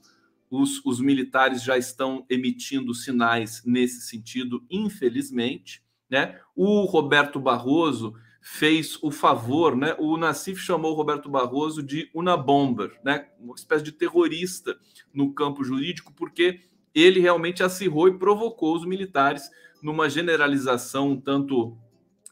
Os, 0.49 0.84
os 0.86 0.99
militares 0.99 1.63
já 1.63 1.78
estão 1.78 2.26
emitindo 2.30 2.93
sinais 2.93 3.63
nesse 3.66 4.01
sentido, 4.01 4.63
infelizmente. 4.70 5.84
Né? 6.09 6.39
O 6.55 6.86
Roberto 6.86 7.39
Barroso 7.39 8.13
fez 8.41 9.01
o 9.01 9.09
favor, 9.09 9.76
né? 9.76 9.95
O 9.97 10.18
Nassif 10.18 10.61
chamou 10.61 10.91
o 10.91 10.95
Roberto 10.95 11.28
Barroso 11.28 11.82
de 11.82 12.11
Unabomber, 12.13 12.91
né? 13.03 13.28
Uma 13.39 13.55
espécie 13.55 13.84
de 13.84 13.91
terrorista 13.91 14.78
no 15.11 15.34
campo 15.34 15.63
jurídico, 15.63 16.13
porque 16.13 16.61
ele 16.93 17.20
realmente 17.20 17.63
acirrou 17.63 18.07
e 18.07 18.20
provocou 18.20 18.76
os 18.76 18.86
militares 18.86 19.49
numa 19.86 20.09
generalização 20.09 21.15
tanto, 21.15 21.77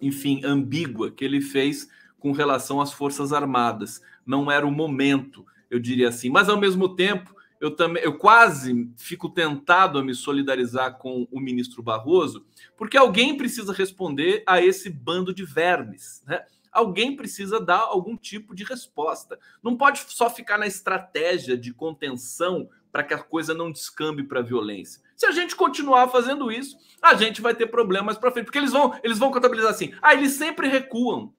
enfim, 0.01 0.41
ambígua 0.43 1.12
que 1.12 1.24
ele 1.24 1.39
fez 1.39 1.88
com 2.18 2.32
relação 2.32 2.82
às 2.82 2.91
Forças 2.91 3.32
Armadas 3.32 4.01
não 4.26 4.49
era 4.49 4.66
o 4.66 4.72
momento, 4.72 5.45
eu 5.70 5.80
diria 5.80 6.10
assim. 6.10 6.32
Mas 6.32 6.49
ao 6.49 6.60
mesmo 6.60 6.95
tempo, 6.95 7.36
eu 7.62 7.70
também 7.70 8.01
eu 8.01 8.18
quase 8.18 8.91
fico 8.97 9.30
tentado 9.30 9.99
a 9.99 10.04
me 10.04 10.16
solidarizar 10.16 10.97
com 10.97 11.28
o 11.32 11.39
ministro 11.39 11.84
Barroso, 11.84 12.43
porque 12.76 12.97
alguém 12.97 13.38
precisa 13.38 13.72
responder 13.72 14.41
a 14.47 14.60
esse 14.60 14.89
bando 14.89 15.32
de 15.32 15.45
vermes, 15.45 16.24
né? 16.26 16.43
Alguém 16.72 17.16
precisa 17.16 17.60
dar 17.60 17.82
algum 17.82 18.18
tipo 18.18 18.56
de 18.56 18.64
resposta. 18.64 19.38
Não 19.62 19.78
pode 19.78 20.04
só 20.08 20.28
ficar 20.28 20.58
na 20.58 20.66
estratégia 20.66 21.56
de 21.56 21.72
contenção 21.72 22.68
para 22.91 23.04
que 23.04 23.14
a 23.14 23.20
coisa 23.20 23.54
não 23.54 23.72
descambe 23.72 24.24
para 24.24 24.41
violência. 24.41 24.99
Se 25.24 25.28
a 25.28 25.32
gente 25.32 25.56
continuar 25.56 26.10
fazendo 26.10 26.52
isso, 26.52 26.78
a 27.02 27.16
gente 27.16 27.40
vai 27.40 27.56
ter 27.56 27.68
problemas 27.68 28.18
para 28.18 28.30
frente, 28.30 28.44
porque 28.44 28.58
eles 28.58 28.74
vão, 28.74 28.94
eles 29.02 29.18
vão 29.18 29.32
contabilizar 29.32 29.72
assim: 29.72 29.94
"Ah, 30.02 30.14
eles 30.14 30.34
sempre 30.34 30.68
recuam". 30.68 31.34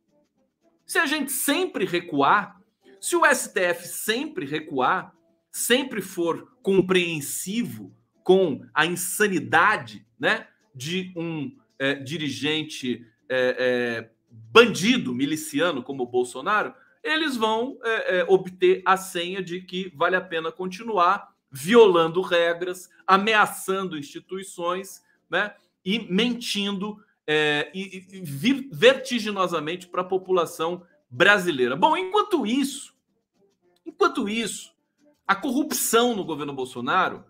Se 0.87 0.99
a 0.99 1.05
gente 1.05 1.31
sempre 1.31 1.85
recuar, 1.85 2.59
se 2.99 3.15
o 3.15 3.27
STF 3.27 3.87
sempre 3.87 4.47
recuar, 4.47 5.13
sempre 5.51 6.01
for 6.01 6.57
compreensivo 6.63 7.95
com 8.23 8.65
a 8.73 8.87
insanidade 8.87 10.07
né, 10.19 10.49
de 10.75 11.13
um 11.15 11.55
é, 11.79 11.93
dirigente 11.93 13.07
é, 13.29 13.57
é, 13.59 14.11
bandido 14.31 15.13
miliciano 15.13 15.83
como 15.83 16.05
o 16.05 16.11
Bolsonaro, 16.11 16.73
eles 17.03 17.37
vão 17.37 17.77
obter 18.29 18.81
a 18.87 18.97
senha 18.97 19.43
de 19.43 19.61
que 19.61 19.93
vale 19.95 20.17
a 20.17 20.23
pena 20.23 20.51
continuar 20.51 21.34
violando 21.55 22.21
regras, 22.21 22.91
ameaçando 23.07 23.97
instituições 23.97 25.03
né, 25.31 25.55
e 25.85 26.01
mentindo 26.13 26.99
é, 27.27 27.71
e, 27.73 28.05
e 28.13 28.69
vertiginosamente 28.73 29.87
para 29.87 30.03
a 30.03 30.05
população 30.05 30.85
brasileira. 31.09 31.77
Bom, 31.77 31.97
enquanto 31.97 32.45
isso, 32.45 32.95
Enquanto 33.85 34.29
isso, 34.29 34.73
a 35.27 35.37
corrupção 35.37 36.17
no 36.17 36.25
governo 36.25 36.55
Bolsonaro 36.55 37.25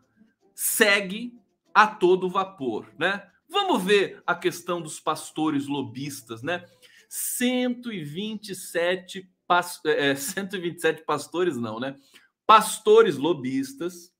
segue 0.54 1.36
a 1.72 1.86
todo 1.86 2.30
vapor, 2.30 2.92
né? 2.98 3.30
Vamos 3.48 3.82
ver 3.82 4.22
a 4.26 4.34
questão 4.34 4.80
dos 4.80 5.00
pastores 5.00 5.66
lobistas, 5.66 6.42
né? 6.42 6.64
127, 7.08 9.28
past 9.46 9.86
é, 9.86 10.14
127 10.14 11.04
pastores 11.04 11.56
não, 11.56 11.80
né? 11.80 11.96
Pastores 12.46 13.16
lobistas, 13.16 14.13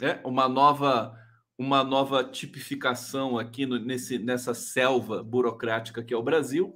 né? 0.00 0.20
Uma 0.24 0.48
nova 0.48 1.18
uma 1.56 1.84
nova 1.84 2.24
tipificação 2.24 3.38
aqui 3.38 3.64
no, 3.64 3.78
nesse, 3.78 4.18
nessa 4.18 4.52
selva 4.52 5.22
burocrática 5.22 6.02
que 6.02 6.12
é 6.12 6.16
o 6.16 6.22
Brasil. 6.22 6.74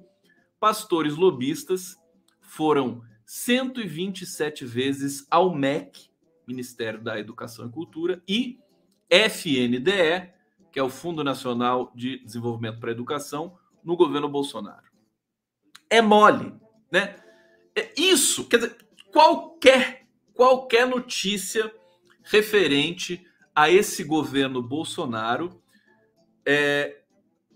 Pastores 0.60 1.16
lobistas 1.16 1.96
foram 2.40 3.02
127 3.26 4.64
vezes 4.64 5.26
ao 5.30 5.54
MEC, 5.54 6.08
Ministério 6.46 7.02
da 7.02 7.18
Educação 7.18 7.66
e 7.66 7.70
Cultura, 7.70 8.22
e 8.26 8.60
FNDE, 9.10 10.32
que 10.70 10.78
é 10.78 10.82
o 10.82 10.88
Fundo 10.88 11.24
Nacional 11.24 11.92
de 11.94 12.18
Desenvolvimento 12.24 12.78
para 12.78 12.90
a 12.90 12.92
Educação, 12.92 13.58
no 13.82 13.96
governo 13.96 14.28
Bolsonaro. 14.28 14.86
É 15.90 16.00
mole, 16.00 16.54
né? 16.90 17.16
É 17.76 17.92
isso, 17.96 18.48
quer 18.48 18.58
dizer, 18.58 18.76
qualquer 19.12 20.08
qualquer 20.34 20.86
notícia 20.86 21.68
referente 22.28 23.26
a 23.54 23.70
esse 23.70 24.04
governo 24.04 24.62
Bolsonaro 24.62 25.60
é, 26.46 27.02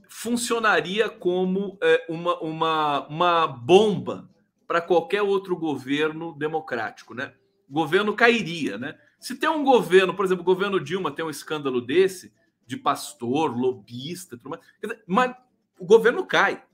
funcionaria 0.09 1.09
como 1.09 1.79
é, 1.83 2.05
uma, 2.09 2.39
uma, 2.41 3.07
uma 3.09 3.47
bomba 3.47 4.29
para 4.67 4.81
qualquer 4.81 5.23
outro 5.23 5.57
governo 5.57 6.35
democrático, 6.35 7.15
né? 7.15 7.35
O 7.69 7.73
governo 7.73 8.15
cairia, 8.15 8.79
né? 8.79 8.99
Se 9.21 9.37
tem 9.37 9.49
um 9.49 9.63
governo, 9.63 10.15
por 10.15 10.25
exemplo, 10.25 10.43
o 10.43 10.47
governo 10.47 10.81
Dilma 10.81 11.11
tem 11.11 11.25
um 11.25 11.31
escândalo 11.31 11.81
desse, 11.81 12.33
de 12.67 12.77
pastor, 12.77 13.57
lobista, 13.57 14.37
tudo 14.37 14.51
mais, 14.51 14.63
dizer, 14.83 15.03
mas 15.07 15.35
o 15.79 15.85
governo 15.85 16.27
cai. 16.27 16.65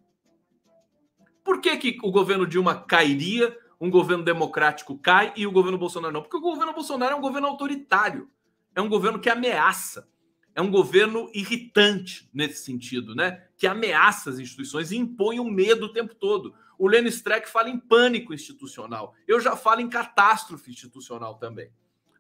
Por 1.44 1.61
que, 1.61 1.76
que 1.76 1.99
o 2.03 2.11
governo 2.11 2.46
Dilma 2.46 2.74
cairia, 2.74 3.57
um 3.81 3.91
governo 3.91 4.24
democrático 4.24 4.99
cai 4.99 5.33
e 5.37 5.47
o 5.47 5.53
governo 5.53 5.79
Bolsonaro 5.79 6.12
não? 6.12 6.22
Porque 6.22 6.37
o 6.37 6.41
governo 6.41 6.72
Bolsonaro 6.72 7.14
é 7.14 7.16
um 7.16 7.20
governo 7.20 7.49
autoritário, 7.49 8.29
é 8.74 8.81
um 8.81 8.89
governo 8.89 9.18
que 9.18 9.31
ameaça, 9.31 10.09
é 10.55 10.61
um 10.61 10.70
governo 10.70 11.31
irritante 11.33 12.29
nesse 12.35 12.64
sentido, 12.64 13.14
né? 13.14 13.45
Que 13.57 13.66
ameaça 13.66 14.31
as 14.31 14.39
instituições 14.39 14.91
e 14.91 14.97
impõe 14.97 15.39
o 15.39 15.45
medo 15.45 15.87
o 15.87 15.93
tempo 15.93 16.14
todo. 16.14 16.55
O 16.76 16.89
Lênin 16.89 17.09
Streck 17.09 17.49
fala 17.49 17.68
em 17.68 17.79
pânico 17.79 18.35
institucional. 18.35 19.14
Eu 19.26 19.41
já 19.41 19.57
falo 19.57 19.81
em 19.81 19.89
catástrofe 19.89 20.70
institucional 20.70 21.37
também. 21.37 21.70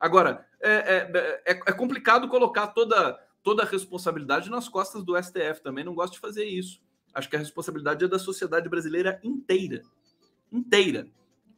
Agora, 0.00 0.46
é, 0.60 0.72
é, 0.72 1.42
é, 1.46 1.50
é 1.50 1.72
complicado 1.72 2.28
colocar 2.28 2.68
toda, 2.68 3.18
toda 3.42 3.62
a 3.62 3.66
responsabilidade 3.66 4.50
nas 4.50 4.68
costas 4.68 5.02
do 5.02 5.20
STF 5.20 5.60
também. 5.62 5.84
Não 5.84 5.94
gosto 5.94 6.14
de 6.14 6.20
fazer 6.20 6.44
isso. 6.44 6.80
Acho 7.12 7.28
que 7.28 7.36
a 7.36 7.40
responsabilidade 7.40 8.04
é 8.04 8.08
da 8.08 8.18
sociedade 8.18 8.68
brasileira 8.68 9.20
inteira. 9.24 9.82
Inteira. 10.52 11.08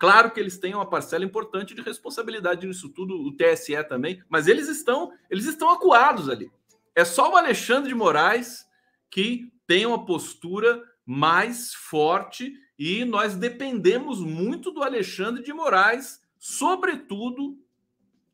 Claro 0.00 0.30
que 0.30 0.40
eles 0.40 0.56
têm 0.56 0.74
uma 0.74 0.88
parcela 0.88 1.26
importante 1.26 1.74
de 1.74 1.82
responsabilidade 1.82 2.66
nisso 2.66 2.88
tudo, 2.88 3.20
o 3.20 3.36
TSE 3.36 3.84
também, 3.86 4.24
mas 4.30 4.48
eles 4.48 4.66
estão, 4.66 5.12
eles 5.28 5.44
estão 5.44 5.68
acuados 5.68 6.30
ali. 6.30 6.50
É 6.94 7.04
só 7.04 7.30
o 7.30 7.36
Alexandre 7.36 7.90
de 7.90 7.94
Moraes 7.94 8.66
que 9.10 9.52
tem 9.66 9.84
uma 9.84 10.06
postura 10.06 10.82
mais 11.04 11.74
forte 11.74 12.54
e 12.78 13.04
nós 13.04 13.36
dependemos 13.36 14.20
muito 14.20 14.70
do 14.70 14.82
Alexandre 14.82 15.42
de 15.42 15.52
Moraes, 15.52 16.22
sobretudo 16.38 17.58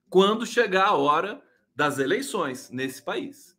quando 0.08 0.46
chegar 0.46 0.86
a 0.86 0.94
hora 0.94 1.42
das 1.74 1.98
eleições 1.98 2.70
nesse 2.70 3.02
país. 3.02 3.58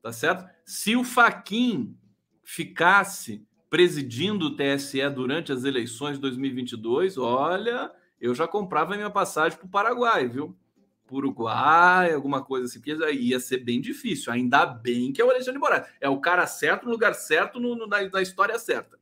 Tá 0.00 0.10
certo? 0.10 0.48
Se 0.64 0.96
o 0.96 1.04
Faquin 1.04 1.94
ficasse 2.42 3.46
presidindo 3.76 4.46
o 4.46 4.56
TSE 4.56 5.06
durante 5.10 5.52
as 5.52 5.62
eleições 5.64 6.14
de 6.14 6.22
2022, 6.22 7.18
olha, 7.18 7.92
eu 8.18 8.34
já 8.34 8.48
comprava 8.48 8.96
minha 8.96 9.10
passagem 9.10 9.58
para 9.58 9.66
o 9.66 9.70
Paraguai, 9.70 10.26
viu? 10.26 10.56
Uruguai, 11.10 12.10
alguma 12.10 12.42
coisa 12.42 12.64
assim, 12.64 12.80
porque 12.80 12.96
ia 13.12 13.38
ser 13.38 13.58
bem 13.58 13.78
difícil. 13.78 14.32
Ainda 14.32 14.64
bem 14.64 15.12
que 15.12 15.20
é 15.20 15.24
o 15.26 15.30
Alexandre 15.30 15.60
Moraes. 15.60 15.86
É 16.00 16.08
o 16.08 16.18
cara 16.18 16.46
certo, 16.46 16.86
no 16.86 16.90
lugar 16.90 17.14
certo, 17.14 17.60
no, 17.60 17.76
no, 17.76 17.86
na, 17.86 18.08
na, 18.08 18.22
história 18.22 18.58
certa. 18.58 18.98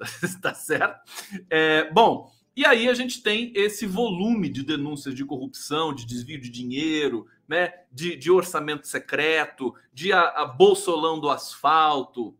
tá 0.40 0.54
certo? 0.54 1.02
É, 1.50 1.90
bom, 1.92 2.32
e 2.56 2.64
aí 2.64 2.88
a 2.88 2.94
gente 2.94 3.22
tem 3.22 3.52
esse 3.54 3.84
volume 3.84 4.48
de 4.48 4.62
denúncias 4.62 5.14
de 5.14 5.22
corrupção, 5.26 5.94
de 5.94 6.06
desvio 6.06 6.40
de 6.40 6.48
dinheiro, 6.48 7.26
né, 7.46 7.74
de, 7.92 8.16
de 8.16 8.30
orçamento 8.30 8.86
secreto, 8.86 9.74
de 9.92 10.14
a, 10.14 10.22
a 10.30 10.46
bolsolão 10.46 11.20
do 11.20 11.28
asfalto, 11.28 12.34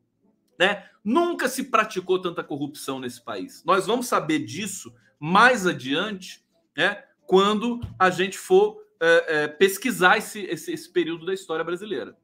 né? 0.58 0.88
Nunca 1.02 1.48
se 1.48 1.64
praticou 1.64 2.20
tanta 2.20 2.42
corrupção 2.42 2.98
nesse 2.98 3.22
país. 3.22 3.62
Nós 3.64 3.86
vamos 3.86 4.06
saber 4.06 4.40
disso 4.40 4.94
mais 5.18 5.66
adiante, 5.66 6.44
né? 6.76 7.04
Quando 7.26 7.80
a 7.98 8.10
gente 8.10 8.38
for 8.38 8.84
é, 9.00 9.24
é, 9.28 9.48
pesquisar 9.48 10.18
esse, 10.18 10.40
esse, 10.42 10.72
esse, 10.72 10.90
período 10.90 11.26
da 11.26 11.34
história 11.34 11.64
brasileira. 11.64 12.16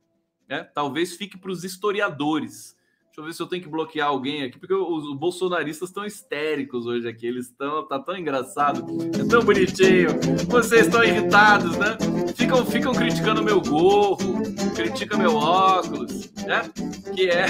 Né? 0.48 0.64
Talvez 0.64 1.14
fique 1.14 1.36
para 1.36 1.50
os 1.50 1.64
historiadores. 1.64 2.76
Deixa 3.10 3.20
eu 3.20 3.24
ver 3.24 3.32
se 3.34 3.42
eu 3.42 3.46
tenho 3.48 3.60
que 3.60 3.68
bloquear 3.68 4.06
alguém 4.06 4.44
aqui, 4.44 4.56
porque 4.56 4.72
os, 4.72 5.16
bolsonaristas 5.16 5.88
estão 5.88 6.04
histéricos 6.04 6.86
hoje 6.86 7.08
aqui. 7.08 7.26
Eles 7.26 7.46
estão. 7.46 7.84
Tá 7.86 7.98
tão 7.98 8.16
engraçado. 8.16 8.86
É 9.18 9.28
tão 9.28 9.44
bonitinho. 9.44 10.10
Vocês 10.48 10.86
estão 10.86 11.02
irritados, 11.02 11.76
né? 11.76 11.98
Ficam, 12.36 12.64
ficam 12.64 12.92
criticando 12.92 13.42
meu 13.42 13.60
gorro, 13.60 14.40
criticam 14.76 15.18
meu 15.18 15.34
óculos, 15.34 16.32
né? 16.46 16.70
Que 17.12 17.28
é 17.28 17.46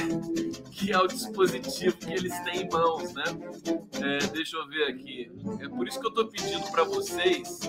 que 0.72 0.90
é 0.90 0.98
o 0.98 1.06
dispositivo 1.06 1.94
que 1.98 2.10
eles 2.10 2.32
têm 2.40 2.62
em 2.62 2.70
mãos, 2.70 3.12
né? 3.12 3.24
É, 4.00 4.26
deixa 4.28 4.56
eu 4.56 4.66
ver 4.66 4.84
aqui. 4.84 5.30
É 5.60 5.68
por 5.68 5.86
isso 5.86 6.00
que 6.00 6.06
eu 6.06 6.08
estou 6.08 6.26
pedindo 6.28 6.70
para 6.70 6.84
vocês 6.84 7.60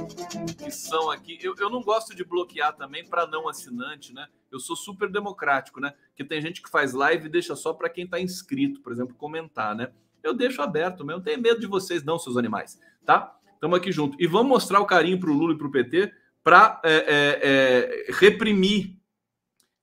que 0.58 0.72
são 0.72 1.12
aqui. 1.12 1.38
Eu, 1.42 1.54
eu 1.60 1.70
não 1.70 1.82
gosto 1.82 2.16
de 2.16 2.24
bloquear 2.24 2.74
também 2.74 3.06
para 3.06 3.28
não 3.28 3.50
assinante, 3.50 4.14
né? 4.14 4.30
Eu 4.52 4.60
sou 4.60 4.76
super 4.76 5.10
democrático, 5.10 5.80
né? 5.80 5.94
Que 6.16 6.24
tem 6.24 6.42
gente 6.42 6.62
que 6.62 6.70
faz 6.70 6.94
live 6.94 7.26
e 7.26 7.30
deixa 7.30 7.56
só 7.56 7.74
para 7.74 7.90
quem 7.90 8.06
está 8.06 8.20
inscrito, 8.20 8.82
por 8.82 8.92
exemplo, 8.92 9.16
comentar, 9.16 9.76
né? 9.76 9.92
Eu 10.24 10.34
deixo 10.34 10.62
aberto 10.62 11.06
mesmo. 11.06 11.20
Não 11.20 11.24
tenho 11.24 11.42
medo 11.42 11.60
de 11.60 11.68
vocês, 11.68 12.04
não, 12.04 12.20
seus 12.20 12.38
animais, 12.38 12.80
tá? 13.06 13.36
Estamos 13.54 13.78
aqui 13.78 13.92
junto. 13.92 14.18
E 14.22 14.28
vamos 14.28 14.50
mostrar 14.50 14.80
o 14.80 14.86
carinho 14.86 15.20
para 15.20 15.30
o 15.30 15.34
Lula 15.34 15.54
e 15.54 15.58
para 15.58 15.68
o 15.68 15.72
PT 15.72 16.12
para 16.44 16.82
é, 16.84 16.94
é, 16.94 17.40
é, 17.44 18.12
reprimir, 18.14 18.98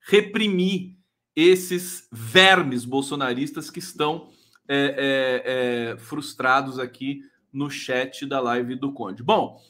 reprimir 0.01 0.97
esses 1.35 2.09
vermes 2.11 2.85
bolsonaristas 2.85 3.71
que 3.71 3.79
estão 3.79 4.31
é, 4.69 4.75
é, 4.77 5.93
é, 5.93 5.99
frustrados 5.99 6.79
aqui 6.79 7.23
no 7.53 7.71
chat 7.71 8.27
da 8.27 8.41
live 8.41 8.75
do 8.75 8.93
Conde. 8.93 9.23
Bom, 9.23 9.63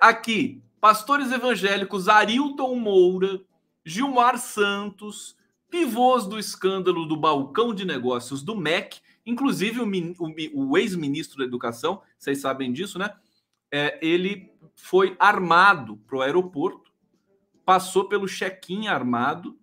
aqui, 0.00 0.62
pastores 0.80 1.30
evangélicos 1.30 2.08
Arilton 2.08 2.74
Moura, 2.76 3.40
Gilmar 3.86 4.36
Santos, 4.36 5.36
pivôs 5.70 6.26
do 6.26 6.38
escândalo 6.38 7.06
do 7.06 7.16
balcão 7.16 7.72
de 7.72 7.84
negócios 7.84 8.42
do 8.42 8.56
MEC, 8.56 8.98
inclusive 9.24 9.80
o, 9.80 9.86
o, 10.18 10.70
o 10.70 10.76
ex-ministro 10.76 11.38
da 11.38 11.44
Educação, 11.44 12.02
vocês 12.18 12.40
sabem 12.40 12.72
disso, 12.72 12.98
né? 12.98 13.14
É, 13.70 13.98
ele 14.04 14.52
foi 14.74 15.14
armado 15.20 15.98
para 15.98 16.16
o 16.16 16.20
aeroporto, 16.20 16.92
passou 17.64 18.08
pelo 18.08 18.26
check-in 18.26 18.88
armado 18.88 19.56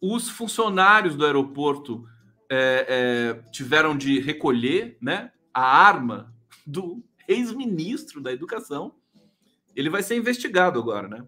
os 0.00 0.28
funcionários 0.28 1.14
do 1.14 1.24
aeroporto 1.24 2.04
é, 2.50 2.86
é, 2.88 3.50
tiveram 3.50 3.96
de 3.96 4.20
recolher 4.20 4.98
né, 5.00 5.32
a 5.54 5.62
arma 5.62 6.34
do 6.66 7.02
ex-ministro 7.28 8.20
da 8.20 8.32
Educação. 8.32 8.94
Ele 9.74 9.88
vai 9.88 10.02
ser 10.02 10.16
investigado 10.16 10.78
agora, 10.78 11.08
né? 11.08 11.24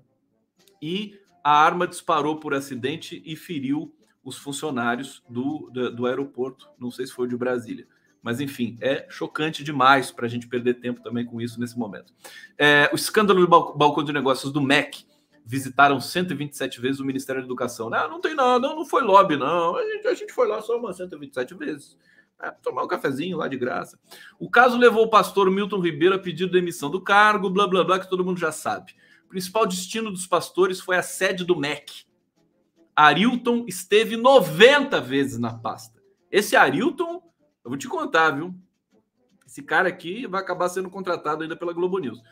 E 0.82 1.18
a 1.44 1.52
arma 1.52 1.86
disparou 1.86 2.40
por 2.40 2.54
acidente 2.54 3.22
e 3.24 3.36
feriu 3.36 3.94
os 4.24 4.38
funcionários 4.38 5.22
do, 5.28 5.70
do, 5.70 5.94
do 5.94 6.06
aeroporto. 6.06 6.70
Não 6.78 6.90
sei 6.90 7.06
se 7.06 7.12
foi 7.12 7.28
de 7.28 7.36
Brasília. 7.36 7.86
Mas, 8.22 8.40
enfim, 8.40 8.78
é 8.80 9.06
chocante 9.10 9.62
demais 9.62 10.10
para 10.10 10.24
a 10.24 10.28
gente 10.28 10.48
perder 10.48 10.80
tempo 10.80 11.02
também 11.02 11.26
com 11.26 11.42
isso 11.42 11.60
nesse 11.60 11.78
momento. 11.78 12.14
É, 12.56 12.88
o 12.90 12.96
escândalo 12.96 13.46
do 13.46 13.74
balcão 13.74 14.02
de 14.02 14.14
negócios 14.14 14.50
do 14.50 14.62
MEC 14.62 15.04
visitaram 15.44 16.00
127 16.00 16.80
vezes 16.80 17.00
o 17.00 17.04
Ministério 17.04 17.42
da 17.42 17.46
Educação. 17.46 17.90
Não, 17.90 18.08
não 18.08 18.20
tem 18.22 18.34
nada, 18.34 18.66
não, 18.66 18.76
não 18.76 18.86
foi 18.86 19.02
lobby, 19.02 19.36
não. 19.36 19.76
A 19.76 19.82
gente, 19.82 20.08
a 20.08 20.14
gente 20.14 20.32
foi 20.32 20.48
lá 20.48 20.62
só 20.62 20.78
umas 20.78 20.96
127 20.96 21.52
vezes. 21.52 21.98
É, 22.42 22.50
tomar 22.50 22.84
um 22.84 22.88
cafezinho 22.88 23.36
lá 23.36 23.46
de 23.46 23.58
graça. 23.58 23.98
O 24.38 24.50
caso 24.50 24.78
levou 24.78 25.04
o 25.04 25.10
pastor 25.10 25.50
Milton 25.50 25.80
Ribeiro 25.80 26.14
a 26.14 26.18
pedir 26.18 26.50
demissão 26.50 26.90
do 26.90 27.02
cargo, 27.02 27.50
blá 27.50 27.66
blá 27.66 27.84
blá, 27.84 27.98
que 27.98 28.08
todo 28.08 28.24
mundo 28.24 28.40
já 28.40 28.50
sabe. 28.50 28.94
Principal 29.34 29.66
destino 29.66 30.12
dos 30.12 30.28
pastores 30.28 30.78
foi 30.78 30.96
a 30.96 31.02
sede 31.02 31.44
do 31.44 31.56
MEC. 31.56 32.04
Arilton 32.94 33.64
esteve 33.66 34.16
90 34.16 35.00
vezes 35.00 35.40
na 35.40 35.58
pasta. 35.58 36.00
Esse 36.30 36.54
Arilton, 36.54 37.20
eu 37.64 37.68
vou 37.68 37.76
te 37.76 37.88
contar, 37.88 38.30
viu? 38.30 38.54
Esse 39.44 39.60
cara 39.60 39.88
aqui 39.88 40.24
vai 40.28 40.40
acabar 40.40 40.68
sendo 40.68 40.88
contratado 40.88 41.42
ainda 41.42 41.56
pela 41.56 41.72
Globo 41.72 41.98
News 41.98 42.22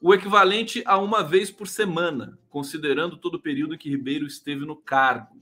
o 0.00 0.14
equivalente 0.14 0.82
a 0.86 0.96
uma 0.96 1.22
vez 1.22 1.50
por 1.50 1.68
semana, 1.68 2.38
considerando 2.48 3.18
todo 3.18 3.34
o 3.34 3.42
período 3.42 3.76
que 3.76 3.90
Ribeiro 3.90 4.26
esteve 4.26 4.64
no 4.64 4.76
cargo. 4.76 5.36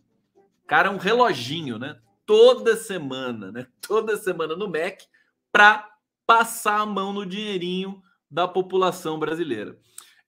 Cara, 0.66 0.88
é 0.88 0.90
um 0.90 0.96
reloginho, 0.96 1.78
né? 1.78 1.96
Toda 2.26 2.76
semana, 2.76 3.52
né? 3.52 3.68
Toda 3.80 4.16
semana 4.16 4.56
no 4.56 4.68
MEC 4.68 5.06
para 5.52 5.88
passar 6.26 6.80
a 6.80 6.86
mão 6.86 7.12
no 7.12 7.24
dinheirinho 7.24 8.02
da 8.28 8.48
população 8.48 9.16
brasileira. 9.16 9.78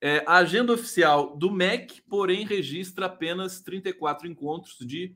É, 0.06 0.22
a 0.24 0.36
agenda 0.36 0.72
oficial 0.72 1.36
do 1.36 1.50
MEC, 1.50 2.00
porém, 2.08 2.46
registra 2.46 3.06
apenas 3.06 3.60
34 3.60 4.28
encontros 4.28 4.78
de 4.78 5.12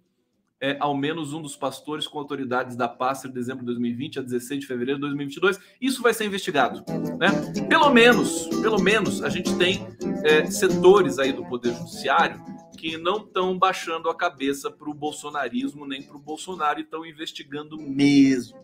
é, 0.61 0.77
ao 0.81 0.97
menos 0.97 1.33
um 1.33 1.41
dos 1.41 1.55
pastores 1.55 2.09
com 2.09 2.19
autoridades 2.19 2.75
da 2.75 2.89
pasta 2.89 3.29
de 3.29 3.35
dezembro 3.35 3.61
de 3.61 3.67
2020 3.67 4.19
a 4.19 4.23
16 4.23 4.63
de 4.63 4.67
fevereiro 4.67 4.99
de 4.99 5.03
2022. 5.03 5.61
Isso 5.81 6.03
vai 6.03 6.13
ser 6.13 6.25
investigado, 6.25 6.85
né? 7.21 7.29
Pelo 7.69 7.89
menos, 7.91 8.49
pelo 8.61 8.83
menos, 8.83 9.23
a 9.23 9.29
gente 9.29 9.57
tem 9.57 9.87
é, 10.25 10.47
setores 10.47 11.21
aí 11.21 11.33
do 11.33 11.45
poder 11.45 11.73
judiciário 11.73 12.43
que 12.77 12.99
não 12.99 13.19
estão 13.19 13.57
baixando 13.57 14.11
a 14.11 14.15
cabeça 14.15 14.73
para 14.73 14.91
o 14.91 14.93
bolsonarismo 14.93 15.87
nem 15.87 16.03
para 16.03 16.17
o 16.17 16.21
Bolsonaro 16.21 16.81
e 16.81 16.83
estão 16.83 17.07
investigando 17.07 17.81
mesmo, 17.81 18.59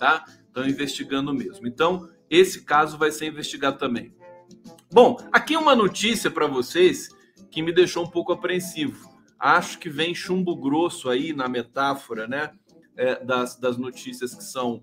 tá? 0.00 0.24
Estão 0.46 0.66
investigando 0.66 1.34
mesmo. 1.34 1.66
Então, 1.68 2.08
esse 2.30 2.64
caso 2.64 2.96
vai 2.96 3.10
ser 3.10 3.26
investigado 3.26 3.76
também. 3.76 4.16
Bom, 4.90 5.16
aqui 5.32 5.56
uma 5.56 5.74
notícia 5.74 6.30
para 6.30 6.46
vocês 6.46 7.08
que 7.50 7.62
me 7.62 7.72
deixou 7.72 8.04
um 8.04 8.10
pouco 8.10 8.32
apreensivo 8.32 9.16
acho 9.38 9.78
que 9.78 9.88
vem 9.88 10.14
chumbo 10.14 10.56
grosso 10.56 11.08
aí 11.08 11.32
na 11.32 11.48
metáfora, 11.48 12.26
né? 12.26 12.52
É, 12.96 13.22
das, 13.22 13.56
das 13.56 13.76
notícias 13.76 14.34
que 14.34 14.42
são 14.42 14.82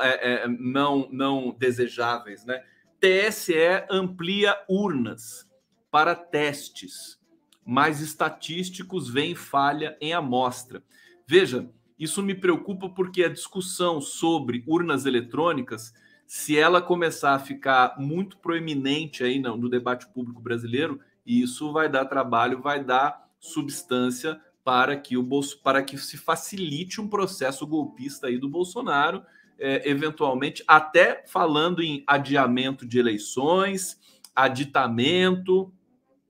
é, 0.00 0.44
é, 0.44 0.48
não, 0.48 1.08
não 1.12 1.56
desejáveis, 1.56 2.44
né? 2.44 2.62
TSE 3.00 3.54
amplia 3.88 4.56
urnas 4.68 5.48
para 5.90 6.16
testes, 6.16 7.20
mas 7.64 8.00
estatísticos 8.00 9.08
veem 9.08 9.34
falha 9.36 9.96
em 10.00 10.12
amostra. 10.12 10.82
Veja, 11.26 11.70
isso 11.96 12.22
me 12.22 12.34
preocupa 12.34 12.88
porque 12.88 13.22
a 13.22 13.28
discussão 13.28 14.00
sobre 14.00 14.64
urnas 14.66 15.06
eletrônicas, 15.06 15.94
se 16.36 16.58
ela 16.58 16.82
começar 16.82 17.32
a 17.32 17.38
ficar 17.38 17.94
muito 17.96 18.36
proeminente 18.38 19.22
aí 19.22 19.38
no, 19.38 19.56
no 19.56 19.68
debate 19.68 20.04
público 20.08 20.40
brasileiro, 20.40 20.98
isso 21.24 21.72
vai 21.72 21.88
dar 21.88 22.06
trabalho, 22.06 22.60
vai 22.60 22.82
dar 22.82 23.28
substância 23.38 24.40
para 24.64 24.96
que 24.96 25.16
o 25.16 25.22
Bolso, 25.22 25.60
para 25.62 25.80
que 25.80 25.96
se 25.96 26.16
facilite 26.16 27.00
um 27.00 27.06
processo 27.06 27.64
golpista 27.64 28.26
aí 28.26 28.36
do 28.36 28.48
Bolsonaro, 28.48 29.22
é, 29.56 29.88
eventualmente 29.88 30.64
até 30.66 31.22
falando 31.24 31.80
em 31.80 32.02
adiamento 32.04 32.84
de 32.84 32.98
eleições, 32.98 34.00
aditamento, 34.34 35.72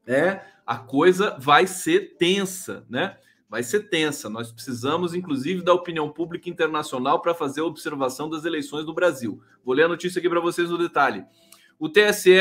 né? 0.07 0.45
A 0.67 0.77
coisa 0.77 1.35
vai 1.41 1.67
ser 1.67 2.19
tensa, 2.19 2.85
né? 2.91 3.17
Vai 3.55 3.63
ser 3.63 3.89
tensa. 3.89 4.29
Nós 4.29 4.51
precisamos, 4.51 5.15
inclusive, 5.15 5.63
da 5.63 5.73
opinião 5.73 6.11
pública 6.11 6.51
internacional 6.51 7.23
para 7.23 7.33
fazer 7.33 7.61
a 7.61 7.65
observação 7.65 8.29
das 8.29 8.45
eleições 8.45 8.85
do 8.85 8.93
Brasil. 8.93 9.41
Vou 9.65 9.77
ler 9.77 9.85
a 9.85 9.89
notícia 9.89 10.19
aqui 10.19 10.29
para 10.29 10.41
vocês 10.41 10.71
no 10.71 10.77
detalhe. 10.77 11.25
O 11.79 11.89
TSE, 11.89 12.41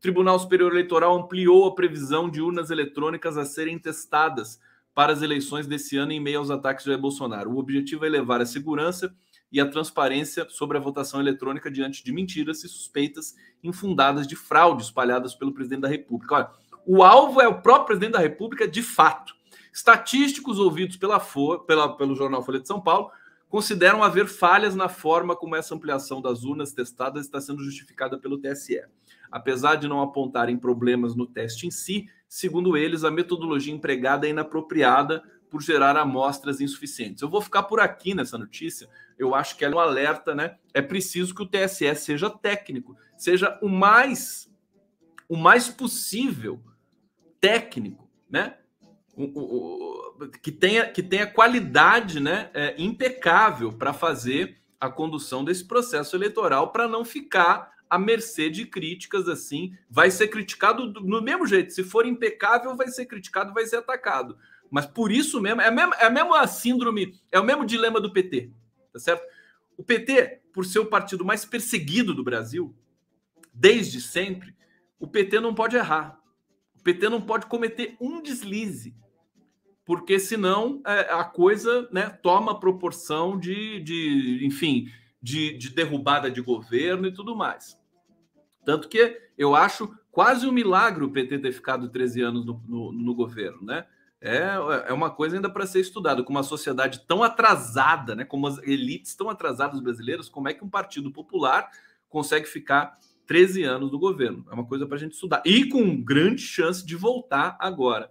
Tribunal 0.00 0.38
Superior 0.38 0.72
Eleitoral, 0.72 1.14
ampliou 1.14 1.66
a 1.66 1.74
previsão 1.74 2.30
de 2.30 2.40
urnas 2.40 2.70
eletrônicas 2.70 3.36
a 3.36 3.44
serem 3.44 3.78
testadas 3.78 4.58
para 4.94 5.12
as 5.12 5.20
eleições 5.20 5.66
desse 5.66 5.98
ano 5.98 6.12
em 6.12 6.20
meio 6.20 6.38
aos 6.38 6.50
ataques 6.50 6.86
Jair 6.86 6.98
Bolsonaro. 6.98 7.50
O 7.50 7.58
objetivo 7.58 8.06
é 8.06 8.08
elevar 8.08 8.40
a 8.40 8.46
segurança 8.46 9.14
e 9.52 9.60
a 9.60 9.68
transparência 9.68 10.46
sobre 10.48 10.78
a 10.78 10.80
votação 10.80 11.20
eletrônica 11.20 11.70
diante 11.70 12.02
de 12.02 12.10
mentiras 12.12 12.64
e 12.64 12.68
suspeitas 12.70 13.34
infundadas 13.62 14.26
de 14.26 14.34
fraude 14.34 14.84
espalhadas 14.84 15.34
pelo 15.34 15.52
presidente 15.52 15.82
da 15.82 15.88
República. 15.88 16.34
Olha, 16.34 16.50
o 16.86 17.02
alvo 17.02 17.42
é 17.42 17.46
o 17.46 17.60
próprio 17.60 17.88
presidente 17.88 18.12
da 18.12 18.20
República 18.20 18.66
de 18.66 18.82
fato. 18.82 19.35
Estatísticos 19.76 20.58
ouvidos 20.58 20.96
pela, 20.96 21.20
pela, 21.66 21.94
pelo 21.98 22.14
jornal 22.14 22.42
Folha 22.42 22.58
de 22.58 22.66
São 22.66 22.80
Paulo 22.80 23.10
consideram 23.46 24.02
haver 24.02 24.26
falhas 24.26 24.74
na 24.74 24.88
forma 24.88 25.36
como 25.36 25.54
essa 25.54 25.74
ampliação 25.74 26.22
das 26.22 26.44
urnas 26.44 26.72
testadas 26.72 27.26
está 27.26 27.42
sendo 27.42 27.62
justificada 27.62 28.18
pelo 28.18 28.38
TSE. 28.38 28.80
Apesar 29.30 29.74
de 29.74 29.86
não 29.86 30.00
apontarem 30.00 30.56
problemas 30.56 31.14
no 31.14 31.26
teste 31.26 31.66
em 31.66 31.70
si, 31.70 32.08
segundo 32.26 32.74
eles, 32.74 33.04
a 33.04 33.10
metodologia 33.10 33.72
empregada 33.72 34.26
é 34.26 34.30
inapropriada 34.30 35.22
por 35.50 35.60
gerar 35.62 35.94
amostras 35.94 36.58
insuficientes. 36.58 37.20
Eu 37.20 37.28
vou 37.28 37.42
ficar 37.42 37.64
por 37.64 37.78
aqui 37.78 38.14
nessa 38.14 38.38
notícia. 38.38 38.88
Eu 39.18 39.34
acho 39.34 39.58
que 39.58 39.64
ela 39.64 39.74
é 39.74 39.76
um 39.76 39.80
alerta, 39.80 40.34
né? 40.34 40.56
É 40.72 40.80
preciso 40.80 41.34
que 41.34 41.42
o 41.42 41.46
TSE 41.46 41.94
seja 41.96 42.30
técnico, 42.30 42.96
seja 43.14 43.58
o 43.60 43.68
mais 43.68 44.50
o 45.28 45.36
mais 45.36 45.68
possível 45.68 46.62
técnico, 47.38 48.08
né? 48.30 48.56
Que 50.42 50.52
tenha 50.52 50.90
que 50.90 51.02
tenha 51.02 51.26
qualidade, 51.26 52.20
né? 52.20 52.50
É, 52.52 52.74
impecável 52.78 53.72
para 53.72 53.92
fazer 53.92 54.58
a 54.80 54.90
condução 54.90 55.44
desse 55.44 55.64
processo 55.64 56.14
eleitoral 56.16 56.70
para 56.70 56.86
não 56.86 57.04
ficar 57.04 57.72
à 57.88 57.98
mercê 57.98 58.50
de 58.50 58.66
críticas 58.66 59.28
assim. 59.28 59.76
Vai 59.88 60.10
ser 60.10 60.28
criticado 60.28 60.92
do, 60.92 61.22
mesmo 61.22 61.46
jeito. 61.46 61.72
Se 61.72 61.82
for 61.82 62.06
impecável, 62.06 62.76
vai 62.76 62.88
ser 62.88 63.06
criticado, 63.06 63.54
vai 63.54 63.66
ser 63.66 63.76
atacado. 63.76 64.36
Mas 64.70 64.86
por 64.86 65.12
isso 65.12 65.40
mesmo, 65.40 65.60
é 65.60 65.68
a 65.68 65.70
mesma, 65.70 65.94
é 65.96 66.06
a 66.06 66.10
mesma 66.10 66.46
síndrome, 66.46 67.18
é 67.30 67.38
o 67.38 67.44
mesmo 67.44 67.64
dilema 67.64 68.00
do 68.00 68.12
PT, 68.12 68.50
tá 68.92 68.98
certo? 68.98 69.24
O 69.76 69.82
PT, 69.82 70.40
por 70.52 70.64
ser 70.64 70.80
o 70.80 70.86
partido 70.86 71.24
mais 71.24 71.44
perseguido 71.44 72.12
do 72.12 72.24
Brasil, 72.24 72.74
desde 73.52 74.00
sempre, 74.00 74.54
o 74.98 75.06
PT 75.06 75.38
não 75.40 75.54
pode 75.54 75.76
errar. 75.76 76.18
O 76.78 76.82
PT 76.82 77.08
não 77.08 77.20
pode 77.20 77.46
cometer 77.46 77.96
um 78.00 78.20
deslize, 78.20 78.94
porque 79.86 80.18
senão 80.18 80.82
é, 80.84 81.12
a 81.12 81.24
coisa 81.24 81.88
né, 81.90 82.10
toma 82.10 82.60
proporção 82.60 83.38
de, 83.38 83.80
de 83.80 84.40
enfim, 84.44 84.88
de, 85.22 85.56
de 85.56 85.70
derrubada 85.70 86.30
de 86.30 86.42
governo 86.42 87.06
e 87.06 87.14
tudo 87.14 87.34
mais. 87.34 87.80
Tanto 88.64 88.88
que 88.88 89.18
eu 89.38 89.54
acho 89.54 89.96
quase 90.10 90.46
um 90.46 90.52
milagre 90.52 91.04
o 91.04 91.10
PT 91.10 91.38
ter 91.38 91.52
ficado 91.52 91.88
13 91.88 92.20
anos 92.20 92.44
no, 92.44 92.60
no, 92.66 92.92
no 92.92 93.14
governo, 93.14 93.62
né? 93.62 93.86
é, 94.20 94.88
é 94.88 94.92
uma 94.92 95.10
coisa 95.10 95.36
ainda 95.36 95.48
para 95.48 95.66
ser 95.66 95.80
estudada. 95.80 96.22
Com 96.22 96.32
uma 96.32 96.42
sociedade 96.42 97.06
tão 97.06 97.22
atrasada, 97.22 98.14
né, 98.14 98.24
como 98.24 98.46
as 98.46 98.58
elites 98.58 99.14
tão 99.14 99.30
atrasadas 99.30 99.80
brasileiras, 99.80 100.28
como 100.28 100.48
é 100.48 100.54
que 100.54 100.64
um 100.64 100.68
partido 100.68 101.12
popular 101.12 101.70
consegue 102.08 102.46
ficar 102.46 102.98
13 103.26 103.62
anos 103.64 103.92
no 103.92 103.98
governo? 103.98 104.44
É 104.50 104.54
uma 104.54 104.66
coisa 104.66 104.86
para 104.86 104.96
a 104.96 104.98
gente 104.98 105.12
estudar. 105.12 105.42
E 105.44 105.68
com 105.68 106.02
grande 106.02 106.42
chance 106.42 106.84
de 106.84 106.96
voltar 106.96 107.56
agora. 107.60 108.10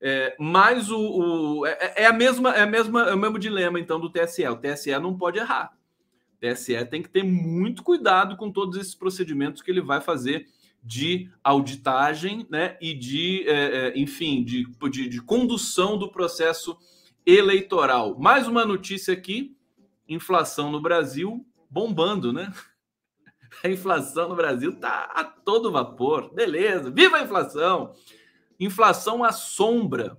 É, 0.00 0.36
mas 0.38 0.90
o, 0.90 0.98
o 0.98 1.66
é, 1.66 1.94
é, 2.02 2.06
a 2.06 2.12
mesma, 2.12 2.54
é 2.54 2.62
a 2.62 2.66
mesma, 2.66 3.02
é 3.02 3.14
o 3.14 3.18
mesmo 3.18 3.38
dilema 3.38 3.80
então 3.80 3.98
do 3.98 4.10
TSE. 4.10 4.46
O 4.46 4.56
TSE 4.56 4.90
não 4.98 5.16
pode 5.16 5.38
errar. 5.38 5.72
O 6.34 6.40
TSE 6.40 6.84
tem 6.86 7.02
que 7.02 7.08
ter 7.08 7.22
muito 7.22 7.82
cuidado 7.82 8.36
com 8.36 8.50
todos 8.50 8.78
esses 8.78 8.94
procedimentos 8.94 9.62
que 9.62 9.70
ele 9.70 9.80
vai 9.80 10.00
fazer 10.00 10.46
de 10.84 11.30
auditagem 11.42 12.46
né, 12.50 12.76
e 12.78 12.92
de, 12.92 13.48
é, 13.48 13.88
é, 13.88 13.98
enfim, 13.98 14.44
de, 14.44 14.66
de, 14.90 15.08
de, 15.08 15.22
condução 15.22 15.96
do 15.96 16.12
processo 16.12 16.76
eleitoral. 17.24 18.18
Mais 18.18 18.46
uma 18.46 18.66
notícia 18.66 19.14
aqui: 19.14 19.56
inflação 20.06 20.70
no 20.70 20.82
Brasil 20.82 21.46
bombando, 21.70 22.32
né? 22.32 22.52
A 23.62 23.68
inflação 23.68 24.28
no 24.28 24.34
Brasil 24.34 24.72
está 24.72 25.04
a 25.14 25.22
todo 25.22 25.70
vapor. 25.70 26.34
Beleza, 26.34 26.90
viva 26.90 27.18
a 27.18 27.22
inflação! 27.22 27.94
Inflação 28.58 29.24
assombra 29.24 30.18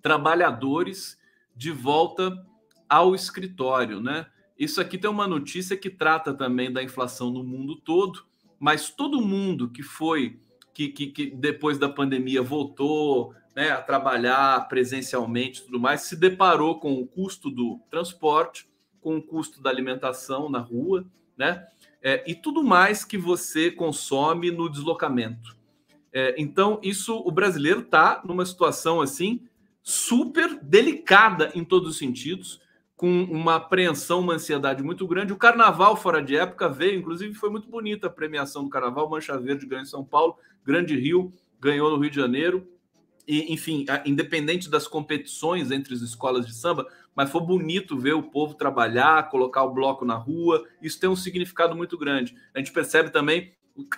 trabalhadores 0.00 1.18
de 1.54 1.70
volta 1.70 2.46
ao 2.88 3.14
escritório, 3.14 4.00
né? 4.00 4.26
Isso 4.58 4.80
aqui 4.80 4.98
tem 4.98 5.10
uma 5.10 5.26
notícia 5.26 5.76
que 5.76 5.90
trata 5.90 6.34
também 6.34 6.72
da 6.72 6.82
inflação 6.82 7.30
no 7.30 7.44
mundo 7.44 7.76
todo 7.76 8.28
mas 8.58 8.90
todo 8.90 9.20
mundo 9.20 9.70
que 9.70 9.82
foi, 9.82 10.40
que, 10.74 10.88
que, 10.88 11.06
que 11.08 11.30
depois 11.30 11.78
da 11.78 11.88
pandemia 11.88 12.42
voltou 12.42 13.34
né, 13.54 13.70
a 13.70 13.80
trabalhar 13.80 14.66
presencialmente 14.68 15.60
e 15.60 15.64
tudo 15.64 15.78
mais, 15.78 16.02
se 16.02 16.16
deparou 16.16 16.80
com 16.80 16.94
o 16.94 17.06
custo 17.06 17.50
do 17.50 17.80
transporte, 17.90 18.68
com 19.00 19.16
o 19.16 19.22
custo 19.22 19.62
da 19.62 19.70
alimentação 19.70 20.48
na 20.50 20.58
rua, 20.58 21.06
né? 21.36 21.66
É, 22.00 22.24
e 22.30 22.34
tudo 22.34 22.62
mais 22.62 23.04
que 23.04 23.18
você 23.18 23.70
consome 23.70 24.50
no 24.50 24.68
deslocamento. 24.68 25.56
É, 26.12 26.34
então, 26.38 26.80
isso 26.82 27.16
o 27.16 27.30
brasileiro 27.30 27.80
está 27.80 28.22
numa 28.24 28.44
situação 28.44 29.00
assim 29.00 29.46
super 29.82 30.58
delicada 30.62 31.50
em 31.54 31.64
todos 31.64 31.90
os 31.90 31.98
sentidos 31.98 32.60
com 32.96 33.22
uma 33.22 33.54
apreensão, 33.54 34.20
uma 34.20 34.34
ansiedade 34.34 34.82
muito 34.82 35.06
grande. 35.06 35.32
O 35.32 35.36
carnaval 35.36 35.96
fora 35.96 36.20
de 36.20 36.36
época 36.36 36.68
veio, 36.68 36.98
inclusive 36.98 37.32
foi 37.32 37.48
muito 37.48 37.68
bonita 37.68 38.08
a 38.08 38.10
premiação 38.10 38.64
do 38.64 38.70
carnaval. 38.70 39.08
Mancha 39.08 39.38
Verde 39.38 39.66
ganhou 39.66 39.84
em 39.84 39.86
São 39.86 40.04
Paulo, 40.04 40.36
Grande 40.64 40.98
Rio 40.98 41.32
ganhou 41.60 41.90
no 41.90 41.98
Rio 41.98 42.10
de 42.10 42.16
Janeiro. 42.16 42.66
E, 43.26 43.52
enfim, 43.52 43.84
independente 44.04 44.70
das 44.70 44.88
competições 44.88 45.70
entre 45.70 45.94
as 45.94 46.00
escolas 46.00 46.46
de 46.46 46.54
samba, 46.54 46.88
mas 47.14 47.30
foi 47.30 47.42
bonito 47.42 47.96
ver 47.96 48.14
o 48.14 48.22
povo 48.22 48.54
trabalhar, 48.54 49.28
colocar 49.28 49.62
o 49.64 49.72
bloco 49.72 50.04
na 50.04 50.14
rua. 50.14 50.64
Isso 50.80 50.98
tem 50.98 51.10
um 51.10 51.16
significado 51.16 51.76
muito 51.76 51.98
grande. 51.98 52.34
A 52.54 52.58
gente 52.58 52.72
percebe 52.72 53.10
também 53.10 53.52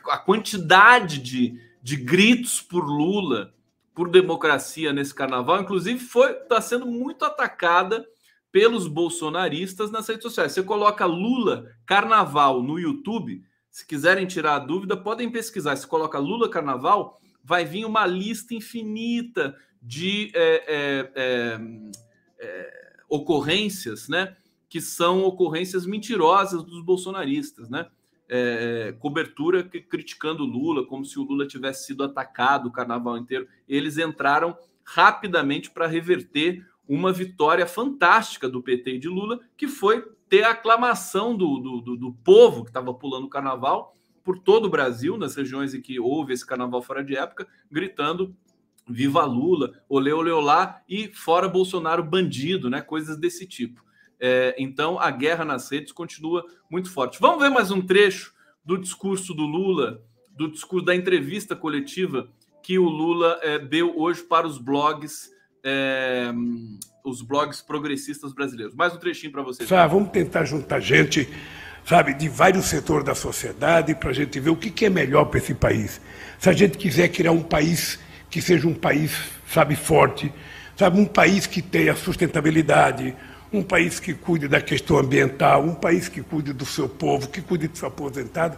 a 0.08 0.18
quantidade 0.18 1.20
de, 1.20 1.58
de 1.82 1.96
gritos 1.96 2.60
por 2.60 2.84
Lula, 2.84 3.54
por 3.94 4.10
democracia 4.10 4.92
nesse 4.92 5.14
carnaval, 5.14 5.60
inclusive 5.60 5.98
foi 5.98 6.32
está 6.32 6.60
sendo 6.60 6.86
muito 6.86 7.24
atacada 7.24 8.06
pelos 8.52 8.86
bolsonaristas 8.86 9.90
nas 9.90 10.08
redes 10.08 10.22
sociais. 10.22 10.52
Você 10.52 10.62
coloca 10.62 11.04
Lula 11.06 11.70
Carnaval 11.86 12.62
no 12.62 12.78
YouTube, 12.78 13.44
se 13.70 13.86
quiserem 13.86 14.26
tirar 14.26 14.56
a 14.56 14.58
dúvida, 14.58 14.96
podem 14.96 15.30
pesquisar. 15.30 15.76
Se 15.76 15.86
coloca 15.86 16.18
Lula 16.18 16.48
Carnaval, 16.48 17.20
vai 17.44 17.64
vir 17.64 17.84
uma 17.84 18.06
lista 18.06 18.54
infinita 18.54 19.56
de 19.80 20.32
é, 20.34 20.64
é, 20.66 21.12
é, 21.14 21.60
é 22.40 22.80
ocorrências, 23.08 24.08
né? 24.08 24.36
Que 24.68 24.80
são 24.80 25.22
ocorrências 25.24 25.86
mentirosas 25.86 26.62
dos 26.62 26.82
bolsonaristas, 26.82 27.68
né? 27.68 27.86
É, 28.32 28.94
cobertura 29.00 29.64
criticando 29.64 30.44
Lula, 30.44 30.86
como 30.86 31.04
se 31.04 31.18
o 31.18 31.24
Lula 31.24 31.48
tivesse 31.48 31.86
sido 31.86 32.04
atacado 32.04 32.68
o 32.68 32.72
carnaval 32.72 33.18
inteiro. 33.18 33.48
Eles 33.68 33.98
entraram 33.98 34.56
rapidamente 34.84 35.68
para 35.70 35.88
reverter 35.88 36.64
uma 36.88 37.12
vitória 37.12 37.66
fantástica 37.66 38.48
do 38.48 38.62
PT 38.62 38.94
e 38.94 38.98
de 38.98 39.08
Lula, 39.08 39.40
que 39.56 39.66
foi 39.66 40.04
ter 40.28 40.44
a 40.44 40.50
aclamação 40.50 41.36
do, 41.36 41.58
do, 41.58 41.80
do, 41.80 41.96
do 41.96 42.12
povo 42.12 42.62
que 42.62 42.70
estava 42.70 42.94
pulando 42.94 43.24
o 43.24 43.30
carnaval 43.30 43.96
por 44.24 44.38
todo 44.38 44.66
o 44.66 44.70
Brasil, 44.70 45.16
nas 45.16 45.34
regiões 45.34 45.74
em 45.74 45.80
que 45.80 45.98
houve 45.98 46.32
esse 46.32 46.46
carnaval 46.46 46.82
fora 46.82 47.02
de 47.02 47.16
época, 47.16 47.48
gritando 47.70 48.34
viva 48.88 49.24
Lula, 49.24 49.72
olê, 49.88 50.12
olê, 50.12 50.30
olá, 50.30 50.82
e 50.88 51.08
fora 51.08 51.48
Bolsonaro 51.48 52.02
bandido, 52.02 52.68
né? 52.68 52.80
Coisas 52.80 53.16
desse 53.18 53.46
tipo. 53.46 53.82
É, 54.20 54.54
então, 54.58 55.00
a 55.00 55.10
guerra 55.10 55.44
nas 55.44 55.70
redes 55.70 55.92
continua 55.92 56.44
muito 56.70 56.92
forte. 56.92 57.18
Vamos 57.20 57.40
ver 57.42 57.48
mais 57.48 57.70
um 57.70 57.80
trecho 57.80 58.32
do 58.64 58.76
discurso 58.76 59.32
do 59.32 59.44
Lula, 59.44 60.02
do 60.36 60.50
discurso 60.50 60.84
da 60.84 60.94
entrevista 60.94 61.56
coletiva 61.56 62.28
que 62.62 62.78
o 62.78 62.84
Lula 62.84 63.38
é, 63.42 63.58
deu 63.58 63.98
hoje 63.98 64.22
para 64.22 64.46
os 64.46 64.58
blogs 64.58 65.30
é, 65.64 66.30
os 67.04 67.22
blogs 67.22 67.60
progressistas 67.60 68.32
brasileiros. 68.32 68.74
Mais 68.74 68.94
um 68.94 68.98
trechinho 68.98 69.32
para 69.32 69.42
vocês. 69.42 69.68
Sabe, 69.68 69.92
vamos 69.92 70.10
tentar 70.10 70.44
juntar 70.44 70.80
gente, 70.80 71.28
sabe, 71.84 72.14
de 72.14 72.28
vários 72.28 72.66
setores 72.66 73.04
da 73.04 73.14
sociedade 73.14 73.94
para 73.94 74.10
a 74.10 74.12
gente 74.12 74.38
ver 74.38 74.50
o 74.50 74.56
que, 74.56 74.70
que 74.70 74.86
é 74.86 74.90
melhor 74.90 75.26
para 75.26 75.38
esse 75.38 75.54
país. 75.54 76.00
Se 76.38 76.48
a 76.48 76.52
gente 76.52 76.78
quiser 76.78 77.08
criar 77.08 77.32
um 77.32 77.42
país 77.42 77.98
que 78.28 78.40
seja 78.40 78.66
um 78.68 78.74
país, 78.74 79.12
sabe, 79.46 79.76
forte, 79.76 80.32
sabe, 80.76 80.98
um 80.98 81.06
país 81.06 81.46
que 81.46 81.60
tenha 81.60 81.94
sustentabilidade, 81.94 83.16
um 83.52 83.62
país 83.62 83.98
que 83.98 84.14
cuide 84.14 84.46
da 84.46 84.60
questão 84.60 84.98
ambiental, 84.98 85.64
um 85.64 85.74
país 85.74 86.08
que 86.08 86.22
cuide 86.22 86.52
do 86.52 86.64
seu 86.64 86.88
povo, 86.88 87.28
que 87.28 87.40
cuide 87.40 87.68
do 87.68 87.76
seu 87.76 87.88
aposentado. 87.88 88.56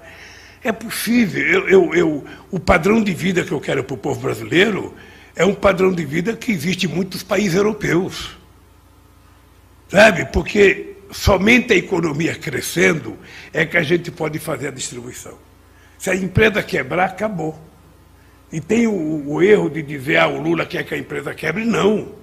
É 0.62 0.70
possível. 0.70 1.42
Eu, 1.42 1.68
eu, 1.68 1.94
eu, 1.94 2.24
o 2.50 2.60
padrão 2.60 3.02
de 3.02 3.12
vida 3.12 3.42
que 3.42 3.52
eu 3.52 3.60
quero 3.60 3.82
para 3.82 3.94
o 3.94 3.98
povo 3.98 4.20
brasileiro 4.20 4.94
é 5.34 5.44
um 5.44 5.54
padrão 5.54 5.92
de 5.92 6.04
vida 6.04 6.36
que 6.36 6.52
existe 6.52 6.86
em 6.86 6.90
muitos 6.90 7.22
países 7.22 7.54
europeus. 7.54 8.36
Sabe? 9.88 10.26
Porque 10.26 10.96
somente 11.10 11.72
a 11.72 11.76
economia 11.76 12.34
crescendo 12.34 13.18
é 13.52 13.64
que 13.64 13.76
a 13.76 13.82
gente 13.82 14.10
pode 14.10 14.38
fazer 14.38 14.68
a 14.68 14.70
distribuição. 14.70 15.36
Se 15.98 16.10
a 16.10 16.14
empresa 16.14 16.62
quebrar, 16.62 17.06
acabou. 17.06 17.58
E 18.52 18.60
tem 18.60 18.86
o, 18.86 19.24
o 19.26 19.42
erro 19.42 19.70
de 19.70 19.82
dizer, 19.82 20.18
ah, 20.18 20.28
o 20.28 20.40
Lula 20.40 20.66
quer 20.66 20.84
que 20.84 20.94
a 20.94 20.98
empresa 20.98 21.34
quebre. 21.34 21.64
Não. 21.64 22.21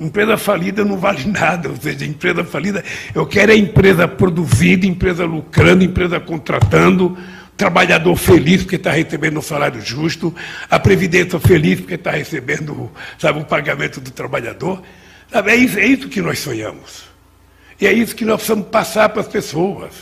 Empresa 0.00 0.38
falida 0.38 0.82
não 0.82 0.96
vale 0.96 1.26
nada, 1.30 1.68
ou 1.68 1.76
seja, 1.76 2.06
empresa 2.06 2.42
falida, 2.42 2.82
eu 3.14 3.26
quero 3.26 3.52
a 3.52 3.54
empresa 3.54 4.08
produzida, 4.08 4.86
empresa 4.86 5.26
lucrando, 5.26 5.84
empresa 5.84 6.18
contratando, 6.18 7.18
trabalhador 7.54 8.16
feliz 8.16 8.62
porque 8.62 8.76
está 8.76 8.90
recebendo 8.90 9.38
um 9.38 9.42
salário 9.42 9.82
justo, 9.82 10.34
a 10.70 10.78
previdência 10.78 11.38
feliz 11.38 11.80
porque 11.80 11.96
está 11.96 12.12
recebendo 12.12 12.90
sabe, 13.18 13.40
o 13.40 13.44
pagamento 13.44 14.00
do 14.00 14.10
trabalhador. 14.10 14.82
Sabe, 15.30 15.50
é, 15.50 15.56
isso, 15.56 15.78
é 15.78 15.84
isso 15.84 16.08
que 16.08 16.22
nós 16.22 16.38
sonhamos. 16.38 17.04
E 17.78 17.86
é 17.86 17.92
isso 17.92 18.16
que 18.16 18.24
nós 18.24 18.36
precisamos 18.36 18.68
passar 18.68 19.10
para 19.10 19.20
as 19.20 19.28
pessoas. 19.28 19.92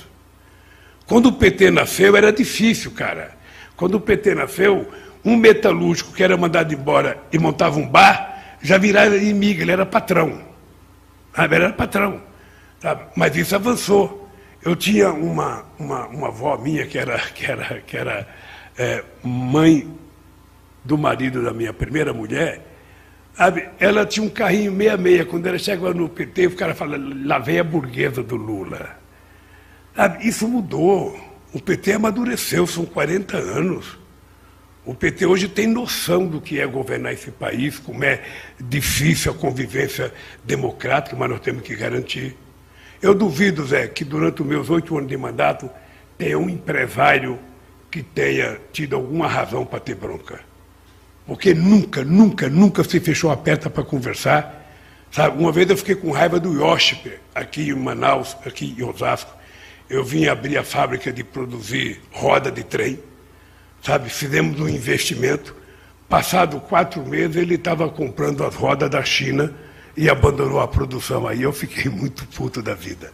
Quando 1.07 1.27
o 1.27 1.33
PT 1.33 1.73
nasceu, 1.73 2.17
era 2.17 2.33
difícil, 2.33 2.93
cara. 2.93 3.37
Quando 3.77 3.97
o 3.97 4.01
PT 4.01 4.37
nasceu, 4.37 4.89
um 5.25 5.37
metalúrgico 5.37 6.13
que 6.13 6.23
era 6.23 6.37
mandado 6.37 6.73
embora 6.73 7.19
e 7.33 7.39
montava 7.39 7.79
um 7.79 7.89
bar, 7.89 8.38
já 8.61 8.79
virava 8.79 9.17
inimigo, 9.17 9.63
ele 9.63 9.73
era 9.73 9.87
patrão. 9.87 10.41
Sabe? 11.35 11.57
Ele 11.57 11.65
era 11.65 11.73
patrão. 11.73 12.21
Sabe? 12.81 13.05
Mas 13.17 13.37
isso 13.37 13.55
avançou. 13.55 14.29
Eu 14.63 14.75
tinha 14.75 15.11
uma, 15.13 15.65
uma, 15.79 16.07
uma 16.07 16.29
avó 16.29 16.57
minha 16.57 16.87
que 16.87 16.99
era, 16.99 17.19
que 17.19 17.47
era, 17.47 17.81
que 17.81 17.97
era 17.97 18.29
é, 18.77 19.05
mãe 19.23 19.89
do 20.85 20.99
marido 20.99 21.43
da 21.43 21.53
minha 21.53 21.73
primeira 21.73 22.13
mulher. 22.13 22.67
Ela 23.79 24.05
tinha 24.05 24.27
um 24.27 24.31
carrinho 24.31 24.73
meia-meia. 24.73 25.25
Quando 25.25 25.47
ela 25.47 25.59
chegava 25.59 25.95
no 25.95 26.09
PT, 26.09 26.49
o 26.49 26.57
cara 26.57 26.75
falava, 26.75 27.03
lá 27.25 27.39
vem 27.39 27.61
a 27.61 27.65
burguesa 27.65 28.23
do 28.23 28.37
Lula. 28.37 28.97
Isso 30.21 30.49
mudou. 30.49 31.19
O 31.53 31.61
PT 31.61 31.93
amadureceu, 31.93 32.67
são 32.67 32.85
40 32.85 33.37
anos. 33.37 33.99
O 34.89 34.95
PT 34.95 35.27
hoje 35.27 35.49
tem 35.49 35.67
noção 35.67 36.27
do 36.27 36.41
que 36.41 36.59
é 36.59 36.67
governar 36.67 37.13
esse 37.13 37.31
país, 37.31 37.79
como 37.79 38.03
é 38.03 38.23
difícil 38.59 39.33
a 39.33 39.35
convivência 39.35 40.11
democrática, 40.43 41.15
mas 41.15 41.29
nós 41.29 41.41
temos 41.41 41.63
que 41.63 41.77
garantir. 41.77 42.35
Eu 43.03 43.15
duvido, 43.15 43.67
Zé, 43.67 43.87
que 43.87 44.03
durante 44.03 44.41
os 44.41 44.49
meus 44.49 44.71
oito 44.71 44.97
anos 44.97 45.11
de 45.11 45.17
mandato 45.19 45.69
tenha 46.17 46.39
um 46.39 46.49
empresário 46.49 47.39
que 47.91 48.03
tenha 48.03 48.59
tido 48.73 48.97
alguma 48.97 49.29
razão 49.29 49.67
para 49.67 49.79
ter 49.79 49.95
bronca. 49.95 50.41
Porque 51.27 51.53
nunca, 51.53 52.03
nunca, 52.03 52.49
nunca 52.49 52.83
se 52.83 52.99
fechou 52.99 53.31
a 53.31 53.37
porta 53.37 53.69
para 53.69 53.85
conversar. 53.85 54.73
Sabe? 55.11 55.39
Uma 55.39 55.53
vez 55.53 55.69
eu 55.69 55.77
fiquei 55.77 55.97
com 55.97 56.11
raiva 56.13 56.41
do 56.41 56.55
Yoshipe, 56.55 57.13
aqui 57.35 57.69
em 57.69 57.75
Manaus, 57.75 58.39
aqui 58.43 58.75
em 58.79 58.83
Osasco. 58.83 59.37
Eu 59.91 60.03
vim 60.03 60.29
abrir 60.29 60.57
a 60.57 60.65
fábrica 60.65 61.13
de 61.13 61.23
produzir 61.23 62.01
roda 62.11 62.51
de 62.51 62.65
trem 62.65 62.99
sabe? 63.83 64.11
Fizemos 64.11 64.61
um 64.61 64.69
investimento. 64.69 65.55
Passado 66.09 66.61
quatro 66.61 67.05
meses, 67.05 67.37
ele 67.37 67.57
estava 67.57 67.89
comprando 67.89 68.45
as 68.45 68.55
rodas 68.55 68.89
da 68.89 69.05
China 69.05 69.53
e 69.97 70.09
abandonou 70.09 70.61
a 70.61 70.69
produção. 70.69 71.27
Aí 71.27 71.43
eu 71.43 71.53
fiquei 71.53 71.85
muito 71.91 72.27
puto 72.27 72.63
da 72.63 72.75
vida. 72.75 73.13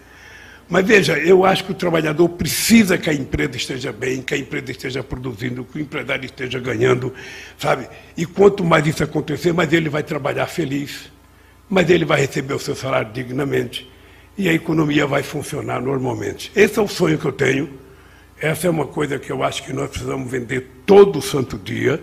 Mas 0.68 0.86
veja, 0.86 1.18
eu 1.18 1.44
acho 1.44 1.64
que 1.64 1.72
o 1.72 1.74
trabalhador 1.74 2.28
precisa 2.30 2.96
que 2.96 3.10
a 3.10 3.12
empresa 3.12 3.56
esteja 3.56 3.92
bem, 3.92 4.22
que 4.22 4.34
a 4.34 4.38
empresa 4.38 4.70
esteja 4.70 5.02
produzindo, 5.02 5.62
que 5.64 5.78
o 5.78 5.80
empresário 5.80 6.24
esteja 6.24 6.58
ganhando, 6.58 7.12
sabe? 7.58 7.86
E 8.16 8.24
quanto 8.24 8.64
mais 8.64 8.86
isso 8.86 9.04
acontecer, 9.04 9.52
mais 9.52 9.72
ele 9.72 9.90
vai 9.90 10.02
trabalhar 10.02 10.46
feliz, 10.46 11.12
mais 11.68 11.90
ele 11.90 12.04
vai 12.04 12.20
receber 12.20 12.54
o 12.54 12.58
seu 12.58 12.74
salário 12.74 13.12
dignamente 13.12 13.90
e 14.38 14.48
a 14.48 14.52
economia 14.52 15.06
vai 15.06 15.22
funcionar 15.22 15.80
normalmente. 15.80 16.50
Esse 16.56 16.78
é 16.78 16.82
o 16.82 16.88
sonho 16.88 17.18
que 17.18 17.26
eu 17.26 17.32
tenho. 17.32 17.83
Essa 18.44 18.66
é 18.66 18.70
uma 18.70 18.86
coisa 18.86 19.18
que 19.18 19.32
eu 19.32 19.42
acho 19.42 19.62
que 19.62 19.72
nós 19.72 19.88
precisamos 19.88 20.30
vender 20.30 20.82
todo 20.84 21.22
santo 21.22 21.56
dia, 21.56 21.98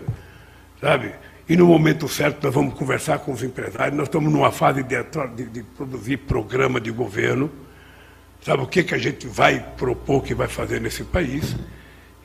sabe? 0.80 1.12
E 1.48 1.56
no 1.56 1.68
momento 1.68 2.08
certo 2.08 2.42
nós 2.42 2.52
vamos 2.52 2.74
conversar 2.74 3.20
com 3.20 3.30
os 3.30 3.44
empresários. 3.44 3.96
Nós 3.96 4.08
estamos 4.08 4.32
numa 4.32 4.50
fase 4.50 4.82
de, 4.82 4.96
de, 5.36 5.44
de 5.44 5.62
produzir 5.62 6.16
programa 6.16 6.80
de 6.80 6.90
governo, 6.90 7.48
sabe 8.44 8.60
o 8.60 8.66
que, 8.66 8.82
que 8.82 8.92
a 8.92 8.98
gente 8.98 9.24
vai 9.28 9.64
propor 9.76 10.24
que 10.24 10.34
vai 10.34 10.48
fazer 10.48 10.80
nesse 10.80 11.04
país. 11.04 11.54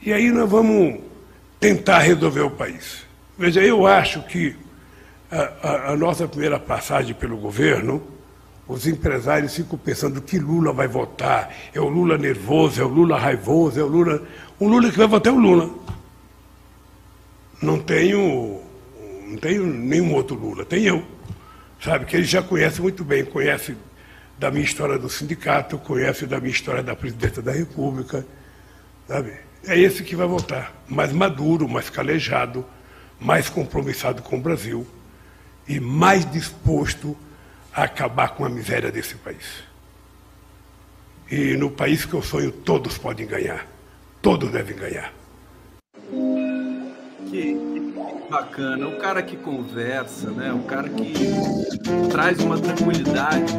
E 0.02 0.12
aí 0.12 0.32
nós 0.32 0.50
vamos 0.50 1.00
tentar 1.60 2.00
resolver 2.00 2.42
o 2.42 2.50
país. 2.50 3.06
Veja, 3.38 3.62
eu 3.62 3.86
acho 3.86 4.24
que 4.24 4.56
a, 5.30 5.42
a, 5.62 5.92
a 5.92 5.96
nossa 5.96 6.28
primeira 6.28 6.60
passagem 6.60 7.14
pelo 7.14 7.38
governo 7.38 8.02
os 8.68 8.86
empresários 8.86 9.56
ficam 9.56 9.78
pensando 9.78 10.22
que 10.22 10.38
Lula 10.38 10.74
vai 10.74 10.88
votar. 10.88 11.54
É 11.74 11.80
o 11.80 11.88
Lula 11.88 12.18
nervoso, 12.18 12.82
é 12.82 12.86
o 12.86 12.90
Lula 12.90 13.18
raivoso, 13.18 13.80
é 13.80 13.84
o 13.84 13.88
Lula. 13.88 14.28
O 14.60 14.68
Lula 14.68 14.92
que 14.92 14.98
vai 14.98 15.08
votar 15.08 15.32
é 15.32 15.36
o 15.36 15.40
Lula. 15.40 15.70
Não 17.62 17.80
tenho, 17.80 18.62
não 19.28 19.38
tenho 19.38 19.66
nenhum 19.66 20.14
outro 20.14 20.36
Lula, 20.36 20.66
tem 20.66 20.84
eu. 20.84 21.04
Sabe, 21.82 22.06
que 22.06 22.16
ele 22.18 22.26
já 22.26 22.42
conhece 22.42 22.82
muito 22.82 23.04
bem, 23.04 23.24
conhece 23.24 23.78
da 24.38 24.52
minha 24.52 24.66
história 24.66 24.98
do 24.98 25.10
sindicato, 25.10 25.78
conhece 25.78 26.26
da 26.26 26.40
minha 26.40 26.52
história 26.52 26.84
da 26.84 26.96
presidência 26.96 27.42
da 27.42 27.52
República. 27.52 28.26
Sabe? 29.08 29.34
É 29.66 29.80
esse 29.80 30.04
que 30.04 30.16
vai 30.16 30.28
votar. 30.28 30.74
Mais 30.88 31.12
maduro, 31.14 31.70
mais 31.70 31.90
calejado, 31.90 32.66
mais 33.20 33.50
compromissado 33.50 34.22
com 34.22 34.38
o 34.38 34.42
Brasil 34.42 34.86
e 35.68 35.80
mais 35.80 36.30
disposto 36.30 37.10
a 37.12 37.27
acabar 37.84 38.30
com 38.30 38.44
a 38.44 38.50
miséria 38.50 38.92
desse 38.92 39.16
país. 39.16 39.64
E 41.30 41.56
no 41.56 41.70
país 41.70 42.06
que 42.06 42.14
eu 42.14 42.22
sonho, 42.24 42.52
todos 42.52 42.98
podem 42.98 43.28
ganhar. 43.28 43.68
Todos 44.22 44.52
devem 44.52 44.76
ganhar. 44.76 45.14
Que, 47.30 47.54
que 47.54 48.28
bacana. 48.30 48.88
O 48.88 48.98
cara 48.98 49.22
que 49.22 49.38
conversa, 49.38 50.32
né? 50.32 50.52
o 50.52 50.64
cara 50.64 50.90
que 50.90 51.14
traz 52.10 52.40
uma 52.40 52.60
tranquilidade 52.60 53.54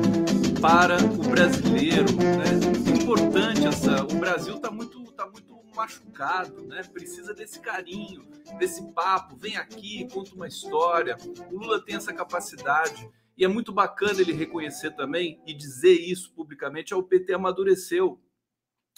para 0.60 0.96
o 0.96 1.28
brasileiro. 1.28 2.12
Né? 2.16 2.44
É 2.86 3.02
importante 3.02 3.66
essa. 3.66 4.02
O 4.02 4.16
Brasil 4.16 4.56
está 4.56 4.70
muito, 4.70 5.00
tá 5.12 5.26
muito 5.26 5.56
machucado, 5.76 6.66
né? 6.66 6.82
Precisa 6.92 7.32
desse 7.32 7.60
carinho, 7.60 8.24
desse 8.58 8.82
papo. 8.92 9.36
Vem 9.36 9.56
aqui, 9.56 10.08
conta 10.12 10.34
uma 10.34 10.48
história. 10.48 11.16
O 11.52 11.56
Lula 11.56 11.80
tem 11.80 11.94
essa 11.94 12.12
capacidade 12.12 13.08
e 13.38 13.44
é 13.44 13.48
muito 13.48 13.72
bacana 13.72 14.20
ele 14.20 14.32
reconhecer 14.32 14.90
também 14.90 15.40
e 15.46 15.54
dizer 15.54 15.94
isso 15.94 16.32
publicamente: 16.34 16.92
é 16.92 16.96
o 16.96 17.02
PT 17.02 17.32
amadureceu, 17.32 18.20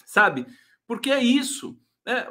sabe? 0.03 0.47
Porque 0.87 1.11
é 1.11 1.23
isso. 1.23 1.77
Né? 2.03 2.25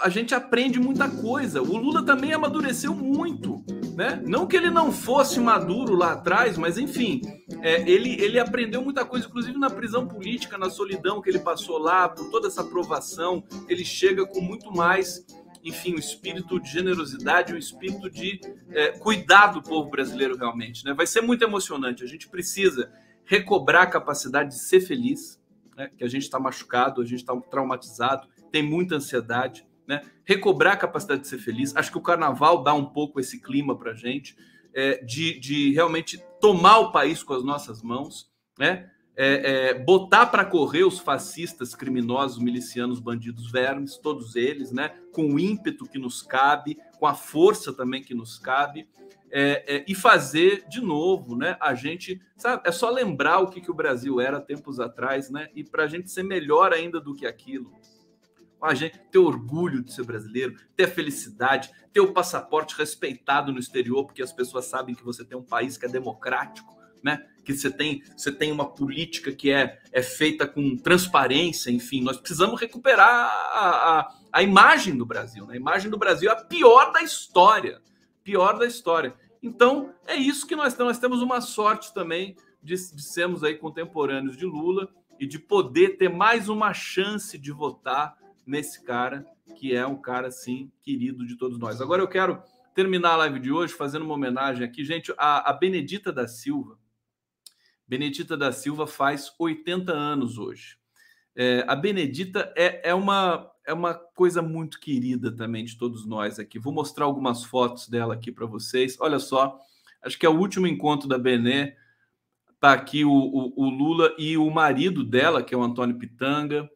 A 0.00 0.08
gente 0.08 0.32
aprende 0.32 0.78
muita 0.78 1.10
coisa. 1.10 1.60
O 1.60 1.76
Lula 1.76 2.04
também 2.04 2.32
amadureceu 2.32 2.94
muito. 2.94 3.64
Né? 3.96 4.22
Não 4.24 4.46
que 4.46 4.56
ele 4.56 4.70
não 4.70 4.92
fosse 4.92 5.40
maduro 5.40 5.96
lá 5.96 6.12
atrás, 6.12 6.56
mas 6.56 6.78
enfim, 6.78 7.20
é, 7.62 7.88
ele, 7.90 8.22
ele 8.22 8.38
aprendeu 8.38 8.82
muita 8.82 9.04
coisa, 9.04 9.26
inclusive 9.26 9.58
na 9.58 9.70
prisão 9.70 10.06
política, 10.06 10.56
na 10.56 10.70
solidão 10.70 11.20
que 11.20 11.28
ele 11.28 11.40
passou 11.40 11.78
lá, 11.78 12.08
por 12.08 12.30
toda 12.30 12.46
essa 12.46 12.60
aprovação, 12.60 13.42
ele 13.68 13.84
chega 13.84 14.24
com 14.26 14.40
muito 14.40 14.70
mais 14.70 15.26
enfim, 15.66 15.94
um 15.94 15.98
espírito 15.98 16.60
de 16.60 16.70
generosidade, 16.70 17.52
um 17.52 17.58
espírito 17.58 18.08
de 18.08 18.40
é, 18.70 18.92
cuidar 18.92 19.48
do 19.48 19.60
povo 19.60 19.90
brasileiro 19.90 20.36
realmente. 20.36 20.84
Né? 20.84 20.94
Vai 20.94 21.08
ser 21.08 21.22
muito 21.22 21.42
emocionante. 21.42 22.04
A 22.04 22.06
gente 22.06 22.28
precisa 22.28 22.88
recobrar 23.24 23.82
a 23.82 23.86
capacidade 23.86 24.50
de 24.50 24.60
ser 24.60 24.80
feliz, 24.80 25.42
né? 25.76 25.90
que 25.98 26.04
a 26.04 26.08
gente 26.08 26.22
está 26.22 26.38
machucado, 26.38 27.02
a 27.02 27.04
gente 27.04 27.18
está 27.18 27.34
traumatizado, 27.50 28.28
tem 28.52 28.62
muita 28.62 28.94
ansiedade. 28.94 29.66
Né? 29.88 30.02
Recobrar 30.24 30.74
a 30.74 30.76
capacidade 30.76 31.22
de 31.22 31.28
ser 31.28 31.38
feliz. 31.38 31.74
Acho 31.74 31.90
que 31.90 31.98
o 31.98 32.02
carnaval 32.02 32.62
dá 32.62 32.72
um 32.72 32.86
pouco 32.86 33.18
esse 33.18 33.40
clima 33.40 33.76
para 33.76 33.90
a 33.90 33.94
gente, 33.94 34.36
é, 34.72 35.02
de, 35.04 35.36
de 35.40 35.72
realmente 35.72 36.22
tomar 36.40 36.78
o 36.78 36.92
país 36.92 37.24
com 37.24 37.34
as 37.34 37.42
nossas 37.42 37.82
mãos, 37.82 38.30
né? 38.58 38.90
É, 39.16 39.70
é, 39.70 39.74
botar 39.74 40.26
para 40.26 40.44
correr 40.44 40.84
os 40.84 40.98
fascistas, 40.98 41.74
criminosos, 41.74 42.38
milicianos, 42.38 43.00
bandidos, 43.00 43.50
vermes, 43.50 43.96
todos 43.96 44.36
eles, 44.36 44.70
né? 44.70 44.90
Com 45.10 45.34
o 45.34 45.40
ímpeto 45.40 45.86
que 45.86 45.98
nos 45.98 46.20
cabe, 46.20 46.76
com 46.98 47.06
a 47.06 47.14
força 47.14 47.72
também 47.72 48.02
que 48.02 48.14
nos 48.14 48.38
cabe, 48.38 48.86
é, 49.30 49.76
é 49.76 49.84
e 49.88 49.94
fazer 49.94 50.66
de 50.68 50.82
novo, 50.82 51.34
né? 51.34 51.56
A 51.60 51.74
gente, 51.74 52.20
sabe, 52.36 52.62
é 52.66 52.72
só 52.72 52.90
lembrar 52.90 53.40
o 53.40 53.48
que, 53.48 53.62
que 53.62 53.70
o 53.70 53.74
Brasil 53.74 54.20
era 54.20 54.38
tempos 54.38 54.78
atrás, 54.78 55.30
né? 55.30 55.48
E 55.54 55.64
para 55.64 55.84
a 55.84 55.88
gente 55.88 56.10
ser 56.10 56.22
melhor 56.22 56.74
ainda 56.74 57.00
do 57.00 57.14
que 57.14 57.26
aquilo. 57.26 57.72
a 58.60 58.74
gente, 58.74 58.98
ter 59.10 59.18
orgulho 59.18 59.82
de 59.82 59.92
ser 59.94 60.04
brasileiro, 60.04 60.56
ter 60.76 60.84
a 60.84 60.88
felicidade, 60.88 61.70
ter 61.90 62.00
o 62.00 62.12
passaporte 62.12 62.76
respeitado 62.76 63.50
no 63.50 63.60
exterior, 63.60 64.04
porque 64.04 64.22
as 64.22 64.32
pessoas 64.32 64.66
sabem 64.66 64.94
que 64.94 65.04
você 65.04 65.24
tem 65.24 65.38
um 65.38 65.42
país 65.42 65.78
que 65.78 65.86
é 65.86 65.88
democrático, 65.88 66.76
né? 67.02 67.24
Que 67.46 67.56
você 67.56 67.70
tem, 67.70 68.02
você 68.16 68.32
tem 68.32 68.50
uma 68.50 68.68
política 68.68 69.30
que 69.30 69.52
é, 69.52 69.78
é 69.92 70.02
feita 70.02 70.48
com 70.48 70.76
transparência, 70.76 71.70
enfim, 71.70 72.02
nós 72.02 72.16
precisamos 72.16 72.60
recuperar 72.60 73.08
a, 73.08 74.00
a, 74.00 74.14
a 74.32 74.42
imagem 74.42 74.96
do 74.96 75.06
Brasil. 75.06 75.46
Né? 75.46 75.54
A 75.54 75.56
imagem 75.56 75.88
do 75.88 75.96
Brasil 75.96 76.28
é 76.28 76.32
a 76.32 76.44
pior 76.44 76.92
da 76.92 77.02
história. 77.02 77.80
Pior 78.24 78.58
da 78.58 78.66
história. 78.66 79.14
Então, 79.40 79.94
é 80.08 80.16
isso 80.16 80.44
que 80.44 80.56
nós 80.56 80.74
temos. 80.74 80.94
Nós 80.94 80.98
temos 80.98 81.22
uma 81.22 81.40
sorte 81.40 81.94
também 81.94 82.34
de, 82.60 82.74
de 82.74 83.02
sermos 83.02 83.44
aí 83.44 83.54
contemporâneos 83.54 84.36
de 84.36 84.44
Lula 84.44 84.88
e 85.20 85.26
de 85.26 85.38
poder 85.38 85.96
ter 85.96 86.08
mais 86.08 86.48
uma 86.48 86.74
chance 86.74 87.38
de 87.38 87.52
votar 87.52 88.18
nesse 88.44 88.82
cara, 88.82 89.24
que 89.56 89.74
é 89.74 89.86
um 89.86 89.96
cara, 89.96 90.28
assim, 90.28 90.70
querido 90.82 91.24
de 91.24 91.36
todos 91.36 91.58
nós. 91.58 91.80
Agora 91.80 92.02
eu 92.02 92.08
quero 92.08 92.42
terminar 92.74 93.12
a 93.12 93.16
live 93.16 93.40
de 93.40 93.50
hoje 93.50 93.72
fazendo 93.72 94.04
uma 94.04 94.14
homenagem 94.14 94.62
aqui, 94.62 94.84
gente, 94.84 95.12
a, 95.16 95.48
a 95.48 95.52
Benedita 95.52 96.12
da 96.12 96.28
Silva, 96.28 96.78
Benedita 97.88 98.36
da 98.36 98.50
Silva 98.50 98.86
faz 98.86 99.32
80 99.38 99.92
anos 99.92 100.38
hoje. 100.38 100.76
É, 101.34 101.64
a 101.68 101.76
Benedita 101.76 102.52
é, 102.56 102.90
é, 102.90 102.94
uma, 102.94 103.50
é 103.66 103.72
uma 103.72 103.94
coisa 103.94 104.40
muito 104.40 104.80
querida 104.80 105.30
também 105.30 105.64
de 105.64 105.76
todos 105.76 106.06
nós 106.06 106.38
aqui. 106.38 106.58
Vou 106.58 106.72
mostrar 106.72 107.04
algumas 107.04 107.44
fotos 107.44 107.88
dela 107.88 108.14
aqui 108.14 108.32
para 108.32 108.46
vocês. 108.46 108.96
Olha 108.98 109.18
só, 109.18 109.60
acho 110.02 110.18
que 110.18 110.24
é 110.24 110.28
o 110.28 110.38
último 110.38 110.66
encontro 110.66 111.06
da 111.06 111.18
Benê. 111.18 111.74
Está 112.54 112.72
aqui 112.72 113.04
o, 113.04 113.12
o, 113.12 113.52
o, 113.54 113.68
Lula 113.68 114.14
e 114.18 114.36
o 114.38 114.50
marido 114.50 115.04
dela, 115.04 115.42
que 115.42 115.54
é 115.54 115.58
o 115.58 115.62
Antônio 115.62 115.98
Pitanga. 115.98 116.68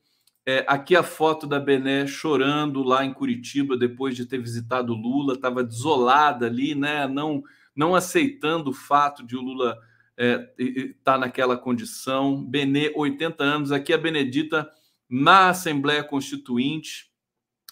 É, 0.47 0.65
aqui 0.69 0.95
a 0.95 1.03
foto 1.03 1.47
da 1.47 1.59
Bené 1.59 2.07
chorando 2.07 2.83
lá 2.83 3.05
em 3.05 3.13
Curitiba 3.13 3.77
depois 3.77 4.17
de 4.17 4.27
ter 4.27 4.39
visitado 4.39 4.93
o 4.93 4.97
Lula, 4.97 5.35
estava 5.35 5.63
desolada 5.65 6.47
ali, 6.47 6.75
né? 6.75 7.07
Não, 7.07 7.43
não 7.75 7.95
aceitando 7.95 8.71
o 8.71 8.75
fato 8.75 9.25
de 9.25 9.37
o 9.37 9.41
Lula 9.41 9.79
está 10.21 10.53
é, 10.59 10.95
tá 11.03 11.19
naquela 11.19 11.57
condição. 11.57 12.45
Benê, 12.45 12.93
80 12.95 13.43
anos. 13.43 13.73
Aqui 13.73 13.93
a 13.93 13.99
Benedita 13.99 14.71
na 15.09 15.49
Assembleia 15.49 16.05
Constituinte, 16.05 17.11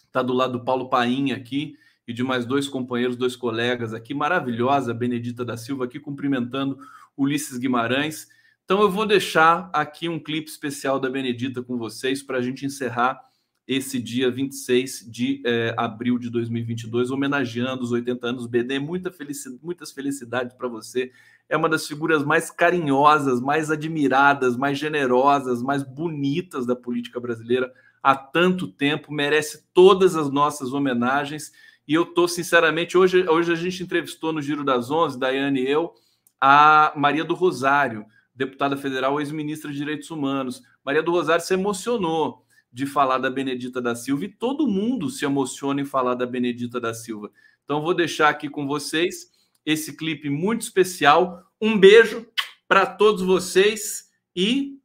está 0.06 0.22
do 0.22 0.32
lado 0.32 0.58
do 0.58 0.64
Paulo 0.64 0.88
Paim 0.88 1.30
aqui 1.32 1.76
e 2.06 2.12
de 2.12 2.24
mais 2.24 2.46
dois 2.46 2.66
companheiros, 2.66 3.16
dois 3.16 3.36
colegas 3.36 3.92
aqui. 3.92 4.14
Maravilhosa, 4.14 4.94
Benedita 4.94 5.44
da 5.44 5.56
Silva 5.56 5.84
aqui 5.84 6.00
cumprimentando 6.00 6.78
Ulisses 7.16 7.58
Guimarães. 7.58 8.26
Então 8.64 8.80
eu 8.80 8.90
vou 8.90 9.06
deixar 9.06 9.70
aqui 9.72 10.08
um 10.08 10.18
clipe 10.18 10.48
especial 10.48 10.98
da 10.98 11.08
Benedita 11.08 11.62
com 11.62 11.76
vocês 11.76 12.22
para 12.22 12.38
a 12.38 12.42
gente 12.42 12.64
encerrar 12.64 13.20
esse 13.66 14.00
dia 14.00 14.30
26 14.30 15.06
de 15.10 15.42
é, 15.44 15.74
abril 15.76 16.18
de 16.18 16.30
2022, 16.30 17.10
homenageando 17.10 17.84
os 17.84 17.92
80 17.92 18.26
anos 18.26 18.46
BD. 18.46 18.78
Muita 18.78 19.12
felicidade, 19.12 19.60
muitas 19.62 19.92
felicidades 19.92 20.56
para 20.56 20.66
você. 20.66 21.12
É 21.48 21.56
uma 21.56 21.68
das 21.68 21.86
figuras 21.86 22.24
mais 22.24 22.50
carinhosas, 22.50 23.40
mais 23.40 23.70
admiradas, 23.70 24.56
mais 24.56 24.78
generosas, 24.78 25.62
mais 25.62 25.82
bonitas 25.82 26.66
da 26.66 26.76
política 26.76 27.18
brasileira 27.18 27.72
há 28.02 28.14
tanto 28.14 28.68
tempo. 28.68 29.12
Merece 29.12 29.64
todas 29.72 30.14
as 30.14 30.30
nossas 30.30 30.72
homenagens. 30.72 31.50
E 31.86 31.94
eu 31.94 32.02
estou, 32.02 32.28
sinceramente, 32.28 32.98
hoje, 32.98 33.26
hoje 33.28 33.52
a 33.52 33.56
gente 33.56 33.82
entrevistou 33.82 34.32
no 34.32 34.42
Giro 34.42 34.62
das 34.62 34.90
Onze, 34.90 35.18
Daiane 35.18 35.62
e 35.62 35.70
eu, 35.70 35.94
a 36.38 36.92
Maria 36.94 37.24
do 37.24 37.34
Rosário, 37.34 38.04
deputada 38.34 38.76
federal, 38.76 39.18
ex-ministra 39.18 39.70
de 39.70 39.78
Direitos 39.78 40.10
Humanos. 40.10 40.62
Maria 40.84 41.02
do 41.02 41.10
Rosário 41.10 41.44
se 41.44 41.54
emocionou 41.54 42.44
de 42.70 42.84
falar 42.84 43.18
da 43.18 43.30
Benedita 43.30 43.80
da 43.80 43.94
Silva 43.94 44.26
e 44.26 44.28
todo 44.28 44.68
mundo 44.68 45.08
se 45.08 45.24
emociona 45.24 45.80
em 45.80 45.86
falar 45.86 46.14
da 46.14 46.26
Benedita 46.26 46.78
da 46.78 46.92
Silva. 46.92 47.30
Então, 47.64 47.80
vou 47.80 47.94
deixar 47.94 48.28
aqui 48.28 48.50
com 48.50 48.66
vocês 48.66 49.30
esse 49.70 49.96
clipe 49.96 50.30
muito 50.30 50.62
especial. 50.62 51.44
Um 51.60 51.78
beijo 51.78 52.26
para 52.66 52.86
todos 52.86 53.22
vocês 53.22 54.04
e 54.34 54.78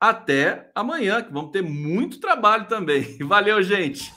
até 0.00 0.70
amanhã, 0.74 1.22
que 1.22 1.32
vamos 1.32 1.50
ter 1.50 1.62
muito 1.62 2.20
trabalho 2.20 2.66
também. 2.68 3.18
Valeu, 3.24 3.62
gente! 3.62 4.12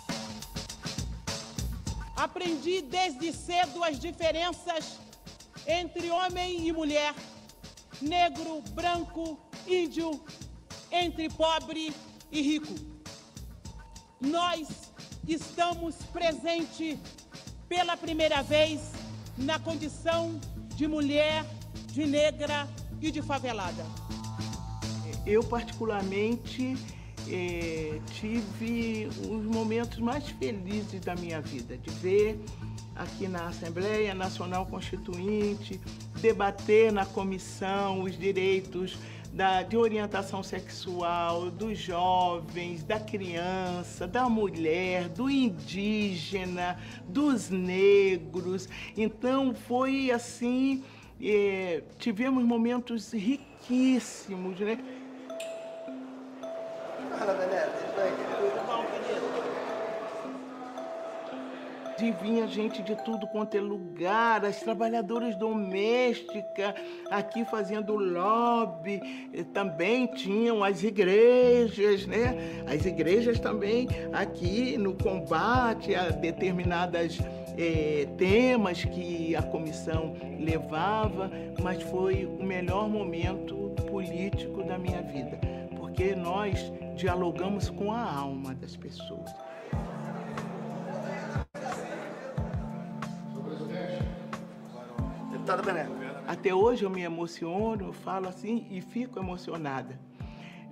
Aprendi 2.15 2.81
desde 2.81 3.31
cedo 3.31 3.83
as 3.83 3.99
diferenças 3.99 4.99
entre 5.67 6.09
homem 6.09 6.67
e 6.67 6.71
mulher, 6.71 7.13
negro, 8.01 8.61
branco, 8.71 9.39
índio, 9.67 10.23
entre 10.91 11.29
pobre 11.29 11.93
e 12.31 12.41
rico 12.41 12.97
nós 14.19 14.91
estamos 15.27 15.95
presentes 16.11 16.97
pela 17.69 17.95
primeira 17.95 18.41
vez 18.41 18.96
na 19.37 19.59
condição 19.59 20.39
de 20.75 20.87
mulher, 20.87 21.45
de 21.91 22.05
negra 22.05 22.67
e 23.01 23.11
de 23.11 23.21
favelada. 23.21 23.85
Eu, 25.25 25.43
particularmente, 25.43 26.77
eh, 27.29 27.99
tive 28.13 29.07
os 29.29 29.45
momentos 29.45 29.99
mais 29.99 30.27
felizes 30.29 31.01
da 31.01 31.15
minha 31.15 31.41
vida, 31.41 31.77
de 31.77 31.89
ver 31.89 32.39
aqui 32.95 33.27
na 33.27 33.47
Assembleia 33.47 34.15
Nacional 34.15 34.65
Constituinte, 34.65 35.79
debater 36.21 36.91
na 36.91 37.05
comissão 37.05 38.03
os 38.03 38.17
direitos 38.17 38.97
da, 39.37 39.61
de 39.61 39.77
orientação 39.77 40.41
sexual, 40.41 41.51
dos 41.51 41.77
jovens, 41.77 42.83
da 42.83 42.99
criança, 42.99 44.07
da 44.07 44.27
mulher, 44.27 45.07
do 45.09 45.29
indígena, 45.29 46.75
dos 47.07 47.51
negros. 47.51 48.67
Então 48.97 49.53
foi 49.53 50.09
assim, 50.09 50.83
é, 51.21 51.83
tivemos 51.99 52.43
momentos 52.43 53.13
riquíssimos, 53.13 54.59
né? 54.59 54.79
Fala, 57.11 58.26
de 61.97 62.11
vinha 62.11 62.47
gente 62.47 62.83
de 62.83 62.95
tudo 63.03 63.25
quanto 63.27 63.57
é 63.57 63.59
lugar, 63.59 64.45
as 64.45 64.59
trabalhadoras 64.59 65.35
domésticas 65.35 66.75
aqui 67.09 67.43
fazendo 67.45 67.95
lobby, 67.95 69.01
também 69.53 70.05
tinham 70.05 70.63
as 70.63 70.83
igrejas, 70.83 72.05
né? 72.05 72.63
As 72.67 72.85
igrejas 72.85 73.39
também 73.39 73.87
aqui 74.13 74.77
no 74.77 74.93
combate 74.93 75.95
a 75.95 76.09
determinadas 76.09 77.17
eh, 77.57 78.07
temas 78.17 78.85
que 78.85 79.35
a 79.35 79.41
comissão 79.41 80.13
levava, 80.39 81.31
mas 81.61 81.81
foi 81.81 82.25
o 82.25 82.43
melhor 82.43 82.87
momento 82.87 83.73
político 83.89 84.63
da 84.63 84.77
minha 84.77 85.01
vida, 85.01 85.39
porque 85.75 86.15
nós 86.15 86.71
dialogamos 86.95 87.69
com 87.69 87.91
a 87.91 88.03
alma 88.03 88.53
das 88.53 88.75
pessoas. 88.75 89.33
Deputada 95.47 95.63
Bené. 95.63 95.87
Até 96.27 96.53
hoje 96.53 96.83
eu 96.83 96.89
me 96.89 97.03
emociono, 97.03 97.93
falo 97.93 98.27
assim 98.27 98.67
e 98.69 98.81
fico 98.81 99.17
emocionada 99.17 99.97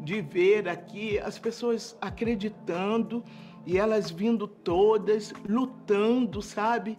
de 0.02 0.20
ver 0.20 0.68
aqui 0.68 1.18
as 1.18 1.40
pessoas 1.40 1.98
acreditando 2.02 3.24
e 3.66 3.78
elas 3.78 4.12
vindo 4.12 4.46
todas, 4.46 5.34
lutando, 5.48 6.42
sabe? 6.42 6.98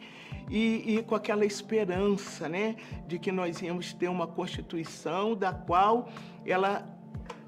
E, 0.49 0.97
e, 0.97 1.03
com 1.03 1.15
aquela 1.15 1.45
esperança, 1.45 2.49
né? 2.49 2.77
De 3.07 3.19
que 3.19 3.31
nós 3.31 3.61
íamos 3.61 3.93
ter 3.93 4.09
uma 4.09 4.27
Constituição 4.27 5.35
da 5.35 5.53
qual 5.53 6.09
ela 6.47 6.97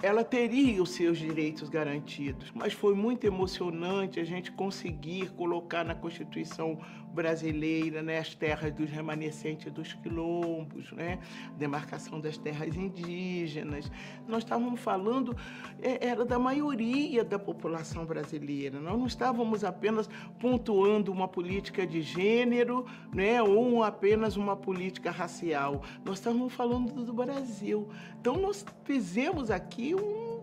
ela 0.03 0.22
teria 0.22 0.81
os 0.81 0.91
seus 0.91 1.18
direitos 1.18 1.68
garantidos, 1.68 2.53
mas 2.55 2.72
foi 2.72 2.95
muito 2.95 3.26
emocionante 3.26 4.20
a 4.20 4.24
gente 4.24 4.53
conseguir 4.53 5.31
colocar 5.31 5.85
na 5.85 5.95
Constituição 5.95 6.79
brasileira 7.13 8.03
né, 8.03 8.19
as 8.19 8.35
terras 8.35 8.73
dos 8.73 8.91
remanescentes 8.91 9.73
dos 9.73 9.93
quilombos, 9.95 10.93
né, 10.93 11.19
demarcação 11.57 12.21
das 12.21 12.37
terras 12.37 12.77
indígenas. 12.77 13.91
Nós 14.27 14.45
estávamos 14.45 14.81
falando, 14.81 15.37
é, 15.83 16.07
era 16.07 16.25
da 16.25 16.39
maioria 16.39 17.25
da 17.25 17.39
população 17.39 18.05
brasileira, 18.05 18.81
nós 18.81 18.99
não 18.99 19.07
estávamos 19.07 19.65
apenas 19.65 20.09
pontuando 20.39 21.11
uma 21.11 21.29
política 21.29 21.87
de 21.87 22.03
gênero 22.03 22.87
né, 23.13 23.43
ou 23.43 23.83
apenas 23.83 24.37
uma 24.37 24.57
política 24.57 25.11
racial, 25.11 25.83
nós 26.05 26.19
estávamos 26.19 26.53
falando 26.53 27.05
do 27.05 27.13
Brasil. 27.13 27.89
Então, 28.21 28.37
nós 28.37 28.65
fizemos 28.85 29.51
aqui 29.51 29.95
um, 29.95 30.41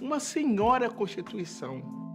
uma 0.00 0.20
senhora 0.20 0.88
Constituição. 0.88 2.05